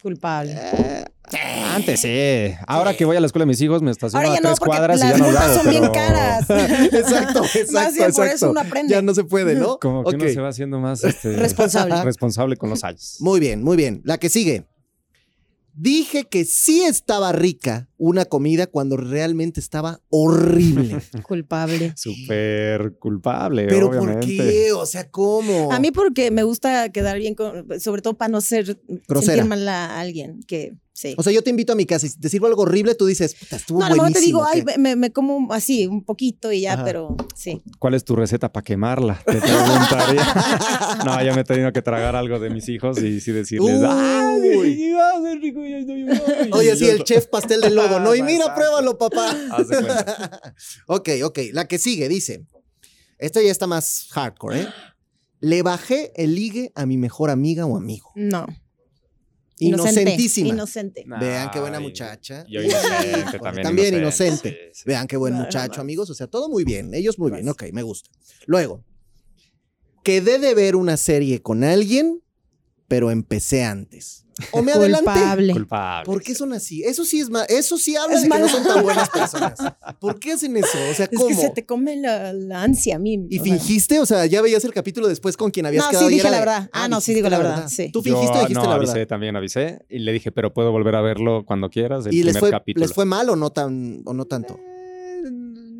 Culpable. 0.01 0.55
Antes 1.77 1.99
sí. 2.01 2.55
Ahora 2.67 2.95
que 2.95 3.05
voy 3.05 3.15
a 3.17 3.19
la 3.19 3.27
escuela 3.27 3.43
de 3.43 3.47
mis 3.47 3.61
hijos, 3.61 3.81
me 3.81 3.91
estaciono 3.91 4.25
Ahora 4.25 4.37
a 4.37 4.41
no, 4.41 4.49
tres 4.49 4.59
cuadras 4.59 4.97
y 4.97 5.01
ya 5.03 5.11
no 5.11 5.17
lo 5.17 5.23
multas 5.25 5.43
hago. 5.43 5.55
son 5.55 5.69
bien 5.69 5.81
pero 5.81 5.93
caras. 5.93 6.41
exacto, 6.49 7.43
exacto. 7.43 7.71
Más 7.71 7.93
bien 7.93 8.11
por 8.13 8.27
eso 8.27 8.51
uno 8.51 8.59
aprende. 8.59 8.93
Ya 8.93 9.01
no 9.01 9.13
se 9.13 9.23
puede, 9.23 9.55
¿no? 9.55 9.77
Como 9.81 10.03
que 10.03 10.15
uno 10.15 10.25
se 10.27 10.41
va 10.41 10.49
haciendo 10.49 10.79
más 10.79 11.03
este, 11.03 11.35
Responsable. 11.35 12.03
responsable 12.03 12.57
con 12.57 12.69
los 12.69 12.83
años. 12.83 13.17
Muy 13.19 13.39
bien, 13.39 13.63
muy 13.63 13.77
bien. 13.77 14.01
La 14.03 14.17
que 14.17 14.29
sigue. 14.29 14.65
Dije 15.79 16.23
que 16.23 16.43
sí 16.43 16.81
estaba 16.81 17.31
rica 17.33 17.87
una 17.97 18.25
comida 18.25 18.65
cuando 18.65 18.97
realmente 18.97 19.59
estaba 19.59 19.99
horrible. 20.09 20.97
Culpable. 21.21 21.93
Súper 21.95 22.97
culpable, 22.97 23.67
Pero 23.67 23.89
obviamente. 23.89 24.25
¿por 24.25 24.25
qué? 24.25 24.71
O 24.73 24.87
sea, 24.87 25.07
¿cómo? 25.11 25.71
A 25.71 25.79
mí 25.79 25.91
porque 25.91 26.31
me 26.31 26.41
gusta 26.41 26.89
quedar 26.91 27.19
bien 27.19 27.35
con, 27.35 27.79
sobre 27.79 28.01
todo 28.01 28.17
para 28.17 28.29
no 28.29 28.41
ser 28.41 28.79
Grosera. 29.07 29.35
sentir 29.35 29.49
mal 29.49 29.67
a 29.67 29.99
alguien 29.99 30.39
que 30.47 30.73
sí. 30.97 31.13
O 31.17 31.23
sea, 31.23 31.31
yo 31.31 31.43
te 31.43 31.51
invito 31.51 31.73
a 31.73 31.75
mi 31.75 31.85
casa 31.85 32.07
y 32.07 32.09
si 32.09 32.19
te 32.19 32.27
sirvo 32.29 32.47
algo 32.47 32.63
horrible, 32.63 32.95
tú 32.95 33.05
dices, 33.05 33.35
puta, 33.35 33.55
estuvo 33.57 33.79
no, 33.79 33.85
a 33.85 33.89
lo 33.89 33.95
mejor 33.95 34.07
te 34.13 34.19
buenísimo. 34.19 34.45
digo, 34.51 34.67
ay, 34.67 34.77
me, 34.79 34.95
me 34.95 35.11
como 35.11 35.53
así 35.53 35.85
un 35.85 36.03
poquito 36.03 36.51
y 36.51 36.61
ya, 36.61 36.73
Ajá. 36.73 36.83
pero 36.83 37.15
sí. 37.35 37.61
¿Cuál 37.77 37.93
es 37.93 38.03
tu 38.03 38.15
receta 38.15 38.51
para 38.51 38.63
quemarla? 38.63 39.21
Te 39.25 39.37
preguntaría. 39.39 41.03
no, 41.05 41.23
ya 41.23 41.33
me 41.35 41.41
he 41.41 41.43
tenido 41.43 41.71
que 41.71 41.81
tragar 41.83 42.15
algo 42.15 42.39
de 42.39 42.49
mis 42.49 42.67
hijos 42.69 42.97
y 43.01 43.21
sí 43.21 43.31
decirles, 43.31 43.79
Uy. 43.79 43.85
¡ay, 43.85 45.39
rico, 45.39 45.63
ya 45.65 45.77
estoy 45.77 46.03
bien". 46.03 46.21
Oye, 46.51 46.75
sí, 46.75 46.87
el 46.87 47.03
chef 47.03 47.27
pastel 47.27 47.61
de 47.61 47.69
lobo, 47.69 47.99
¿no? 47.99 48.15
Y 48.15 48.23
mira, 48.23 48.53
pruébalo, 48.55 48.97
papá. 48.97 49.35
Haz 49.51 49.67
de 49.67 49.77
cuenta. 49.77 50.53
ok, 50.87 51.09
ok. 51.23 51.39
La 51.53 51.67
que 51.67 51.77
sigue 51.77 52.09
dice, 52.09 52.45
esta 53.17 53.41
ya 53.41 53.51
está 53.51 53.67
más 53.67 54.07
hardcore, 54.11 54.61
¿eh? 54.61 54.67
Le 55.39 55.61
bajé 55.61 56.11
el 56.15 56.33
ligue 56.33 56.71
a 56.75 56.85
mi 56.85 56.97
mejor 56.97 57.29
amiga 57.29 57.65
o 57.65 57.77
amigo. 57.77 58.11
No. 58.15 58.47
Inocente, 59.59 60.01
Inocentísima. 60.01 60.49
Inocente. 60.49 61.03
Vean 61.19 61.49
qué 61.51 61.59
buena 61.59 61.79
muchacha. 61.79 62.45
Yo 62.47 62.61
inocente 62.61 63.39
también. 63.43 63.63
también 63.63 63.95
inocente. 63.95 64.49
sí, 64.51 64.57
sí. 64.73 64.83
Vean 64.85 65.07
qué 65.07 65.17
buen 65.17 65.33
muchacho, 65.33 65.69
más. 65.71 65.79
amigos. 65.79 66.09
O 66.09 66.13
sea, 66.13 66.27
todo 66.27 66.47
muy 66.49 66.63
bien. 66.63 66.93
Ellos 66.93 67.17
muy 67.17 67.31
bien. 67.31 67.47
Ok, 67.49 67.63
me 67.73 67.81
gusta. 67.81 68.09
Luego, 68.45 68.83
quedé 70.03 70.37
de 70.37 70.53
ver 70.53 70.75
una 70.75 70.95
serie 70.95 71.41
con 71.41 71.63
alguien, 71.63 72.21
pero 72.87 73.09
empecé 73.09 73.63
antes. 73.63 74.25
O 74.51 74.61
me 74.61 74.71
adelanté. 74.71 75.05
Culpable. 75.53 76.05
¿Por 76.05 76.21
qué 76.21 76.35
son 76.35 76.53
así? 76.53 76.83
Eso 76.83 77.05
sí 77.05 77.19
es 77.19 77.29
más, 77.29 77.49
eso 77.49 77.77
sí 77.77 77.95
habla 77.95 78.15
Es 78.17 78.23
de 78.23 78.29
que 78.29 78.39
no 78.39 78.47
son 78.47 78.63
tan 78.63 78.83
buenas 78.83 79.09
personas. 79.09 79.57
¿Por 79.99 80.19
qué 80.19 80.33
hacen 80.33 80.55
eso? 80.57 80.77
O 80.91 80.93
sea, 80.93 81.05
Es 81.11 81.17
¿cómo? 81.17 81.27
que 81.27 81.35
se 81.35 81.49
te 81.49 81.65
come 81.65 81.95
la, 81.97 82.33
la 82.33 82.63
ansia 82.63 82.97
a 82.97 82.99
mí. 82.99 83.25
¿Y 83.29 83.39
o 83.39 83.43
sea. 83.43 83.53
fingiste? 83.57 83.99
O 83.99 84.05
sea, 84.05 84.25
ya 84.25 84.41
veías 84.41 84.63
el 84.65 84.73
capítulo 84.73 85.07
después 85.07 85.35
con 85.37 85.51
quien 85.51 85.65
habías 85.65 85.85
No, 85.85 85.89
quedado. 85.89 86.07
sí 86.07 86.13
y 86.13 86.17
dije 86.17 86.29
la 86.29 86.39
verdad. 86.39 86.69
Ah, 86.73 86.87
no, 86.87 87.01
sí 87.01 87.13
digo 87.13 87.29
la 87.29 87.37
verdad, 87.37 87.67
sí. 87.67 87.89
Tú 87.91 88.01
fingiste 88.01 88.27
Yo, 88.33 88.39
o 88.39 88.41
dijiste 88.41 88.63
no, 88.63 88.69
la 88.69 88.75
avisé, 88.75 88.93
verdad. 88.93 89.07
también 89.07 89.35
avisé 89.35 89.85
y 89.89 89.99
le 89.99 90.11
dije, 90.13 90.31
pero 90.31 90.53
puedo 90.53 90.71
volver 90.71 90.95
a 90.95 91.01
verlo 91.01 91.43
cuando 91.45 91.69
quieras, 91.69 92.05
el 92.05 92.13
¿Y 92.13 92.17
les 92.23 92.33
primer 92.35 92.39
fue, 92.39 92.51
capítulo. 92.51 92.85
les 92.85 92.93
fue 92.93 93.05
mal 93.05 93.29
o 93.29 93.35
no 93.35 93.49
tan 93.51 94.01
o 94.05 94.13
no 94.13 94.25
tanto? 94.25 94.59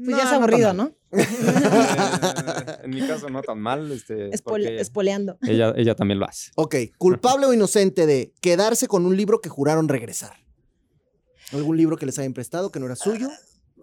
Pues 0.06 0.18
ya 0.18 0.24
es 0.24 0.32
aburrido, 0.32 0.74
¿no? 0.74 0.92
En 2.84 2.90
mi 2.90 3.02
caso 3.08 3.30
no 3.30 3.42
tan 3.42 3.60
mal, 3.60 3.92
este, 3.92 4.30
Espole- 4.32 4.80
espoleando. 4.80 5.38
ella, 5.48 5.74
ella 5.76 5.96
también 5.96 6.20
lo 6.20 6.26
hace. 6.28 6.52
Ok, 6.56 6.76
culpable 6.98 7.46
o 7.46 7.54
inocente 7.54 8.06
de 8.06 8.34
quedarse 8.42 8.88
con 8.88 9.06
un 9.06 9.16
libro 9.16 9.40
que 9.42 9.50
juraron 9.50 9.88
regresar. 9.88 10.34
¿Algún 11.54 11.78
libro 11.78 11.96
que 11.98 12.06
les 12.06 12.20
hayan 12.20 12.34
prestado 12.34 12.72
que 12.72 12.80
no 12.80 12.86
era 12.88 12.96
suyo? 12.96 13.30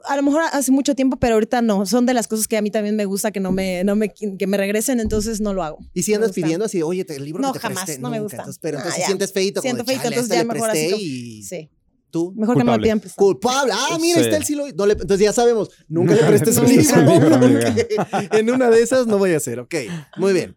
A 0.07 0.17
lo 0.17 0.23
mejor 0.23 0.43
hace 0.53 0.71
mucho 0.71 0.95
tiempo, 0.95 1.17
pero 1.17 1.35
ahorita 1.35 1.63
no. 1.63 1.87
Son 1.87 2.05
de 2.05 2.13
las 2.13 2.29
cosas 2.29 2.47
que 2.47 2.59
a 2.59 2.63
mí 2.63 2.71
también 2.71 2.95
me 2.95 3.07
gusta 3.07 3.31
que 3.31 3.41
no 3.41 3.53
me, 3.53 3.85
no 3.85 3.97
me, 3.97 4.11
que 4.13 4.47
me 4.47 4.59
regresen, 4.59 5.01
entonces 5.01 5.41
no 5.41 5.55
lo 5.55 5.63
hago. 5.63 5.79
Y 5.95 6.03
si 6.03 6.11
Me 6.11 6.17
andas 6.17 6.33
pidiendo 6.33 6.67
así, 6.67 6.83
oye, 6.83 7.07
el 7.09 7.25
libro 7.25 7.41
No, 7.41 7.53
que 7.55 7.59
te 7.59 7.63
jamás, 7.63 7.85
presté, 7.87 8.03
no 8.03 8.11
me 8.11 8.19
nunca. 8.19 8.25
gusta. 8.25 8.37
Entonces, 8.43 8.59
pero 8.61 8.77
Ah, 8.77 8.81
entonces 8.81 9.01
ya. 9.01 9.07
sientes 9.07 9.33
feito, 9.33 9.63
Siento 9.63 9.85
feito, 9.85 10.03
"Chale, 10.03 10.17
entonces 10.17 10.37
ya 10.37 10.45
mejor 10.45 10.71
así 10.71 10.95
y 10.99 11.43
Sí. 11.45 11.71
Tú. 12.15 12.33
Mejor 12.37 12.55
que 12.57 12.59
me 12.61 12.65
lo 12.65 12.71
Culpable. 12.73 12.83
pidan 12.87 13.01
prestado. 13.01 13.27
Culpable. 13.27 13.73
Ah, 13.75 13.99
mira, 14.01 14.19
Sí. 14.19 14.25
está 14.25 14.37
el 14.37 14.45
silo. 14.45 14.65
No 14.77 14.87
le- 14.87 14.93
entonces 14.93 15.19
ya 15.21 15.33
sabemos, 15.33 15.71
nunca 15.89 16.15
le 16.15 16.23
prestes 16.27 16.57
un 16.59 16.69
libro. 16.69 16.97
en 18.33 18.51
una 18.51 18.71
de 18.71 18.83
esas 18.83 19.07
no 19.07 19.19
voy 19.19 19.33
a 19.35 19.39
hacer. 19.39 19.59
Ok, 19.61 19.75
muy 20.17 20.33
bien. 20.33 20.57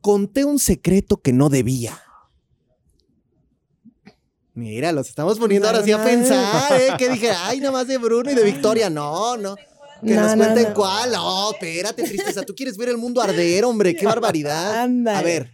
Conté 0.00 0.44
un 0.44 0.58
secreto 0.58 1.16
que 1.22 1.32
no 1.32 1.48
debía. 1.48 1.98
Mira, 4.54 4.90
los 4.92 5.08
estamos 5.08 5.38
poniendo 5.38 5.68
ahora 5.68 5.82
sí 5.84 5.92
a 5.92 6.02
pensar, 6.02 6.72
¿eh? 6.80 6.88
Que 6.98 7.08
dije, 7.10 7.30
ay, 7.30 7.60
nada 7.60 7.72
más 7.72 7.86
de 7.86 7.96
Bruno 7.98 8.30
y 8.30 8.34
de 8.34 8.42
Victoria. 8.42 8.90
No, 8.90 9.36
no. 9.36 9.54
Que 9.54 10.14
No, 10.14 10.22
nos 10.22 10.36
no, 10.36 10.44
cuenten 10.44 10.68
no. 10.68 10.74
cuál. 10.74 11.12
No, 11.12 11.52
espérate, 11.52 12.02
tristeza. 12.02 12.42
Tú 12.42 12.54
quieres 12.54 12.76
ver 12.76 12.88
el 12.88 12.98
mundo 12.98 13.20
arder, 13.20 13.64
hombre. 13.64 13.94
Qué 13.94 14.04
barbaridad. 14.06 14.80
Ándale. 14.82 15.18
A 15.18 15.22
ver, 15.22 15.50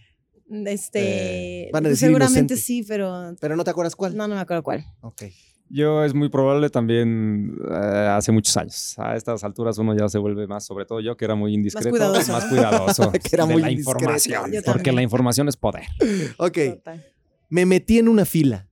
Este, 0.66 1.64
Eh, 1.66 1.70
van 1.72 1.86
a 1.86 1.88
decir 1.88 2.06
seguramente 2.08 2.54
inocente. 2.54 2.56
sí, 2.56 2.84
pero 2.86 3.34
Pero 3.40 3.56
no 3.56 3.64
te 3.64 3.70
acuerdas 3.70 3.94
cuál. 3.96 4.16
no, 4.16 4.26
no 4.28 4.34
me 4.34 4.40
acuerdo 4.40 4.62
cuál. 4.62 4.84
Ok. 5.00 5.22
Yo 5.70 6.04
es 6.04 6.12
muy 6.14 6.28
probable 6.28 6.68
también 6.68 7.56
eh, 7.70 8.08
hace 8.10 8.30
muchos 8.32 8.56
años. 8.56 8.94
A 8.98 9.16
estas 9.16 9.42
alturas 9.44 9.78
uno 9.78 9.96
ya 9.96 10.08
se 10.08 10.18
vuelve 10.18 10.46
más, 10.46 10.64
sobre 10.66 10.84
todo 10.84 11.00
yo 11.00 11.16
que 11.16 11.24
era 11.24 11.34
muy 11.34 11.54
indiscreto, 11.54 11.88
cuidadoso, 11.90 12.32
más 12.32 12.44
cuidadoso 12.44 13.10
Que 13.12 13.20
era 13.32 13.46
de 13.46 13.52
muy 13.54 13.62
la 13.62 13.70
indiscreto. 13.70 13.98
información, 14.00 14.52
Yo 14.52 14.60
porque 14.62 14.92
la 14.92 15.02
información 15.02 15.48
es 15.48 15.56
poder. 15.56 15.84
Ok. 16.38 16.58
Total. 16.76 17.04
Me 17.48 17.64
metí 17.66 17.98
en 17.98 18.08
una 18.08 18.24
fila. 18.24 18.68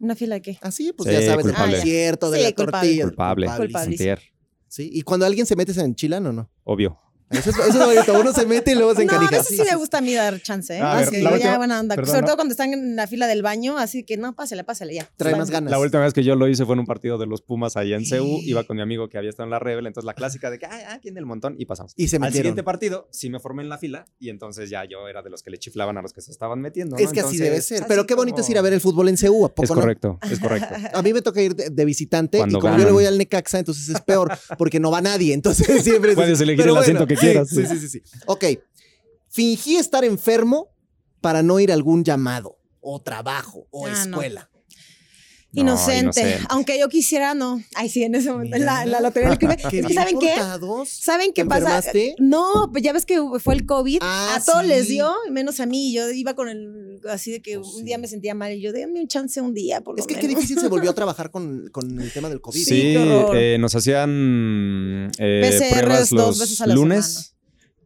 ¿Una 0.00 0.14
fila 0.16 0.36
de 0.36 0.42
qué? 0.42 0.58
Así, 0.62 0.92
pues 0.92 1.08
Sí, 1.08 1.14
ya 1.14 1.20
sabes, 1.22 1.44
del 1.44 1.54
culpable. 1.54 1.76
concierto, 1.76 2.30
de 2.30 2.38
Sí, 2.38 2.44
la 2.44 2.52
culpable. 2.52 2.72
tortilla. 2.80 3.04
Culpable. 3.04 3.46
Culpable. 3.56 4.18
Sí, 4.66 4.90
y 4.92 5.02
cuando 5.02 5.24
alguien 5.26 5.46
se 5.46 5.54
mete 5.56 5.72
se 5.74 5.82
enchilan 5.82 6.26
o 6.26 6.32
no. 6.32 6.50
obvio. 6.64 6.98
Eso 7.30 7.50
es, 7.50 7.58
eso 7.58 7.68
es 7.68 7.86
bonito. 7.94 8.20
Uno 8.20 8.32
se 8.32 8.46
mete 8.46 8.72
y 8.72 8.74
luego 8.74 8.94
se 8.94 9.04
No, 9.04 9.12
a 9.12 9.14
encanija. 9.16 9.38
veces 9.42 9.56
sí, 9.56 9.62
me 9.68 9.76
gusta 9.76 9.98
a 9.98 10.00
mí 10.00 10.14
dar 10.14 10.40
chance, 10.40 10.76
¿eh? 10.76 10.80
A 10.80 10.96
ver, 10.96 11.08
Así, 11.08 11.16
la 11.20 11.30
ya 11.30 11.34
última- 11.36 11.56
buena 11.56 11.80
onda. 11.80 11.94
perdón, 11.96 12.08
Sobre 12.10 12.20
¿no? 12.20 12.26
todo 12.26 12.36
cuando 12.36 12.52
están 12.52 12.72
en 12.72 12.96
la 12.96 13.06
fila 13.06 13.26
del 13.26 13.42
baño, 13.42 13.76
así 13.78 14.04
que 14.04 14.16
no, 14.16 14.34
pásale, 14.34 14.62
pásale 14.62 14.94
ya. 14.94 15.08
Trae 15.16 15.34
más 15.34 15.50
ganas. 15.50 15.70
La 15.70 15.78
última 15.78 16.02
vez 16.04 16.12
que 16.12 16.22
yo 16.22 16.36
lo 16.36 16.46
hice 16.48 16.64
fue 16.64 16.74
en 16.74 16.80
un 16.80 16.86
partido 16.86 17.18
de 17.18 17.26
los 17.26 17.42
Pumas 17.42 17.76
allá 17.76 17.96
en 17.96 18.04
CEU. 18.06 18.40
Iba 18.42 18.64
con 18.64 18.76
mi 18.76 18.82
amigo 18.82 19.08
que 19.08 19.18
había 19.18 19.30
estado 19.30 19.44
en 19.46 19.50
la 19.50 19.58
Rebel. 19.58 19.86
Entonces 19.86 20.06
la 20.06 20.14
clásica 20.14 20.50
de 20.50 20.58
que, 20.58 20.66
ah, 20.66 20.78
ah, 20.90 20.98
¿quién 21.02 21.14
del 21.14 21.26
montón? 21.26 21.56
Y 21.58 21.64
pasamos. 21.66 21.92
Y 21.96 22.08
se 22.08 22.16
Al 22.16 22.20
metieron. 22.22 22.36
siguiente 22.42 22.62
partido 22.62 23.08
sí 23.10 23.30
me 23.30 23.40
formé 23.40 23.62
en 23.62 23.68
la 23.68 23.78
fila 23.78 24.06
y 24.20 24.28
entonces 24.28 24.70
ya 24.70 24.84
yo 24.84 25.08
era 25.08 25.22
de 25.22 25.30
los 25.30 25.42
que 25.42 25.50
le 25.50 25.58
chiflaban 25.58 25.96
a 25.98 26.02
los 26.02 26.12
que 26.12 26.20
se 26.20 26.30
estaban 26.30 26.60
metiendo. 26.60 26.96
Es 26.96 27.06
¿no? 27.06 27.12
que 27.12 27.20
así 27.20 27.38
debe 27.38 27.60
ser. 27.62 27.84
Pero 27.88 28.06
qué 28.06 28.14
bonito 28.14 28.42
es 28.42 28.50
ir 28.50 28.58
a 28.58 28.62
ver 28.62 28.72
el 28.74 28.80
fútbol 28.80 29.08
en 29.08 29.16
CEU, 29.16 29.46
¿a 29.46 29.48
poco 29.48 29.64
Es 29.64 29.70
no? 29.70 29.76
correcto, 29.76 30.18
es 30.30 30.38
correcto. 30.38 30.74
A 30.94 31.02
mí 31.02 31.12
me 31.12 31.22
toca 31.22 31.40
ir 31.42 31.54
de, 31.56 31.70
de 31.70 31.84
visitante 31.84 32.38
Cuando 32.38 32.58
y 32.58 32.60
como 32.60 32.78
yo 32.78 32.84
le 32.84 32.92
voy 32.92 33.06
al 33.06 33.18
Necaxa, 33.18 33.58
entonces 33.58 33.88
es 33.88 34.00
peor 34.02 34.30
porque 34.58 34.78
no 34.78 34.90
va 34.90 35.00
nadie. 35.00 35.32
Entonces 35.34 35.66
siempre 35.84 36.10
es- 36.10 36.16
Puedes 36.16 36.40
elegir 36.40 36.66
el 36.68 36.76
asiento 36.76 37.06
que 37.06 37.13
sí, 37.16 37.26
quieras. 37.26 37.48
Sí, 37.48 37.66
sí, 37.66 37.78
sí, 37.78 37.88
sí. 37.88 38.02
Ok. 38.26 38.44
Fingí 39.28 39.76
estar 39.76 40.04
enfermo 40.04 40.68
para 41.20 41.42
no 41.42 41.58
ir 41.58 41.70
a 41.70 41.74
algún 41.74 42.04
llamado 42.04 42.58
o 42.80 43.00
trabajo 43.00 43.66
o 43.70 43.86
Ah, 43.86 44.04
no. 44.06 44.18
No, 45.54 45.60
Inocente. 45.62 46.20
inocente. 46.20 46.38
Aunque 46.48 46.78
yo 46.78 46.88
quisiera, 46.88 47.34
no. 47.34 47.62
Ay, 47.74 47.88
sí, 47.88 48.02
en 48.02 48.14
ese 48.14 48.30
momento. 48.30 48.56
En 48.56 48.64
la, 48.66 48.84
la 48.86 49.00
lotería 49.00 49.28
del 49.30 49.38
crimen. 49.38 49.56
Qué 49.70 49.78
Es 49.80 49.86
que, 49.86 49.94
¿saben 49.94 50.18
qué? 50.18 50.34
¿Saben 50.86 51.32
qué 51.32 51.42
¿Te 51.42 51.48
pasa? 51.48 51.60
enfermaste? 51.76 52.16
No, 52.18 52.68
pues 52.72 52.82
ya 52.82 52.92
ves 52.92 53.06
que 53.06 53.18
fue 53.40 53.54
el 53.54 53.64
COVID. 53.66 53.98
Ah, 54.02 54.34
a 54.36 54.44
todos 54.44 54.62
sí. 54.62 54.68
les 54.68 54.88
dio, 54.88 55.12
menos 55.30 55.60
a 55.60 55.66
mí. 55.66 55.92
Yo 55.92 56.10
iba 56.10 56.34
con 56.34 56.48
el. 56.48 57.00
Así 57.08 57.30
de 57.30 57.40
que 57.42 57.56
Pues 57.58 57.68
un 57.74 57.78
sí. 57.80 57.84
día 57.84 57.98
me 57.98 58.08
sentía 58.08 58.34
mal 58.34 58.52
y 58.52 58.60
yo, 58.60 58.72
déme 58.72 59.00
un 59.00 59.08
chance 59.08 59.40
un 59.40 59.54
día. 59.54 59.80
Por 59.80 59.98
Es 59.98 60.04
lo 60.04 60.08
que 60.08 60.14
qué 60.14 60.22
menos". 60.26 60.36
difícil 60.40 60.58
se 60.60 60.68
volvió 60.68 60.90
a 60.90 60.94
trabajar 60.96 61.30
con, 61.30 61.68
con 61.70 62.00
el 62.00 62.12
tema 62.12 62.28
del 62.28 62.40
COVID. 62.40 62.64
Sí, 62.64 62.94
eh, 63.34 63.56
nos 63.60 63.74
hacían 63.74 65.10
eh, 65.18 65.40
PCRs 65.42 65.80
pruebas 65.82 66.10
dos 66.10 66.26
los 66.26 66.38
veces 66.40 66.60
a 66.60 66.66
la 66.66 66.74
lunes. 66.74 67.33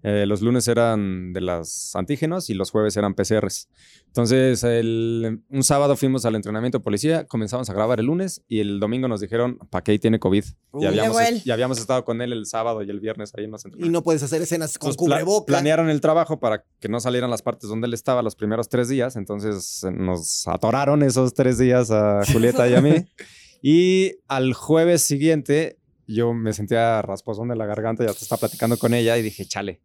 Eh, 0.03 0.27
los 0.27 0.43
lunes 0.43 0.69
eran 0.69 1.33
de 1.33 1.41
las 1.41 1.95
antígenos 1.97 2.51
y 2.51 2.55
los 2.55 2.71
jueves 2.71 2.97
eran 2.97 3.15
PCRs. 3.15 3.69
Entonces, 4.07 4.63
el- 4.65 5.43
un 5.49 5.63
sábado 5.65 5.97
fuimos 5.97 6.25
al 6.25 6.35
entrenamiento 6.37 6.79
de 6.79 6.85
policía, 6.85 7.27
comenzamos 7.27 7.69
a 7.69 7.73
grabar 7.75 7.99
el 8.01 8.07
lunes 8.07 8.43
y 8.49 8.61
el 8.61 8.79
domingo 8.81 9.09
nos 9.09 9.21
dijeron, 9.21 9.59
¿para 9.71 9.83
qué 9.83 9.93
ahí 9.93 9.99
tiene 9.99 10.19
COVID? 10.19 10.45
Uy, 10.71 10.85
y, 10.85 10.87
habíamos, 10.87 11.79
y 11.79 11.81
estado 11.81 12.05
con 12.05 12.23
él 12.23 12.33
el 12.33 12.47
sábado 12.47 12.83
y 12.83 12.91
el 12.91 13.01
viernes 13.01 13.33
ahí 13.37 13.45
en 13.45 13.51
los 13.51 13.65
Y 13.77 13.89
no 13.89 14.03
puedes 14.03 14.23
hacer 14.23 14.41
escenas 14.43 14.79
con 14.79 14.91
Entonces, 14.91 15.07
pla- 15.09 15.17
cubreboca. 15.21 15.47
planearon 15.47 15.91
el 15.91 16.01
trabajo 16.01 16.39
para 16.39 16.65
que 16.81 16.89
no 16.89 17.01
salieran 17.01 17.31
las 17.31 17.43
partes 17.43 17.69
donde 17.69 17.87
él 17.89 17.95
estaba 17.95 18.23
los 18.23 18.37
primeros 18.37 18.69
tres 18.69 18.89
días. 18.89 19.17
Entonces 19.17 19.85
nos 19.93 20.47
atoraron 20.47 21.03
esos 21.03 21.35
tres 21.35 21.59
días 21.59 21.91
a 21.91 22.21
Julieta 22.33 22.69
y 22.69 22.75
a 22.75 22.81
mí. 22.81 22.95
Y 23.63 24.13
al 24.29 24.55
jueves 24.55 25.03
siguiente 25.03 25.79
yo 26.07 26.33
me 26.33 26.53
sentía 26.53 27.03
rasposón 27.03 27.49
de 27.49 27.57
la 27.57 27.67
garganta 27.67 28.05
y 28.05 28.07
hasta 28.07 28.23
estaba 28.23 28.41
platicando 28.41 28.79
con 28.79 28.95
ella 28.95 29.19
y 29.19 29.23
dije, 29.23 29.45
chale. 29.45 29.83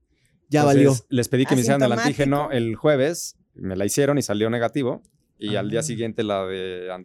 Ya 0.50 0.62
Entonces, 0.62 0.86
valió. 0.86 1.06
Les 1.10 1.28
pedí 1.30 1.46
que 1.46 1.56
me 1.56 1.62
hicieran 1.62 1.82
el 1.84 1.92
antígeno 1.94 2.52
el 2.52 2.76
jueves, 2.76 3.36
me 3.56 3.76
la 3.76 3.86
hicieron 3.86 4.18
y 4.18 4.22
salió 4.22 4.50
negativo. 4.50 5.02
Y 5.40 5.56
al 5.56 5.70
día 5.70 5.82
Ah. 5.82 5.84
siguiente 5.84 6.24
la 6.24 6.46
de 6.46 6.88
la 6.88 6.96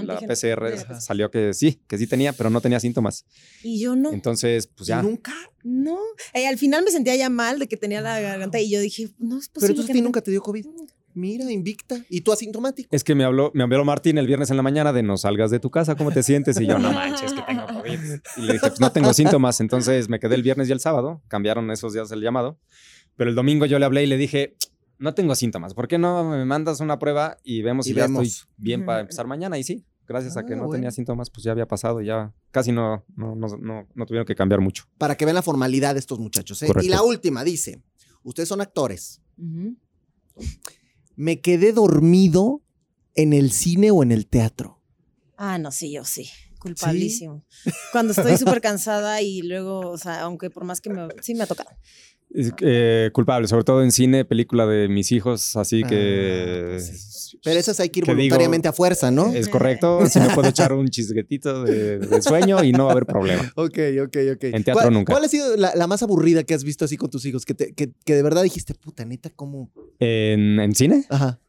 Antígeno. 0.00 0.28
PCR 0.28 1.00
salió 1.00 1.30
que 1.32 1.52
sí, 1.52 1.80
que 1.88 1.98
sí 1.98 2.06
tenía, 2.06 2.32
pero 2.32 2.48
no 2.48 2.60
tenía 2.60 2.78
síntomas. 2.78 3.24
Y 3.64 3.80
yo 3.80 3.96
no. 3.96 4.12
Entonces, 4.12 4.68
pues 4.68 4.86
ya. 4.86 5.02
Nunca. 5.02 5.32
No. 5.64 5.98
Eh, 6.32 6.46
al 6.46 6.58
final 6.58 6.84
me 6.84 6.92
sentía 6.92 7.16
ya 7.16 7.28
mal 7.28 7.58
de 7.58 7.66
que 7.66 7.76
tenía 7.76 8.00
la 8.00 8.20
garganta 8.20 8.60
y 8.60 8.70
yo 8.70 8.78
dije, 8.80 9.08
no 9.18 9.38
es 9.38 9.48
Pero 9.48 9.54
posible. 9.54 9.70
entonces 9.72 9.86
que 9.86 9.92
a 9.92 9.94
ti 9.94 10.00
no- 10.00 10.04
nunca 10.04 10.20
te 10.20 10.30
dio 10.30 10.42
COVID. 10.42 10.66
Mira, 11.14 11.50
invicta. 11.50 11.96
Y 12.08 12.20
tú 12.20 12.30
asintomático. 12.32 12.88
Es 12.94 13.02
que 13.02 13.16
me 13.16 13.24
habló, 13.24 13.50
me 13.52 13.64
habló 13.64 13.84
Martín 13.84 14.18
el 14.18 14.28
viernes 14.28 14.50
en 14.50 14.56
la 14.58 14.62
mañana 14.62 14.92
de 14.92 15.02
no 15.02 15.16
salgas 15.16 15.50
de 15.50 15.58
tu 15.58 15.68
casa, 15.70 15.96
¿cómo 15.96 16.12
te 16.12 16.22
sientes? 16.22 16.60
Y 16.60 16.66
yo, 16.66 16.78
no 16.78 16.92
manches, 16.92 17.32
que 17.32 17.42
tengo 17.42 17.66
COVID. 17.96 18.20
Y 18.36 18.40
le 18.42 18.52
dije, 18.54 18.68
pues 18.68 18.80
no 18.80 18.92
tengo 18.92 19.12
síntomas. 19.12 19.60
Entonces 19.60 20.08
me 20.08 20.18
quedé 20.20 20.34
el 20.34 20.42
viernes 20.42 20.68
y 20.68 20.72
el 20.72 20.80
sábado, 20.80 21.22
cambiaron 21.28 21.70
esos 21.70 21.92
días 21.92 22.10
el 22.12 22.20
llamado. 22.20 22.58
Pero 23.16 23.30
el 23.30 23.36
domingo 23.36 23.66
yo 23.66 23.78
le 23.78 23.84
hablé 23.84 24.04
y 24.04 24.06
le 24.06 24.16
dije, 24.16 24.56
no 24.98 25.14
tengo 25.14 25.34
síntomas, 25.34 25.74
¿por 25.74 25.88
qué 25.88 25.98
no 25.98 26.24
me 26.28 26.44
mandas 26.44 26.80
una 26.80 26.98
prueba 26.98 27.36
y 27.42 27.62
vemos 27.62 27.86
Y 27.86 27.90
si 27.90 27.94
ya 27.96 28.06
estoy 28.06 28.32
bien 28.56 28.84
para 28.84 29.00
empezar 29.00 29.26
mañana? 29.26 29.58
Y 29.58 29.62
sí, 29.64 29.84
gracias 30.06 30.36
a 30.36 30.44
que 30.44 30.54
Ah, 30.54 30.56
no 30.56 30.62
bueno. 30.64 30.76
tenía 30.78 30.90
síntomas, 30.90 31.30
pues 31.30 31.44
ya 31.44 31.52
había 31.52 31.66
pasado, 31.66 32.00
ya 32.00 32.32
casi 32.50 32.72
no, 32.72 33.04
no, 33.16 33.34
no, 33.36 33.46
no, 33.60 33.88
no 33.94 34.06
tuvieron 34.06 34.26
que 34.26 34.34
cambiar 34.34 34.60
mucho. 34.60 34.84
Para 34.98 35.16
que 35.16 35.24
vean 35.24 35.34
la 35.36 35.42
formalidad 35.42 35.94
de 35.94 36.00
estos 36.00 36.18
muchachos. 36.18 36.62
¿eh? 36.62 36.68
Y 36.82 36.88
la 36.88 37.02
última 37.02 37.44
dice: 37.44 37.82
Ustedes 38.22 38.48
son 38.48 38.60
actores. 38.60 39.20
Me 41.16 41.40
quedé 41.40 41.72
dormido 41.72 42.62
en 43.14 43.32
el 43.32 43.50
cine 43.50 43.90
o 43.90 44.02
en 44.02 44.12
el 44.12 44.26
teatro. 44.26 44.80
Ah, 45.36 45.58
no, 45.58 45.70
sí, 45.72 45.92
yo 45.92 46.04
sí. 46.04 46.28
Culpabilísimo. 46.58 47.44
Cuando 47.92 48.12
estoy 48.12 48.36
súper 48.36 48.60
cansada 48.60 49.22
y 49.22 49.42
luego, 49.42 49.80
o 49.90 49.98
sea, 49.98 50.20
aunque 50.22 50.50
por 50.50 50.64
más 50.64 50.80
que 50.80 50.90
me. 50.90 51.08
Sí, 51.20 51.34
me 51.34 51.44
ha 51.44 51.46
tocado. 51.46 51.70
Eh, 52.34 53.10
culpable, 53.14 53.48
sobre 53.48 53.64
todo 53.64 53.82
en 53.82 53.90
cine, 53.90 54.24
película 54.26 54.66
de 54.66 54.86
mis 54.88 55.12
hijos, 55.12 55.56
así 55.56 55.82
que... 55.82 56.66
Ah, 56.66 56.68
pues 56.76 57.36
Pero 57.42 57.58
esas 57.58 57.80
hay 57.80 57.88
que 57.88 58.00
ir 58.00 58.04
¿Qué 58.04 58.10
digo? 58.10 58.16
voluntariamente 58.18 58.68
a 58.68 58.74
fuerza, 58.74 59.10
¿no? 59.10 59.32
Es 59.32 59.48
correcto, 59.48 60.04
si 60.10 60.20
me 60.20 60.28
puedo 60.34 60.46
echar 60.48 60.74
un 60.74 60.88
chisguetito 60.88 61.62
de, 61.64 61.98
de 61.98 62.20
sueño 62.20 62.62
y 62.64 62.72
no 62.72 62.84
va 62.84 62.90
a 62.90 62.92
haber 62.92 63.06
problema. 63.06 63.50
Ok, 63.56 63.78
ok, 64.04 64.16
ok. 64.34 64.44
En 64.44 64.62
teatro 64.62 64.74
¿Cuál, 64.74 64.92
nunca. 64.92 65.12
¿Cuál 65.14 65.24
ha 65.24 65.28
sido 65.28 65.56
la, 65.56 65.74
la 65.74 65.86
más 65.86 66.02
aburrida 66.02 66.42
que 66.44 66.52
has 66.52 66.64
visto 66.64 66.84
así 66.84 66.98
con 66.98 67.08
tus 67.08 67.24
hijos? 67.24 67.46
Que, 67.46 67.54
te- 67.54 67.72
que, 67.72 67.92
que 68.04 68.14
de 68.14 68.22
verdad 68.22 68.42
dijiste, 68.42 68.74
puta 68.74 69.06
neta, 69.06 69.30
¿cómo? 69.30 69.70
¿En, 69.98 70.60
en 70.60 70.74
cine? 70.74 71.06
Ajá. 71.08 71.40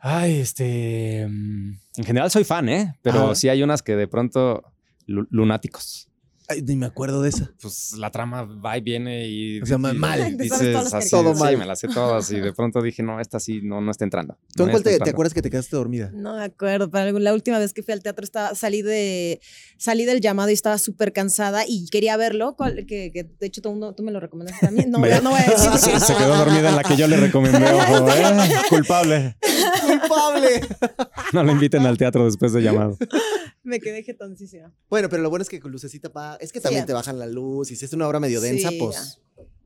Ay, 0.00 0.40
este... 0.40 1.26
mm, 1.28 1.72
En 1.96 2.04
general 2.04 2.30
soy 2.30 2.44
fan, 2.44 2.68
¿eh? 2.68 2.94
Pero 3.02 3.34
sí 3.34 3.48
hay 3.48 3.62
unas 3.62 3.82
que 3.82 3.96
de 3.96 4.08
pronto... 4.08 4.62
lu- 5.06 5.26
lunáticos. 5.30 6.07
Ay, 6.50 6.62
ni 6.62 6.76
me 6.76 6.86
acuerdo 6.86 7.20
de 7.20 7.28
esa. 7.28 7.52
Pues 7.60 7.92
la 7.98 8.10
trama 8.10 8.42
va 8.44 8.78
y 8.78 8.80
viene 8.80 9.28
y... 9.28 9.60
O 9.60 9.66
sea, 9.66 9.76
y 9.76 9.78
mal. 9.98 10.36
Dices 10.38 10.74
así, 10.94 11.10
Todo 11.10 11.34
sí, 11.34 11.40
mal. 11.40 11.58
me 11.58 11.66
las 11.66 11.78
sé 11.80 11.88
todas 11.88 12.30
y 12.30 12.40
de 12.40 12.54
pronto 12.54 12.80
dije, 12.80 13.02
no, 13.02 13.20
esta 13.20 13.38
sí 13.38 13.60
no, 13.62 13.82
no 13.82 13.90
está 13.90 14.04
entrando. 14.04 14.38
¿Tú 14.56 14.62
en 14.62 14.68
no 14.68 14.72
cuál 14.72 14.82
te, 14.82 15.10
acuerdas 15.10 15.34
que 15.34 15.42
te 15.42 15.50
quedaste 15.50 15.76
dormida? 15.76 16.10
No 16.14 16.36
me 16.36 16.44
acuerdo, 16.44 16.90
pero 16.90 17.18
la 17.18 17.34
última 17.34 17.58
vez 17.58 17.74
que 17.74 17.82
fui 17.82 17.92
al 17.92 18.02
teatro 18.02 18.24
estaba, 18.24 18.54
salí, 18.54 18.80
de, 18.80 19.40
salí 19.76 20.06
del 20.06 20.22
llamado 20.22 20.48
y 20.48 20.54
estaba 20.54 20.78
súper 20.78 21.12
cansada 21.12 21.64
y 21.68 21.86
quería 21.90 22.16
verlo, 22.16 22.56
cual- 22.56 22.86
que, 22.86 23.10
que 23.12 23.24
de 23.24 23.46
hecho 23.46 23.60
tú, 23.60 23.74
no- 23.74 23.94
tú 23.94 24.02
me 24.02 24.10
lo 24.10 24.18
recomendaste 24.18 24.64
también. 24.64 24.90
No, 24.90 25.00
Vaya. 25.00 25.20
no 25.20 25.30
voy 25.30 25.40
a 25.40 25.50
decir 25.50 25.70
Se 26.00 26.14
quedó 26.16 26.34
dormida 26.34 26.70
en 26.70 26.76
la 26.76 26.82
que 26.82 26.96
yo 26.96 27.06
le 27.08 27.18
recomendé, 27.18 27.70
ojo, 27.72 28.08
¿eh? 28.14 28.48
Culpable. 28.70 29.36
¡Culpable! 29.86 30.60
No 31.34 31.42
lo 31.44 31.52
inviten 31.52 31.84
al 31.84 31.98
teatro 31.98 32.24
después 32.24 32.54
de 32.54 32.62
llamado. 32.62 32.96
me 33.62 33.80
quedé 33.80 34.02
jetoncísima. 34.02 34.72
bueno, 34.88 35.10
pero 35.10 35.22
lo 35.22 35.28
bueno 35.28 35.42
es 35.42 35.48
que 35.50 35.60
con 35.60 35.70
lucecita 35.70 36.10
pa... 36.10 36.37
Es 36.40 36.52
que 36.52 36.60
también 36.60 36.82
Sí. 36.84 36.86
te 36.88 36.92
bajan 36.92 37.18
la 37.18 37.26
luz 37.26 37.70
y 37.70 37.76
si 37.76 37.84
es 37.84 37.92
una 37.92 38.06
obra 38.08 38.20
medio 38.20 38.40
densa, 38.40 38.70
Sí, 38.70 38.78
pues 38.78 39.18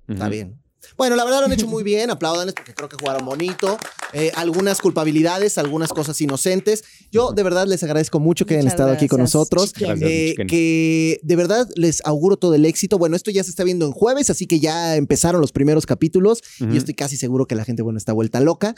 está 0.09 0.29
bien. 0.29 0.59
Bueno, 0.97 1.15
la 1.15 1.23
verdad 1.25 1.39
lo 1.39 1.47
han 1.47 1.53
hecho 1.53 1.69
muy 1.69 1.85
bien, 1.85 2.11
apláudanles 2.11 2.55
porque 2.57 2.75
creo 2.75 2.89
que 2.89 2.97
jugaron 2.97 3.25
bonito. 3.25 3.79
Eh, 4.13 4.33
algunas 4.35 4.81
culpabilidades, 4.81 5.57
algunas 5.57 5.91
cosas 5.91 6.21
inocentes. 6.21 6.83
Yo 7.13 7.31
de 7.33 7.43
verdad 7.45 7.67
les 7.69 7.83
agradezco 7.85 8.19
mucho 8.19 8.47
que 8.47 8.55
hayan 8.55 8.67
estado 8.67 8.91
aquí 8.91 9.07
con 9.07 9.21
nosotros. 9.21 9.73
Gracias. 9.73 10.11
Eh, 10.11 10.35
que 10.49 11.21
de 11.23 11.37
verdad 11.37 11.69
les 11.77 12.05
auguro 12.05 12.37
todo 12.37 12.55
el 12.57 12.67
éxito. 12.67 12.99
Bueno, 12.99 13.15
esto 13.15 13.31
ya 13.31 13.45
se 13.45 13.51
está 13.51 13.63
viendo 13.63 13.87
en 13.87 13.93
jueves, 13.93 14.29
así 14.29 14.47
que 14.47 14.59
ya 14.59 14.97
empezaron 14.97 15.41
los 15.41 15.53
primeros 15.53 15.87
capítulos 15.87 16.41
y 16.59 16.67
yo 16.67 16.77
estoy 16.79 16.95
casi 16.95 17.17
seguro 17.17 17.47
que 17.47 17.55
la 17.55 17.65
gente, 17.65 17.83
bueno, 17.83 17.97
está 17.99 18.13
vuelta 18.13 18.41
loca. 18.41 18.75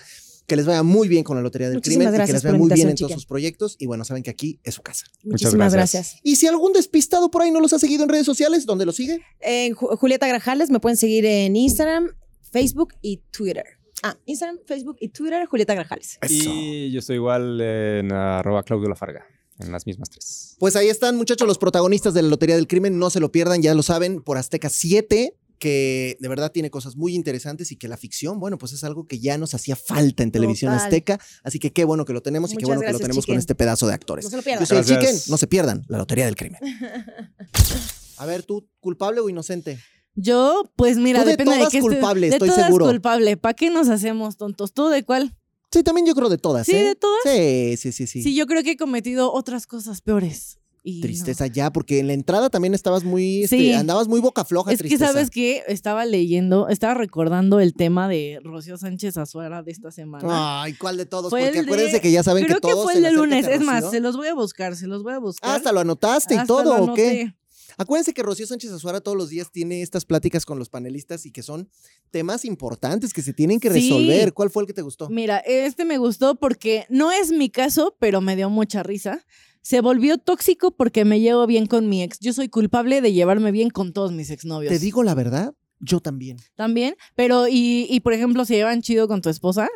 Que 0.47 0.57
les 0.57 0.67
vaya 0.67 0.83
muy 0.83 1.09
bien 1.09 1.25
con 1.25 1.37
la 1.37 1.43
Lotería 1.43 1.69
del 1.69 1.77
Muchísimas 1.79 2.09
Crimen 2.09 2.23
y 2.23 2.27
que 2.27 2.33
les 2.35 2.43
vaya 2.43 2.59
muy 2.59 2.71
bien 2.73 2.91
en 2.91 2.97
todos 2.97 3.13
sus 3.13 3.25
proyectos. 3.27 3.77
Y 3.79 3.87
bueno, 3.87 4.05
saben 4.05 4.23
que 4.23 4.31
aquí 4.31 4.61
es 4.63 4.75
su 4.75 4.83
casa. 4.83 5.07
Muchísimas 5.23 5.73
gracias. 5.73 6.03
gracias. 6.05 6.21
Y 6.23 6.37
si 6.37 6.47
algún 6.47 6.73
despistado 6.75 7.31
por 7.31 7.43
ahí 7.43 7.51
no 7.51 7.61
los 7.61 7.73
ha 7.73 7.79
seguido 7.79 8.03
en 8.03 8.11
redes 8.11 8.27
sociales, 8.27 8.67
¿dónde 8.67 8.85
los 8.85 8.97
sigue? 8.97 9.23
En 9.41 9.75
Ju- 9.75 9.97
Julieta 9.97 10.27
Grajales 10.29 10.71
me 10.71 10.81
pueden 10.81 10.97
seguir 10.99 11.25
en 11.25 11.57
Instagram, 11.57 12.11
Facebook 12.53 12.95
y 13.01 13.23
Twitter. 13.31 13.65
Ah, 14.03 14.19
Instagram, 14.27 14.59
Facebook 14.67 14.97
y 15.01 15.09
Twitter, 15.09 15.47
Julieta 15.47 15.73
Grajales. 15.75 16.19
Y 16.29 16.91
yo 16.93 16.99
estoy 16.99 17.17
igual 17.17 17.59
en 17.61 18.13
arroba 18.13 18.63
Claudio 18.65 18.89
Lafarga, 18.91 19.25
en 19.61 19.73
las 19.73 19.87
mismas 19.87 20.11
tres. 20.11 20.57
Pues 20.59 20.77
ahí 20.77 20.89
están, 20.89 21.17
muchachos, 21.17 21.49
los 21.49 21.57
protagonistas 21.57 22.13
de 22.13 22.21
la 22.21 22.29
Lotería 22.29 22.57
del 22.57 22.67
Crimen. 22.69 22.99
No 22.99 23.09
se 23.09 23.19
lo 23.19 23.33
pierdan, 23.33 23.63
ya 23.63 23.75
lo 23.75 23.83
saben, 23.83 24.21
por 24.21 24.37
Azteca 24.37 24.69
7, 24.69 25.35
que 25.65 26.19
de 26.21 26.29
verdad 26.29 26.53
tiene 26.53 26.69
cosas 26.71 26.95
muy 26.95 27.15
interesantes 27.15 27.73
y 27.73 27.77
que 27.77 27.89
la 27.89 27.97
ficción, 27.97 28.39
bueno, 28.39 28.59
pues 28.59 28.75
es 28.75 28.85
algo 28.85 29.07
que 29.07 29.19
ya 29.19 29.39
nos 29.39 29.55
hacía 29.55 29.77
falta 29.77 30.23
en 30.23 30.31
televisión 30.31 30.73
Total. 30.73 30.85
azteca. 30.85 31.19
Así 31.43 31.59
que 31.59 31.73
qué 31.73 31.85
bueno 31.87 32.05
que 32.05 32.13
lo 32.13 32.21
tenemos 32.21 32.53
y 32.53 32.57
qué 32.59 32.67
bueno 32.67 32.83
que 32.83 32.93
lo 32.93 32.99
tenemos 32.99 33.25
con 33.25 33.39
este 33.39 33.55
pedazo 33.55 33.87
de 33.87 33.95
actores. 33.95 34.27
No 34.27 34.31
se 34.31 34.37
lo 34.37 34.43
Yo 34.43 34.45
pierdan. 34.45 34.67
soy 34.67 34.77
el 34.77 34.85
Gracias. 34.85 35.11
Chicken, 35.23 35.31
no 35.33 35.37
se 35.39 35.47
pierdan 35.47 35.85
la 35.89 35.97
Lotería 35.97 36.27
del 36.27 36.37
Crimen. 36.37 36.61
A 38.19 38.27
ver, 38.27 38.43
tú, 38.43 38.69
culpable 38.81 39.21
o 39.21 39.29
inocente. 39.31 39.79
Yo, 40.15 40.71
pues 40.77 40.99
mira, 40.99 41.21
Tú 41.21 41.25
de 41.27 41.31
depende 41.33 41.53
de 41.53 41.59
todas 41.61 41.73
qué 41.73 41.79
estés- 41.79 41.83
culpable, 41.83 42.27
de 42.29 42.33
estoy 42.35 42.49
todas 42.51 42.67
seguro. 42.67 42.87
culpable. 42.87 43.37
¿Para 43.39 43.55
qué 43.55 43.71
nos 43.71 43.89
hacemos 43.89 44.37
tontos? 44.37 44.73
¿Tú 44.73 44.89
de 44.89 45.03
cuál? 45.03 45.35
Sí, 45.73 45.83
también 45.83 46.07
yo 46.07 46.15
creo 46.15 46.29
de 46.29 46.39
todas, 46.39 46.67
Sí, 46.67 46.77
¿eh? 46.77 46.85
de 46.85 46.95
todas. 46.95 47.21
Sí, 47.25 47.77
sí, 47.79 47.91
sí, 47.91 48.07
sí. 48.07 48.23
Sí. 48.23 48.35
yo 48.37 48.47
creo 48.47 48.63
que 48.63 48.73
he 48.73 48.77
cometido 48.77 49.33
otras 49.33 49.67
cosas 49.67 50.03
peores. 50.03 50.59
Y 50.87 50.97
no. 50.97 51.01
Tristeza 51.07 51.47
ya, 51.47 51.73
porque 51.73 51.99
en 51.99 52.09
la 52.09 52.13
entrada 52.13 52.51
también 52.51 52.75
estabas 52.75 53.05
muy, 53.05 53.45
este, 53.45 53.57
Sí. 53.57 53.73
andabas 53.73 54.07
muy 54.07 54.21
boca 54.21 54.45
floja, 54.45 54.71
Es 54.71 54.77
que 54.83 54.89
tristeza. 54.89 55.13
sabes 55.13 55.31
que 55.31 55.63
estaba 55.67 56.05
leyendo, 56.05 56.69
estaba 56.69 56.93
recordando 56.93 57.59
el 57.59 57.73
tema 57.73 58.07
de 58.07 58.39
Rocío 58.45 58.77
Sánchez 58.77 59.17
Azuara 59.17 59.63
de 59.63 59.73
esta 59.73 59.91
semana. 59.91 60.63
Ay, 60.63 60.75
¿cuál 60.75 60.99
de 60.99 61.07
todos? 61.07 61.31
Fue 61.31 61.41
porque 61.41 61.61
el 61.61 61.65
de- 61.65 61.73
acuérdense 61.73 62.01
que 62.03 62.11
ya 62.13 62.23
saben 62.23 62.45
Creo 62.45 62.59
que 62.61 62.67
que, 62.69 62.73
todos 62.73 62.85
fue 62.85 62.93
se 62.93 62.99
el 62.99 63.03
le 63.05 63.09
de 63.09 63.15
lunes. 63.17 63.47
Es 63.49 63.63
más, 63.63 63.91
se 63.91 64.01
los 64.01 64.15
voy 64.19 64.29
a 64.29 64.35
buscar, 64.35 64.77
se 64.77 64.87
los 64.87 65.03
voy 65.03 65.15
a 65.15 65.19
buscar. 65.21 65.57
Hasta 65.57 65.73
lo 65.73 65.81
anotaste 65.81 66.35
y 66.35 66.37
Hasta 66.37 66.47
todo, 66.47 66.77
lo 66.87 66.93
¿o 66.93 66.95
qué? 66.95 67.35
Acuérdense 67.77 68.13
que 68.15 68.23
Rocío 68.23 68.47
Sánchez 68.47 68.71
Azuara 68.73 69.01
todos 69.01 69.17
los 69.17 69.29
días 69.29 69.51
tiene 69.51 69.83
estas 69.83 70.05
pláticas 70.05 70.45
con 70.47 70.59
los 70.59 70.69
panelistas 70.69 71.27
y 71.27 71.31
que 71.33 71.43
son 71.43 71.69
temas 72.11 72.45
importantes 72.45 73.13
que 73.13 73.23
se 73.23 73.33
tienen 73.33 73.61
que 73.61 73.69
Sí. 73.71 73.75
resolver. 73.91 74.33
¿Cuál 74.33 74.51
fue 74.51 74.63
el 74.63 74.67
que 74.67 74.73
te 74.75 74.83
gustó? 74.83 75.09
Mira, 75.11 75.39
este 75.39 75.85
me 75.85 75.99
gustó 75.99 76.37
porque 76.37 76.87
no 76.89 77.11
es 77.13 77.31
mi 77.33 77.51
caso, 77.51 77.97
pero 77.99 78.21
me 78.21 78.37
dio 78.37 78.51
mucha 78.51 78.83
risa. 78.83 79.25
Se 79.63 79.81
volvió 79.81 80.19
tóxico 80.19 80.73
porque 80.73 81.05
me 81.05 81.21
llevo 81.21 81.47
bien 81.47 81.67
con 81.67 81.89
mi 81.89 82.03
ex. 82.03 82.19
Yo 82.21 82.33
soy 82.33 82.49
culpable 82.49 83.01
de 83.01 83.13
llevarme 83.13 83.51
bien 83.51 83.71
con 83.71 83.93
todos 83.93 84.13
mis 84.13 84.31
exnovios. 84.31 84.71
Te 84.73 84.79
digo 84.79 85.03
la 85.03 85.15
verdad, 85.15 85.55
yo 85.81 86.01
también. 86.01 86.37
También, 86.55 86.97
pero 87.15 87.49
y, 87.49 87.87
y 87.89 88.01
por 88.01 88.13
ejemplo, 88.13 88.45
¿se 88.45 88.55
llevan 88.55 88.83
chido 88.83 89.09
con 89.09 89.23
tu 89.23 89.31
esposa? 89.31 89.69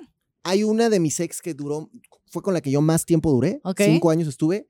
Hay 0.43 0.63
una 0.63 0.89
de 0.91 1.01
mis 1.01 1.19
ex 1.21 1.41
que 1.43 1.55
duró, 1.55 1.91
fue 2.31 2.43
con 2.43 2.53
la 2.55 2.61
que 2.61 2.71
yo 2.71 2.81
más 2.83 3.07
tiempo 3.07 3.31
duré. 3.33 3.61
Cinco 3.77 4.11
años 4.11 4.29
estuve. 4.29 4.69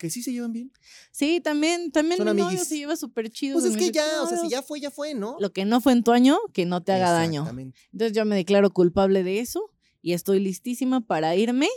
Que 0.00 0.08
sí 0.08 0.22
se 0.22 0.32
llevan 0.32 0.54
bien. 0.54 0.72
Sí, 1.10 1.42
también, 1.42 1.92
también 1.92 2.16
Son 2.16 2.34
mi 2.34 2.42
novio 2.42 2.64
se 2.64 2.78
lleva 2.78 2.96
súper 2.96 3.28
chido. 3.28 3.60
Pues 3.60 3.70
es 3.70 3.76
que 3.76 3.90
ya, 3.90 4.22
o 4.22 4.26
sea, 4.26 4.38
si 4.38 4.48
ya 4.48 4.62
fue, 4.62 4.80
ya 4.80 4.90
fue, 4.90 5.12
¿no? 5.12 5.36
Lo 5.38 5.52
que 5.52 5.66
no 5.66 5.82
fue 5.82 5.92
en 5.92 6.02
tu 6.02 6.12
año, 6.12 6.38
que 6.54 6.64
no 6.64 6.82
te 6.82 6.92
haga 6.92 7.10
daño. 7.10 7.46
Entonces 7.92 8.16
yo 8.16 8.24
me 8.24 8.34
declaro 8.34 8.70
culpable 8.70 9.22
de 9.22 9.40
eso 9.40 9.70
y 10.00 10.14
estoy 10.14 10.40
listísima 10.40 11.02
para 11.02 11.36
irme 11.36 11.68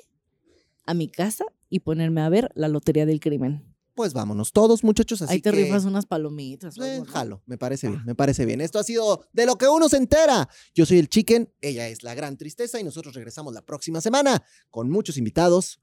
a 0.86 0.93
mi 0.93 1.09
casa 1.09 1.43
y 1.67 1.82
ponerme 1.82 2.21
a 2.21 2.30
ver 2.30 2.49
la 2.55 2.69
lotería 2.69 3.05
del 3.05 3.19
crimen. 3.19 3.65
Pues 3.93 4.13
vámonos 4.13 4.53
todos, 4.53 4.86
muchachos. 4.86 5.21
Así 5.21 5.34
Ahí 5.34 5.41
te 5.41 5.51
que, 5.51 5.57
rifas 5.57 5.84
unas 5.84 6.05
palomitas. 6.05 6.78
eh, 6.78 6.93
algo, 6.93 7.05
¿no? 7.05 7.11
jalo, 7.11 7.43
me 7.45 7.57
parece 7.57 7.89
bien, 7.89 8.05
me 8.05 8.15
parece 8.15 8.45
bien. 8.45 8.61
Esto 8.61 8.80
ha 8.80 8.86
sido 8.86 9.26
de 9.34 9.45
lo 9.45 9.57
que 9.57 9.67
uno 9.67 9.89
se 9.89 9.97
entera. 9.97 10.47
Yo 10.74 10.86
soy 10.86 10.97
el 10.97 11.09
Chicken, 11.09 11.53
ella 11.59 11.89
es 11.89 12.03
la 12.03 12.15
gran 12.15 12.38
tristeza 12.38 12.80
y 12.80 12.86
nosotros 12.86 13.13
regresamos 13.15 13.53
la 13.53 13.63
próxima 13.63 13.99
semana 13.99 14.41
con 14.71 14.89
muchos 14.89 15.17
invitados. 15.17 15.82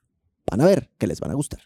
Van 0.50 0.60
a 0.60 0.64
ver 0.66 0.88
que 0.98 1.06
les 1.06 1.20
van 1.20 1.30
a 1.30 1.34
gustar. 1.34 1.60